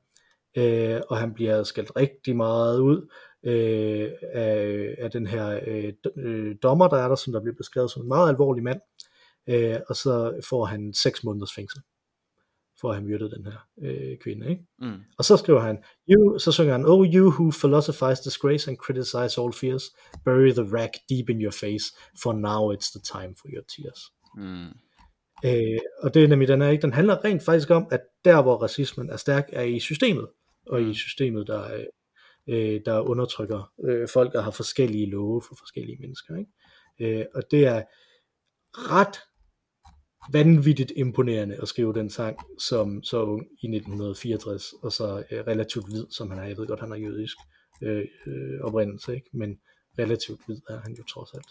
øh, 0.57 1.01
og 1.09 1.17
han 1.17 1.33
bliver 1.33 1.63
skældt 1.63 1.91
rigtig 1.95 2.35
meget 2.35 2.79
ud 2.79 3.09
øh, 3.43 4.11
af, 4.33 4.95
af 4.97 5.11
den 5.11 5.27
her 5.27 5.59
øh, 5.67 5.93
øh, 6.17 6.55
dommer, 6.63 6.87
der 6.87 6.97
er 6.97 7.07
der, 7.07 7.15
som 7.15 7.33
der 7.33 7.41
bliver 7.41 7.55
beskrevet 7.55 7.91
som 7.91 8.01
en 8.01 8.07
meget 8.07 8.29
alvorlig 8.29 8.63
mand, 8.63 8.79
øh, 9.49 9.79
og 9.89 9.95
så 9.95 10.41
får 10.49 10.65
han 10.65 10.93
6 10.93 11.23
måneders 11.23 11.53
fængsel 11.53 11.81
for 12.81 12.89
at 12.89 12.95
have 12.95 13.07
myrdet 13.07 13.31
den 13.31 13.45
her 13.45 13.67
øh, 13.81 14.17
kvinde. 14.17 14.49
Ikke? 14.49 14.63
Mm. 14.79 15.01
Og 15.17 15.25
så 15.25 15.37
skriver 15.37 15.59
han, 15.59 15.83
you, 16.09 16.39
så 16.39 16.51
synger 16.51 16.71
han, 16.71 16.85
Oh 16.85 17.07
you 17.07 17.29
who 17.29 17.51
philosophize 17.51 18.23
disgrace 18.23 18.69
and 18.69 18.77
criticize 18.77 19.41
all 19.41 19.53
fears, 19.53 19.83
bury 20.25 20.51
the 20.51 20.77
rack 20.77 20.93
deep 21.09 21.29
in 21.29 21.41
your 21.41 21.51
face, 21.51 21.85
for 22.23 22.33
now 22.33 22.73
it's 22.73 22.91
the 22.95 23.01
time 23.13 23.35
for 23.35 23.47
your 23.47 23.63
tears. 23.75 24.01
Mm. 24.37 24.73
Øh, 25.45 25.79
og 26.03 26.13
det 26.13 26.23
er 26.23 26.27
nemlig, 26.27 26.47
den, 26.47 26.61
er 26.61 26.69
ikke, 26.69 26.81
den 26.81 26.93
handler 26.93 27.25
rent 27.25 27.43
faktisk 27.43 27.69
om, 27.69 27.87
at 27.91 28.01
der 28.25 28.41
hvor 28.41 28.55
racismen 28.55 29.09
er 29.09 29.17
stærk, 29.17 29.49
er 29.53 29.63
i 29.63 29.79
systemet, 29.79 30.27
og 30.67 30.81
i 30.81 30.85
mm. 30.85 30.93
systemet, 30.93 31.47
der, 31.47 31.85
øh, 32.47 32.81
der 32.85 32.99
undertrykker 32.99 33.71
øh, 33.83 34.07
folk, 34.13 34.33
der 34.33 34.41
har 34.41 34.51
forskellige 34.51 35.09
love 35.09 35.41
for 35.41 35.55
forskellige 35.55 35.97
mennesker. 35.99 36.35
Ikke? 36.37 37.19
Øh, 37.19 37.25
og 37.35 37.43
det 37.51 37.65
er 37.65 37.83
ret 38.73 39.19
vanvittigt 40.33 40.91
imponerende 40.95 41.55
at 41.61 41.67
skrive 41.67 41.93
den 41.93 42.09
sang 42.09 42.37
som 42.59 43.03
så 43.03 43.23
ung 43.23 43.41
i 43.41 43.67
1964, 43.67 44.73
og 44.83 44.91
så 44.91 45.23
øh, 45.31 45.39
relativt 45.47 45.85
hvid, 45.89 46.05
som 46.11 46.29
han 46.29 46.39
er. 46.39 46.43
Jeg 46.43 46.57
ved 46.57 46.67
godt, 46.67 46.79
han 46.79 46.91
er 46.91 46.95
jødisk 46.95 47.37
øh, 47.81 48.05
øh, 48.27 48.61
oprindelse, 48.61 49.15
ikke? 49.15 49.29
men 49.33 49.59
relativt 49.99 50.39
hvid 50.45 50.61
er 50.69 50.79
han 50.79 50.93
jo 50.93 51.03
trods 51.03 51.33
alt 51.33 51.49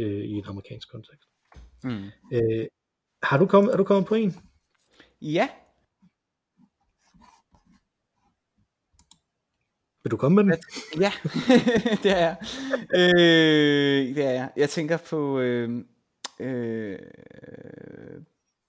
øh, 0.00 0.24
i 0.24 0.32
en 0.32 0.44
amerikansk 0.46 0.90
kontekst. 0.90 1.28
Mm. 1.84 2.04
Øh, 2.32 2.66
har 3.22 3.38
du 3.38 3.46
kommet, 3.46 3.72
er 3.72 3.76
du 3.76 3.84
kommet 3.84 4.06
på 4.06 4.14
en? 4.14 4.36
Ja. 5.20 5.48
Vil 10.04 10.10
du 10.10 10.16
komme 10.16 10.42
med 10.42 10.56
den? 10.56 10.62
Ja, 11.00 11.12
det 12.02 12.10
er 12.10 12.18
jeg. 12.18 12.36
Øh, 12.94 14.14
det 14.16 14.24
er 14.24 14.30
jeg. 14.30 14.50
Jeg 14.56 14.70
tænker 14.70 14.96
på... 14.96 15.38
Øh 15.38 15.84
øh, 16.42 16.98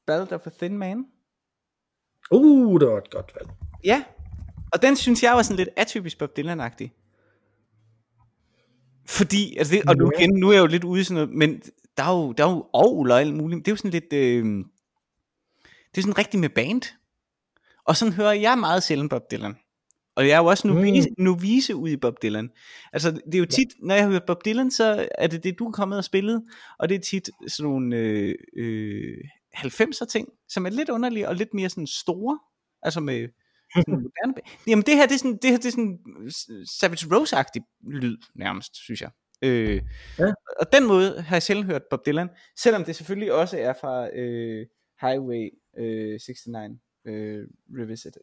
Ballad 0.07 0.31
of 0.31 0.47
a 0.47 0.49
Thin 0.49 0.77
Man. 0.77 1.05
Uh, 2.31 2.79
det 2.79 2.87
var 2.87 2.97
et 2.97 3.09
godt 3.09 3.33
valg. 3.39 3.49
Ja, 3.83 4.03
og 4.73 4.81
den 4.81 4.95
synes 4.95 5.23
jeg 5.23 5.33
var 5.33 5.41
sådan 5.41 5.57
lidt 5.57 5.69
atypisk 5.75 6.17
Bob 6.17 6.37
Dylan-agtig. 6.37 6.89
Fordi, 9.05 9.57
altså 9.57 9.75
det, 9.75 9.89
og 9.89 9.95
nu, 9.95 10.11
igen, 10.19 10.33
nu 10.39 10.49
er 10.49 10.53
jeg 10.53 10.61
jo 10.61 10.67
lidt 10.67 10.83
ude 10.83 11.01
i 11.01 11.03
sådan 11.03 11.15
noget, 11.23 11.37
men 11.37 11.61
der 11.97 12.03
er 12.03 12.11
jo, 12.11 12.31
der 12.31 12.45
er 12.45 12.51
jo 12.51 12.69
ovl 12.73 13.11
og 13.11 13.19
alt 13.21 13.35
muligt. 13.35 13.65
Det 13.65 13.71
er 13.71 13.73
jo 13.73 13.77
sådan 13.77 13.91
lidt, 13.91 14.13
øh, 14.13 14.45
det 15.63 15.97
er 15.97 16.01
sådan 16.01 16.17
rigtig 16.17 16.39
med 16.39 16.49
band. 16.49 16.81
Og 17.85 17.97
sådan 17.97 18.13
hører 18.13 18.33
jeg 18.33 18.57
meget 18.57 18.83
sjældent 18.83 19.09
Bob 19.09 19.31
Dylan. 19.31 19.55
Og 20.15 20.27
jeg 20.27 20.33
er 20.33 20.37
jo 20.37 20.45
også 20.45 20.67
novice, 20.67 21.09
mm. 21.09 21.23
novice 21.23 21.75
ude 21.75 21.93
i 21.93 21.97
Bob 21.97 22.21
Dylan. 22.21 22.49
Altså, 22.93 23.11
det 23.11 23.35
er 23.35 23.39
jo 23.39 23.45
tit, 23.45 23.67
ja. 23.79 23.87
når 23.87 23.95
jeg 23.95 24.07
hører 24.07 24.25
Bob 24.27 24.45
Dylan, 24.45 24.71
så 24.71 25.07
er 25.17 25.27
det 25.27 25.43
det, 25.43 25.59
du 25.59 25.67
er 25.67 25.71
kommet 25.71 25.97
og 25.97 26.03
spillet, 26.03 26.43
og 26.79 26.89
det 26.89 26.95
er 26.95 26.99
tit 26.99 27.29
sådan 27.47 27.71
nogle 27.71 27.97
øh, 27.97 28.35
øh, 28.57 29.17
90'er 29.55 30.05
ting, 30.05 30.27
som 30.47 30.65
er 30.65 30.69
lidt 30.69 30.89
underlige 30.89 31.29
og 31.29 31.35
lidt 31.35 31.53
mere 31.53 31.69
sådan 31.69 31.87
store, 31.87 32.39
altså 32.81 32.99
med 32.99 33.27
sådan 33.75 33.93
moderne. 34.03 34.33
Jamen 34.67 34.85
det 34.85 34.95
her, 34.95 35.05
det 35.05 35.13
er 35.13 35.19
sådan, 35.19 35.39
det 35.41 35.49
her, 35.49 35.57
det 35.57 35.65
er 35.65 35.71
sådan 35.71 35.99
Savage 36.79 37.07
Rose-agtig 37.07 37.61
lyd, 37.87 38.17
nærmest, 38.35 38.75
synes 38.75 39.01
jeg. 39.01 39.11
Øh, 39.43 39.81
ja. 40.19 40.33
Og 40.59 40.73
den 40.73 40.87
måde 40.87 41.21
har 41.21 41.35
jeg 41.35 41.43
selv 41.43 41.63
hørt 41.63 41.81
Bob 41.89 42.05
Dylan, 42.05 42.29
selvom 42.57 42.83
det 42.83 42.95
selvfølgelig 42.95 43.33
også 43.33 43.57
er 43.57 43.73
fra 43.73 44.09
øh, 44.13 44.67
Highway 45.01 45.49
øh, 45.77 46.19
69 46.27 46.79
øh, 47.05 47.47
Revisited. 47.77 48.21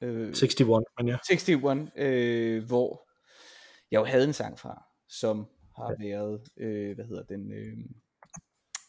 Øh, 0.00 0.28
61, 0.28 0.84
men 0.98 1.08
ja. 1.08 1.16
61, 1.30 1.90
øh, 1.96 2.64
hvor 2.64 3.08
jeg 3.90 4.00
jo 4.00 4.04
havde 4.04 4.24
en 4.24 4.32
sang 4.32 4.58
fra, 4.58 4.84
som 5.08 5.46
har 5.76 5.96
ja. 6.00 6.08
været, 6.08 6.40
øh, 6.56 6.94
hvad 6.94 7.04
hedder 7.04 7.22
den, 7.22 7.52
øh, 7.52 7.78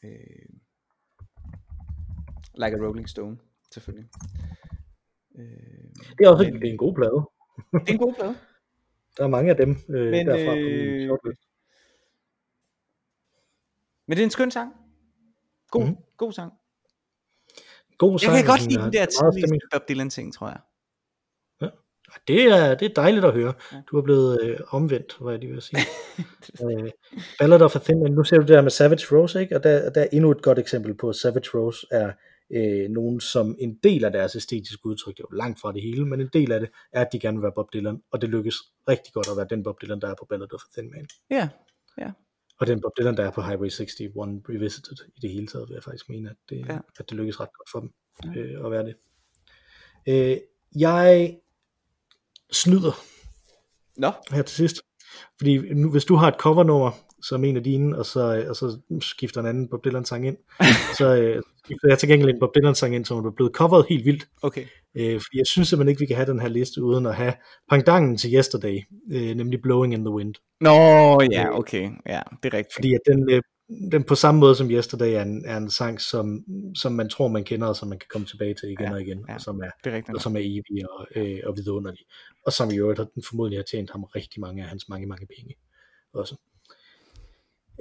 øh, 0.03 0.49
Like 2.57 2.77
a 2.77 2.85
Rolling 2.85 3.09
Stone, 3.09 3.37
selvfølgelig. 3.73 4.09
Øh, 5.37 5.45
det 6.17 6.25
er 6.25 6.29
også 6.29 6.43
men, 6.43 6.61
det 6.61 6.67
er 6.67 6.71
en 6.71 6.77
god 6.77 6.95
plade. 6.95 7.29
det 7.85 7.89
er 7.89 7.93
en 7.93 7.99
god 7.99 8.13
plade. 8.13 8.35
Der 9.17 9.23
er 9.23 9.27
mange 9.27 9.49
af 9.51 9.57
dem 9.57 9.69
øh, 9.89 10.11
men, 10.11 10.27
derfra 10.27 10.55
øh, 10.57 11.09
på 11.09 11.19
min 11.23 11.35
Men 14.07 14.17
det 14.17 14.21
er 14.21 14.25
en 14.25 14.31
skøn 14.31 14.51
sang. 14.51 14.73
God, 15.71 15.85
mm. 15.85 15.97
god 16.17 16.31
sang. 16.31 16.53
God 17.97 18.19
sang. 18.19 18.33
Jeg 18.33 18.43
kan 18.43 18.51
godt 18.51 18.67
lide 18.67 18.83
den 18.83 18.93
der 18.93 19.05
tidlige 19.05 19.59
Bob 19.73 19.89
Dylan 19.89 20.09
ting, 20.09 20.33
tror 20.33 20.47
jeg. 20.47 20.59
Det 22.27 22.43
er, 22.43 22.75
det 22.75 22.89
er 22.89 22.93
dejligt 22.93 23.25
at 23.25 23.33
høre. 23.33 23.53
Ja. 23.71 23.81
Du 23.91 23.97
er 23.97 24.01
blevet 24.01 24.39
øh, 24.43 24.59
omvendt, 24.69 25.17
hvad 25.21 25.33
jeg 25.33 25.39
lige 25.39 25.51
vil 25.51 25.61
sige. 25.61 25.81
øh, 26.63 26.91
Ballad 27.39 27.61
of 27.61 27.75
a 27.75 27.79
Thin 27.79 27.99
Man. 27.99 28.11
Nu 28.11 28.23
ser 28.23 28.35
du 28.35 28.41
det 28.41 28.49
der 28.49 28.61
med 28.61 28.71
Savage 28.71 29.17
Rose, 29.17 29.41
ikke? 29.41 29.55
og 29.55 29.63
der, 29.63 29.89
der 29.89 30.01
er 30.01 30.07
endnu 30.13 30.31
et 30.31 30.41
godt 30.41 30.59
eksempel 30.59 30.93
på, 30.93 31.09
at 31.09 31.15
Savage 31.15 31.49
Rose 31.53 31.87
er 31.91 32.11
øh, 32.51 32.89
nogen, 32.89 33.19
som 33.19 33.55
en 33.59 33.79
del 33.83 34.05
af 34.05 34.11
deres 34.11 34.35
æstetiske 34.35 34.85
udtryk, 34.85 35.17
det 35.17 35.23
er 35.23 35.27
jo 35.31 35.37
langt 35.37 35.61
fra 35.61 35.71
det 35.71 35.81
hele, 35.81 36.05
men 36.05 36.21
en 36.21 36.29
del 36.33 36.51
af 36.51 36.59
det 36.59 36.69
er, 36.93 37.01
at 37.01 37.07
de 37.11 37.19
gerne 37.19 37.37
vil 37.37 37.43
være 37.43 37.51
Bob 37.55 37.73
Dylan, 37.73 38.01
og 38.11 38.21
det 38.21 38.29
lykkes 38.29 38.55
rigtig 38.89 39.13
godt 39.13 39.27
at 39.31 39.37
være 39.37 39.47
den 39.49 39.63
Bob 39.63 39.81
Dylan, 39.81 40.01
der 40.01 40.09
er 40.09 40.15
på 40.19 40.25
Ballad 40.29 40.53
of 40.53 40.61
a 40.69 40.81
Thin 40.81 40.91
Man. 40.91 41.07
Ja, 41.29 41.49
ja. 41.97 42.11
Og 42.59 42.67
den 42.67 42.81
Bob 42.81 42.91
Dylan, 42.97 43.17
der 43.17 43.23
er 43.23 43.31
på 43.31 43.41
Highway 43.41 43.65
61 43.65 43.93
Revisited 44.49 44.97
i 45.15 45.19
det 45.19 45.29
hele 45.29 45.47
taget, 45.47 45.69
vil 45.69 45.73
jeg 45.73 45.83
faktisk 45.83 46.09
mene, 46.09 46.29
at 46.29 46.35
det, 46.49 46.65
ja. 46.67 46.77
at 46.99 47.09
det 47.09 47.17
lykkes 47.17 47.39
ret 47.39 47.49
godt 47.53 47.69
for 47.71 47.79
dem 47.79 47.93
ja. 48.23 48.39
øh, 48.39 48.65
at 48.65 48.71
være 48.71 48.85
det. 48.85 48.95
Øh, 50.07 50.37
jeg 50.79 51.37
snyder 52.51 52.91
Nå. 53.97 54.11
her 54.31 54.41
til 54.41 54.55
sidst. 54.55 54.81
Fordi 55.37 55.73
nu, 55.73 55.91
hvis 55.91 56.05
du 56.05 56.15
har 56.15 56.27
et 56.27 56.39
covernummer, 56.39 56.91
som 57.27 57.43
en 57.43 57.57
af 57.57 57.63
dine, 57.63 57.97
og 57.97 58.05
så, 58.05 58.45
og 58.49 58.55
så 58.55 58.79
skifter 59.01 59.41
en 59.41 59.47
anden 59.47 59.67
Bob 59.67 59.85
Dylan 59.85 60.05
sang 60.05 60.27
ind, 60.27 60.37
så 60.97 61.15
øh, 61.15 61.43
skifter 61.63 61.87
jeg 61.87 61.99
til 61.99 62.09
gengæld 62.09 62.29
en 62.29 62.39
Bob 62.39 62.55
Dylan 62.55 62.75
sang 62.75 62.95
ind, 62.95 63.05
som 63.05 63.25
er 63.25 63.31
blevet 63.31 63.53
coveret 63.53 63.85
helt 63.89 64.05
vildt. 64.05 64.27
Okay. 64.41 64.65
Øh, 64.95 65.21
fordi 65.21 65.37
jeg 65.37 65.47
synes 65.47 65.67
simpelthen 65.67 65.89
ikke, 65.89 65.99
vi 65.99 66.05
kan 66.05 66.15
have 66.15 66.31
den 66.31 66.39
her 66.39 66.47
liste 66.47 66.83
uden 66.83 67.05
at 67.05 67.15
have 67.15 67.33
pangdangen 67.69 68.17
til 68.17 68.33
Yesterday, 68.33 68.81
øh, 69.11 69.35
nemlig 69.35 69.61
Blowing 69.61 69.93
in 69.93 70.05
the 70.05 70.13
Wind. 70.13 70.35
Nå, 70.61 70.71
ja, 71.31 71.47
øh, 71.47 71.59
okay. 71.59 71.89
Ja, 72.05 72.21
det 72.43 72.53
er 72.53 72.57
rigtigt. 72.57 72.73
Fordi 72.75 72.93
at 72.93 73.01
den, 73.07 73.29
øh, 73.29 73.41
den 73.91 74.03
på 74.03 74.15
samme 74.15 74.39
måde 74.39 74.55
som 74.55 74.71
Yesterday 74.71 75.13
er 75.13 75.21
en, 75.21 75.45
er 75.45 75.57
en 75.57 75.69
sang, 75.69 76.01
som, 76.01 76.43
som 76.75 76.91
man 76.91 77.09
tror, 77.09 77.27
man 77.27 77.43
kender, 77.43 77.67
og 77.67 77.75
som 77.75 77.87
man 77.89 77.99
kan 77.99 78.07
komme 78.11 78.27
tilbage 78.27 78.53
til 78.53 78.69
igen 78.69 78.85
ja, 78.85 78.93
og 78.93 79.01
igen, 79.01 79.25
ja, 79.29 79.35
og 79.35 79.41
som 79.41 79.59
er, 79.59 79.69
det 79.83 79.93
er 79.93 80.13
og 80.15 80.21
som 80.21 80.35
er 80.35 80.39
evig 80.39 80.89
og, 80.91 81.07
øh, 81.15 81.39
og 81.45 81.57
vidunderlig. 81.57 82.05
Og 82.45 82.53
som 82.53 82.71
i 82.71 82.77
øvrigt 82.77 82.99
har 82.99 83.07
den 83.15 83.23
formodentlig 83.29 83.59
har 83.59 83.63
tjent 83.63 83.91
ham 83.91 84.03
rigtig 84.03 84.41
mange 84.41 84.63
af 84.63 84.69
hans 84.69 84.89
mange, 84.89 85.07
mange 85.07 85.27
penge 85.37 85.55
også. 86.13 86.35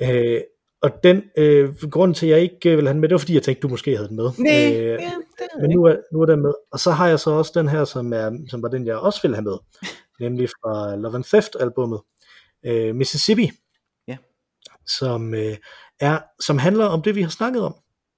Øh, 0.03 0.41
og 0.83 0.91
den 1.05 1.23
øh, 1.39 1.75
grund 1.91 2.15
til, 2.15 2.27
at 2.27 2.33
jeg 2.33 2.41
ikke 2.41 2.71
øh, 2.71 2.77
vil 2.77 2.87
have 2.87 2.93
den 2.93 3.01
med, 3.01 3.09
det 3.09 3.15
var 3.15 3.19
fordi, 3.19 3.35
jeg 3.35 3.43
tænkte, 3.43 3.63
du 3.63 3.69
måske 3.69 3.97
havde 3.97 4.09
den 4.09 4.17
med. 4.17 4.31
Nej, 4.39 4.81
øh, 4.81 4.87
ja, 4.87 5.13
det 5.39 5.49
men 5.61 5.71
nu 5.71 5.85
er, 5.85 5.97
nu 6.13 6.21
er 6.21 6.27
den 6.27 6.43
med. 6.43 6.53
Og 6.73 6.79
så 6.79 6.91
har 6.91 7.09
jeg 7.09 7.21
så 7.21 7.31
også 7.31 7.53
den 7.55 7.69
her, 7.69 7.85
som, 7.85 8.13
er, 8.13 8.39
som 8.51 8.63
var 8.63 8.69
den, 8.69 8.87
jeg 8.87 8.97
også 8.97 9.23
ville 9.23 9.37
have 9.37 9.45
med. 9.45 9.57
nemlig 10.21 10.49
fra 10.49 10.97
Love 10.97 11.15
and 11.15 11.25
Theft 11.25 11.57
albumet. 11.61 12.01
Øh, 12.67 12.95
Mississippi 12.95 13.51
som, 14.87 15.35
øh, 15.35 15.57
er, 16.01 16.19
som 16.41 16.59
handler 16.59 16.85
om 16.85 17.03
det, 17.03 17.15
vi 17.15 17.23
har 17.23 17.31
snakket 17.31 17.63
om. 17.63 17.75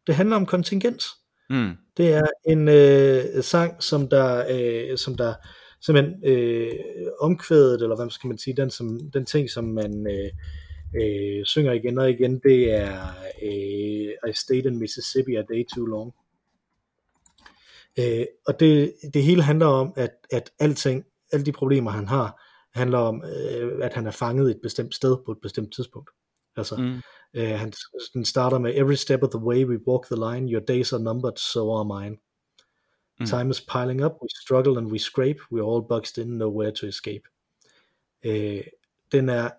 Det 0.07 0.15
handler 0.15 0.37
om 0.37 0.47
kontingens. 0.47 1.05
Mm. 1.51 1.73
Det 1.97 2.15
er 2.15 2.27
en 2.49 2.69
øh, 2.69 3.43
sang, 3.43 3.83
som 3.83 4.09
der, 4.09 4.45
øh, 4.51 4.99
som 4.99 5.15
der 5.15 5.35
simpelthen 5.81 6.15
øh, 6.25 6.73
omkvædet, 7.21 7.83
eller 7.83 7.97
hvad 7.97 8.11
skal 8.11 8.29
man 8.29 8.39
sige, 8.39 8.57
den, 8.57 8.71
som, 8.71 9.01
den 9.13 9.27
ting, 9.27 9.51
som 9.51 9.65
man 9.65 10.07
øh, 10.07 10.31
øh, 10.95 11.45
synger 11.45 11.73
igen 11.73 11.99
og 11.99 12.11
igen, 12.11 12.39
det 12.39 12.73
er 12.73 13.09
øh, 13.43 14.31
I 14.31 14.33
stayed 14.35 14.67
in 14.67 14.79
Mississippi 14.79 15.35
a 15.35 15.43
day 15.43 15.65
too 15.75 15.87
long. 15.87 16.15
Øh, 17.99 18.27
og 18.47 18.61
det, 18.61 18.95
det 19.15 19.23
hele 19.23 19.43
handler 19.43 19.67
om, 19.67 19.93
at, 19.97 20.11
at 20.31 20.51
alting, 20.59 21.05
alle 21.33 21.47
de 21.47 21.53
problemer, 21.53 21.91
han 21.91 22.09
har, 22.09 22.43
handler 22.75 22.99
om, 22.99 23.25
øh, 23.25 23.73
at 23.83 23.95
han 23.95 24.07
er 24.07 24.11
fanget 24.11 24.51
et 24.51 24.61
bestemt 24.63 24.95
sted 24.95 25.17
på 25.27 25.33
et 25.33 25.39
bestemt 25.43 25.75
tidspunkt. 25.75 26.11
Altså, 26.57 26.77
mm. 26.77 27.03
øh, 27.35 27.59
han, 27.59 27.73
den 28.15 28.25
starter 28.25 28.59
med, 28.59 28.75
Every 28.75 28.95
step 28.95 29.23
of 29.23 29.31
the 29.31 29.45
way 29.45 29.65
we 29.65 29.89
walk 29.89 30.07
the 30.07 30.17
line, 30.17 30.53
your 30.53 30.65
days 30.65 30.93
are 30.93 31.03
numbered, 31.03 31.39
so 31.39 31.77
are 31.77 32.01
mine. 32.01 32.17
Mm. 33.21 33.27
Time 33.27 33.51
is 33.51 33.61
piling 33.61 34.05
up, 34.05 34.13
we 34.23 34.29
struggle 34.43 34.79
and 34.79 34.93
we 34.93 34.99
scrape, 34.99 35.39
we're 35.53 35.67
all 35.71 35.89
boxed 35.89 36.19
in, 36.19 36.39
nowhere 36.39 36.73
to 36.73 36.87
escape. 36.87 37.23
Øh, 38.25 38.65
den 39.13 39.29
er 39.29 39.51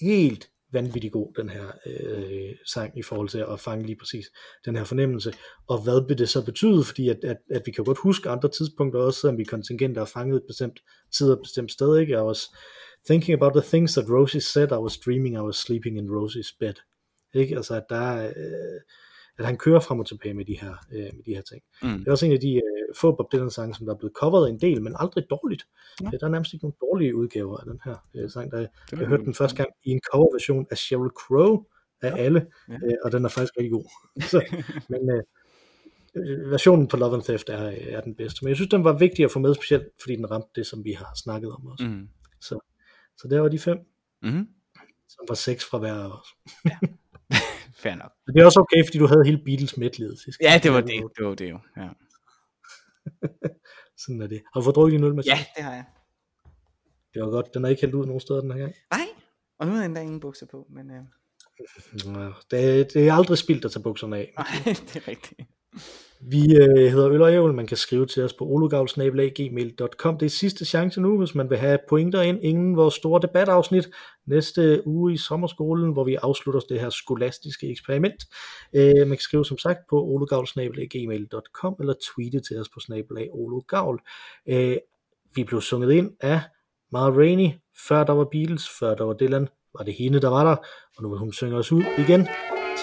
helt 0.00 0.50
vanvittig 0.78 1.12
god, 1.12 1.28
den 1.36 1.48
her 1.48 1.66
øh, 1.86 2.54
sang, 2.72 2.98
i 2.98 3.02
forhold 3.02 3.28
til 3.28 3.44
at 3.52 3.60
fange 3.60 3.86
lige 3.86 3.98
præcis 3.98 4.26
den 4.64 4.76
her 4.76 4.84
fornemmelse. 4.84 5.32
Og 5.68 5.78
hvad 5.84 6.08
vil 6.08 6.18
det 6.18 6.28
så 6.28 6.44
betyde? 6.44 6.84
Fordi 6.84 7.08
at, 7.08 7.20
at, 7.24 7.36
at 7.50 7.62
vi 7.66 7.70
kan 7.72 7.84
godt 7.84 7.98
huske 7.98 8.28
andre 8.28 8.48
tidspunkter 8.48 9.00
også, 9.00 9.20
selvom 9.20 9.38
vi 9.38 9.44
kontingenter 9.44 10.00
er 10.00 10.10
fanget 10.16 10.36
et 10.36 10.46
bestemt 10.48 10.78
tid 11.16 11.26
og 11.30 11.32
et 11.32 11.42
bestemt 11.42 11.72
sted, 11.72 11.98
ikke? 11.98 12.12
I 12.12 12.16
også 12.16 12.56
thinking 13.08 13.34
about 13.34 13.52
the 13.52 13.68
things 13.72 13.92
that 13.94 14.10
Rosie 14.10 14.40
said, 14.40 14.68
I 14.72 14.82
was 14.86 14.98
dreaming 14.98 15.34
I 15.34 15.44
was 15.50 15.56
sleeping 15.56 15.98
in 15.98 16.08
Rosie's 16.18 16.56
bed. 16.60 16.74
Ikke? 17.34 17.56
Altså, 17.56 17.74
at, 17.74 17.84
der, 17.88 18.26
øh, 18.26 18.80
at 19.38 19.46
han 19.46 19.56
kører 19.56 19.80
frem 19.80 20.00
og 20.00 20.06
tilbage 20.06 20.34
med 20.34 20.44
de 20.44 20.58
her, 20.60 20.74
øh, 20.92 21.10
med 21.14 21.24
de 21.26 21.34
her 21.34 21.42
ting. 21.42 21.62
Mm. 21.82 21.98
Det 21.98 22.06
er 22.06 22.10
også 22.10 22.26
en 22.26 22.32
af 22.32 22.40
de 22.40 22.54
øh, 22.54 22.94
få 22.96 23.16
Bob 23.16 23.32
Dylan 23.32 23.50
sange, 23.50 23.74
som 23.74 23.86
der 23.86 23.94
er 23.94 23.98
blevet 23.98 24.14
coveret 24.20 24.50
en 24.50 24.60
del, 24.60 24.82
men 24.82 24.96
aldrig 24.98 25.24
dårligt. 25.30 25.66
Ja. 26.02 26.10
Der 26.10 26.26
er 26.26 26.28
nærmest 26.28 26.52
ikke 26.52 26.64
nogen 26.64 26.76
dårlige 26.80 27.16
udgaver 27.16 27.56
af 27.58 27.64
den 27.66 27.80
her 27.84 27.96
øh, 28.14 28.30
sang. 28.30 28.50
Der, 28.50 28.58
jeg 28.58 28.98
har 28.98 29.06
hørt 29.06 29.20
den 29.20 29.34
første 29.34 29.56
gang 29.56 29.68
i 29.84 29.90
en 29.90 30.00
coverversion 30.12 30.66
af 30.70 30.78
Sheryl 30.78 31.10
Crow 31.10 31.64
af 32.02 32.10
ja. 32.10 32.16
alle, 32.16 32.46
ja. 32.68 32.74
Øh, 32.74 32.96
og 33.04 33.12
den 33.12 33.24
er 33.24 33.28
faktisk 33.28 33.52
rigtig 33.58 33.72
god. 33.72 33.84
Så, 34.32 34.42
men 34.88 35.10
øh, 35.10 35.22
øh, 36.16 36.50
versionen 36.50 36.88
på 36.88 36.96
Love 36.96 37.14
and 37.14 37.22
Theft 37.22 37.48
er, 37.48 37.72
er 37.96 38.00
den 38.00 38.14
bedste. 38.14 38.38
Men 38.42 38.48
jeg 38.48 38.56
synes, 38.56 38.70
den 38.70 38.84
var 38.84 38.98
vigtig 38.98 39.24
at 39.24 39.30
få 39.30 39.38
med, 39.38 39.54
specielt 39.54 39.86
fordi 40.00 40.16
den 40.16 40.30
ramte 40.30 40.48
det, 40.54 40.66
som 40.66 40.84
vi 40.84 40.92
har 40.92 41.12
snakket 41.24 41.52
om 41.52 41.66
også. 41.66 41.84
Mm. 41.84 42.08
Så 42.40 42.58
så 43.18 43.28
der 43.28 43.40
var 43.40 43.48
de 43.48 43.58
fem. 43.58 43.78
Mm-hmm. 44.22 44.48
Som 45.08 45.24
var 45.28 45.34
seks 45.34 45.64
fra 45.64 45.78
hver 45.78 45.94
af 45.94 46.18
os. 46.18 46.26
ja. 46.64 46.78
Fair 47.78 47.94
nok. 47.94 48.12
Men 48.26 48.34
det 48.34 48.40
er 48.42 48.46
også 48.46 48.60
okay, 48.60 48.84
fordi 48.86 48.98
du 48.98 49.06
havde 49.06 49.24
hele 49.24 49.40
Beatles 49.44 49.76
medledet 49.76 50.18
sidst. 50.24 50.38
Ja, 50.40 50.60
det 50.62 50.72
var 50.72 50.80
det. 50.80 51.02
Det 51.16 51.26
var 51.26 51.34
det 51.34 51.50
jo. 51.50 51.58
Ja. 51.76 51.88
Sådan 54.02 54.20
er 54.22 54.26
det. 54.26 54.42
Har 54.52 54.60
du 54.60 54.64
fået 54.64 54.76
drukket 54.76 54.92
din 54.92 55.04
øl 55.04 55.14
med 55.14 55.24
Ja, 55.24 55.38
det 55.56 55.64
har 55.64 55.74
jeg. 55.74 55.84
Det 57.14 57.22
var 57.22 57.30
godt. 57.30 57.54
Den 57.54 57.64
er 57.64 57.68
ikke 57.68 57.80
hældt 57.80 57.94
ud 57.94 58.06
nogen 58.06 58.20
steder 58.20 58.40
den 58.40 58.50
her 58.50 58.58
gang. 58.58 58.74
Nej, 58.90 59.06
og 59.58 59.66
nu 59.66 59.72
er 59.74 59.88
der 59.88 60.00
ingen 60.00 60.20
bukser 60.20 60.46
på, 60.46 60.66
men... 60.70 60.90
Uh... 60.90 60.96
Det, 62.50 62.94
det 62.94 63.08
er 63.08 63.12
aldrig 63.12 63.38
spildt 63.38 63.64
at 63.64 63.70
tage 63.70 63.82
bukserne 63.82 64.16
af. 64.16 64.32
Nej, 64.38 64.46
det 64.92 64.96
er 64.96 65.08
rigtigt. 65.08 65.40
Vi 66.20 66.56
øh, 66.56 66.92
hedder 66.92 67.10
Øl 67.10 67.22
og 67.22 67.32
Ævel. 67.32 67.54
Man 67.54 67.66
kan 67.66 67.76
skrive 67.76 68.06
til 68.06 68.24
os 68.24 68.32
på 68.32 68.44
olugavl.gmail.com. 68.44 70.18
Det 70.18 70.26
er 70.26 70.30
sidste 70.30 70.64
chance 70.64 71.00
nu, 71.00 71.18
hvis 71.18 71.34
man 71.34 71.50
vil 71.50 71.58
have 71.58 71.78
pointer 71.88 72.22
ind 72.22 72.38
inden 72.42 72.76
vores 72.76 72.94
store 72.94 73.20
debatafsnit 73.22 73.88
næste 74.26 74.86
uge 74.86 75.12
i 75.12 75.16
sommerskolen, 75.16 75.92
hvor 75.92 76.04
vi 76.04 76.14
afslutter 76.14 76.60
det 76.60 76.80
her 76.80 76.90
skolastiske 76.90 77.70
eksperiment. 77.70 78.24
Øh, 78.72 78.98
man 78.98 79.08
kan 79.08 79.18
skrive 79.18 79.44
som 79.44 79.58
sagt 79.58 79.78
på 79.90 80.02
olugavl.gmail.com 80.02 81.76
eller 81.80 81.94
tweete 82.14 82.40
til 82.40 82.60
os 82.60 82.68
på 82.68 82.80
snabelag 82.80 83.28
olugavl. 83.32 84.02
Øh, 84.48 84.76
vi 85.34 85.44
blev 85.44 85.60
sunget 85.60 85.92
ind 85.92 86.10
af 86.20 86.40
Mara 86.92 87.10
Rainey, 87.10 87.50
før 87.88 88.04
der 88.04 88.12
var 88.12 88.24
Beatles, 88.32 88.68
før 88.78 88.94
der 88.94 89.04
var 89.04 89.14
Dylan, 89.14 89.48
var 89.78 89.84
det 89.84 89.94
hende, 89.94 90.20
der 90.20 90.28
var 90.28 90.44
der, 90.44 90.56
og 90.96 91.02
nu 91.02 91.08
vil 91.08 91.18
hun 91.18 91.32
synge 91.32 91.56
os 91.56 91.72
ud 91.72 91.84
igen. 91.98 92.28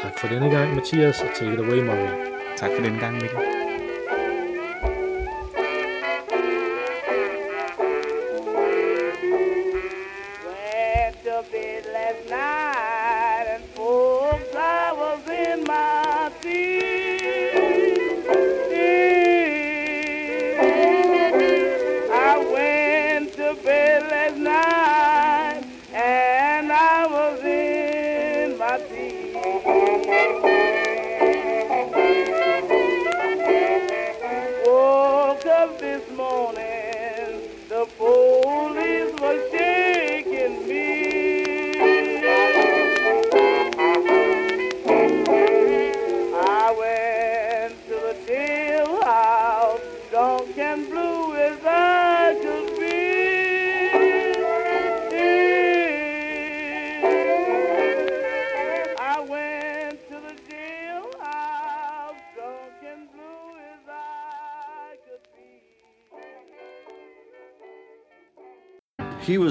Tak 0.01 0.19
for 0.19 0.27
denne 0.27 0.49
gang, 0.49 0.75
Mathias, 0.75 1.21
og 1.21 1.27
take 1.35 1.53
it 1.53 1.59
away, 1.59 1.85
Marie. 1.85 2.32
Tak 2.57 2.71
for 2.75 2.81
den 2.83 2.99
gang, 2.99 3.17
Mikkel. 3.21 3.62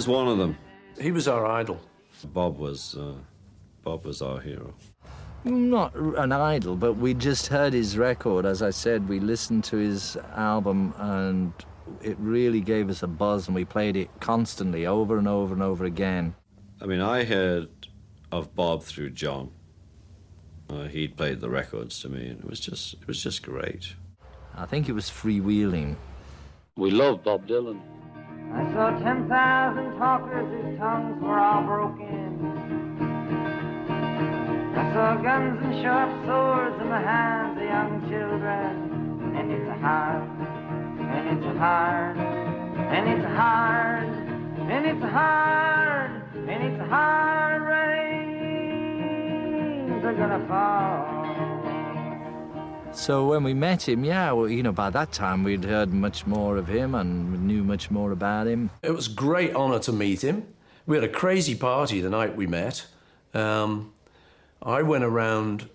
Was 0.06 0.08
one 0.08 0.26
of 0.26 0.38
them. 0.38 0.58
He 1.00 1.12
was 1.12 1.28
our 1.28 1.46
idol. 1.46 1.80
Bob 2.32 2.58
was 2.58 2.96
uh, 2.96 3.14
Bob 3.84 4.04
was 4.04 4.20
our 4.20 4.40
hero. 4.40 4.74
Not 5.44 5.94
an 5.94 6.32
idol, 6.32 6.74
but 6.76 6.94
we 6.94 7.14
just 7.14 7.46
heard 7.46 7.72
his 7.72 7.96
record. 7.96 8.44
As 8.44 8.62
I 8.62 8.70
said, 8.70 9.08
we 9.08 9.20
listened 9.20 9.62
to 9.64 9.76
his 9.76 10.16
album 10.34 10.92
and 10.98 11.52
it 12.00 12.16
really 12.18 12.60
gave 12.60 12.90
us 12.90 13.02
a 13.02 13.06
buzz, 13.06 13.46
and 13.46 13.54
we 13.54 13.64
played 13.64 13.96
it 13.96 14.08
constantly 14.20 14.86
over 14.86 15.18
and 15.18 15.28
over 15.28 15.52
and 15.54 15.62
over 15.62 15.84
again. 15.84 16.34
I 16.80 16.86
mean, 16.86 17.00
I 17.00 17.24
heard 17.24 17.68
of 18.32 18.54
Bob 18.56 18.82
through 18.82 19.10
John. 19.10 19.50
Uh, 20.70 20.84
he'd 20.84 21.16
played 21.16 21.40
the 21.40 21.50
records 21.50 22.00
to 22.00 22.08
me, 22.08 22.28
and 22.28 22.40
it 22.40 22.48
was 22.48 22.58
just 22.58 22.94
it 22.94 23.06
was 23.06 23.22
just 23.22 23.42
great. 23.42 23.94
I 24.56 24.66
think 24.66 24.88
it 24.88 24.92
was 24.94 25.08
freewheeling. 25.08 25.94
We 26.76 26.90
love 26.90 27.22
Bob 27.22 27.46
Dylan. 27.46 27.80
I 28.54 28.72
saw 28.74 28.90
10,000 28.98 29.96
talkers 29.98 30.46
whose 30.52 30.78
tongues 30.78 31.22
were 31.22 31.38
all 31.38 31.62
broken. 31.62 32.38
I 34.76 34.92
saw 34.92 35.16
guns 35.22 35.62
and 35.62 35.82
sharp 35.82 36.10
swords 36.26 36.80
in 36.82 36.88
the 36.88 36.98
hands 36.98 37.56
of 37.56 37.64
young 37.64 38.00
children. 38.10 38.90
And 39.36 39.50
it's 39.50 39.80
hard, 39.80 40.28
and 41.00 41.28
it's 41.32 41.58
hard, 41.58 42.16
and 42.18 43.08
it's 43.08 43.24
hard, 43.24 44.08
and 44.70 44.86
it's 44.86 45.02
hard, 45.02 46.10
and 46.48 46.62
it's 46.62 46.82
hard 46.90 47.62
rains 47.62 48.12
are 50.04 50.12
gonna 50.12 50.46
fall. 50.46 51.21
So 52.94 53.26
when 53.26 53.42
we 53.42 53.54
met 53.54 53.88
him, 53.88 54.04
yeah, 54.04 54.32
well, 54.32 54.48
you 54.48 54.62
know, 54.62 54.72
by 54.72 54.90
that 54.90 55.12
time 55.12 55.44
we'd 55.44 55.64
heard 55.64 55.92
much 55.92 56.26
more 56.26 56.56
of 56.56 56.68
him 56.68 56.94
and 56.94 57.46
knew 57.46 57.64
much 57.64 57.90
more 57.90 58.12
about 58.12 58.46
him. 58.46 58.70
It 58.82 58.90
was 58.90 59.08
a 59.08 59.12
great 59.12 59.54
honour 59.54 59.78
to 59.80 59.92
meet 59.92 60.22
him. 60.22 60.46
We 60.86 60.96
had 60.96 61.04
a 61.04 61.08
crazy 61.08 61.54
party 61.54 62.00
the 62.00 62.10
night 62.10 62.36
we 62.36 62.46
met. 62.46 62.86
Um, 63.34 63.92
I 64.62 64.82
went 64.82 65.04
around. 65.04 65.68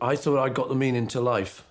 I 0.00 0.16
thought 0.16 0.42
I 0.42 0.48
got 0.48 0.68
the 0.68 0.74
meaning 0.74 1.06
to 1.08 1.20
life 1.20 1.64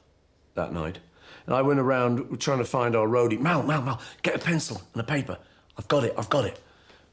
that 0.54 0.72
night. 0.72 1.00
And 1.46 1.56
I 1.56 1.62
went 1.62 1.80
around 1.80 2.40
trying 2.40 2.60
to 2.60 2.66
find 2.66 2.96
our 2.96 3.08
roadie. 3.08 3.40
Mal, 3.40 3.64
Mal, 3.64 3.82
Mal, 3.82 4.02
get 4.22 4.36
a 4.36 4.40
pencil 4.40 4.82
and 4.94 5.02
a 5.02 5.06
paper. 5.06 5.38
I've 5.78 5.88
got 5.88 6.04
it, 6.04 6.14
I've 6.18 6.30
got 6.30 6.46
it. 6.46 6.63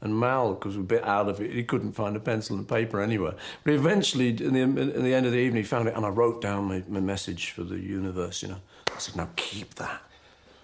And 0.01 0.19
Mal, 0.19 0.55
because 0.55 0.75
we're 0.75 0.83
a 0.83 0.85
bit 0.85 1.03
out 1.03 1.29
of 1.29 1.39
it, 1.39 1.51
he 1.51 1.63
couldn't 1.63 1.91
find 1.91 2.15
a 2.15 2.19
pencil 2.19 2.57
and 2.57 2.67
paper 2.67 2.99
anywhere. 3.01 3.35
But 3.63 3.75
eventually, 3.75 4.29
in 4.29 4.53
the, 4.53 4.61
in 4.61 5.03
the 5.03 5.13
end 5.13 5.27
of 5.27 5.31
the 5.31 5.37
evening, 5.37 5.61
he 5.61 5.67
found 5.67 5.87
it, 5.87 5.95
and 5.95 6.03
I 6.03 6.09
wrote 6.09 6.41
down 6.41 6.65
my, 6.65 6.83
my 6.87 6.99
message 6.99 7.51
for 7.51 7.63
the 7.63 7.77
universe, 7.77 8.41
you 8.41 8.49
know. 8.49 8.61
I 8.93 8.97
said, 8.97 9.15
now 9.15 9.29
keep 9.35 9.75
that. 9.75 10.01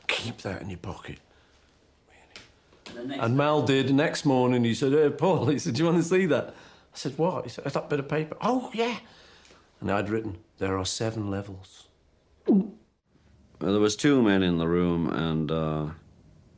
Keep 0.08 0.40
that 0.40 0.62
in 0.64 0.70
your 0.70 0.80
pocket. 0.80 1.20
And 2.96 3.38
Mal 3.38 3.62
did. 3.62 3.94
Next 3.94 4.26
morning, 4.26 4.64
he 4.64 4.74
said, 4.74 4.94
Hey, 4.94 5.10
Paul, 5.10 5.48
he 5.48 5.60
said, 5.60 5.76
Do 5.76 5.84
you 5.84 5.86
want 5.86 6.02
to 6.02 6.04
see 6.08 6.26
that? 6.28 6.48
I 6.48 6.98
said, 6.98 7.18
What? 7.18 7.44
He 7.44 7.50
said, 7.50 7.66
That 7.66 7.90
bit 7.90 8.00
of 8.00 8.10
paper. 8.10 8.38
Oh, 8.42 8.72
yeah. 8.74 8.98
And 9.82 9.92
I'd 9.92 10.10
written, 10.10 10.38
There 10.58 10.78
are 10.78 10.86
seven 10.86 11.30
levels. 11.30 11.88
Well, 12.48 12.72
there 13.60 13.80
was 13.80 13.96
two 13.96 14.22
men 14.22 14.44
in 14.44 14.58
the 14.58 14.68
room, 14.68 15.10
and 15.10 15.52
uh, 15.52 15.86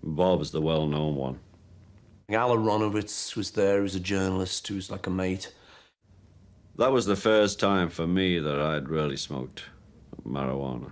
Bob's 0.03 0.51
the 0.51 0.61
well-known 0.61 1.15
one. 1.15 1.39
Al 2.31 2.55
Aronowitz 2.55 3.35
was 3.35 3.51
there, 3.51 3.77
he 3.77 3.83
was 3.83 3.95
a 3.95 3.99
journalist, 3.99 4.67
who 4.67 4.75
was 4.75 4.91
like 4.91 5.07
a 5.07 5.09
mate. 5.09 5.53
That 6.77 6.91
was 6.91 7.05
the 7.05 7.15
first 7.15 7.59
time 7.59 7.89
for 7.89 8.05
me 8.05 8.39
that 8.39 8.59
I'd 8.59 8.87
really 8.87 9.17
smoked 9.17 9.63
marijuana. 10.25 10.91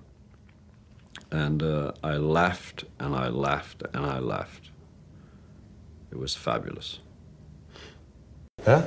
And 1.32 1.62
uh, 1.62 1.92
I 2.04 2.18
laughed 2.18 2.86
and 3.00 3.16
I 3.16 3.28
laughed 3.28 3.84
and 3.94 4.06
I 4.06 4.20
laughed. 4.20 4.72
It 6.12 6.18
was 6.18 6.34
fabulous. 6.34 7.00
Huh? 8.66 8.86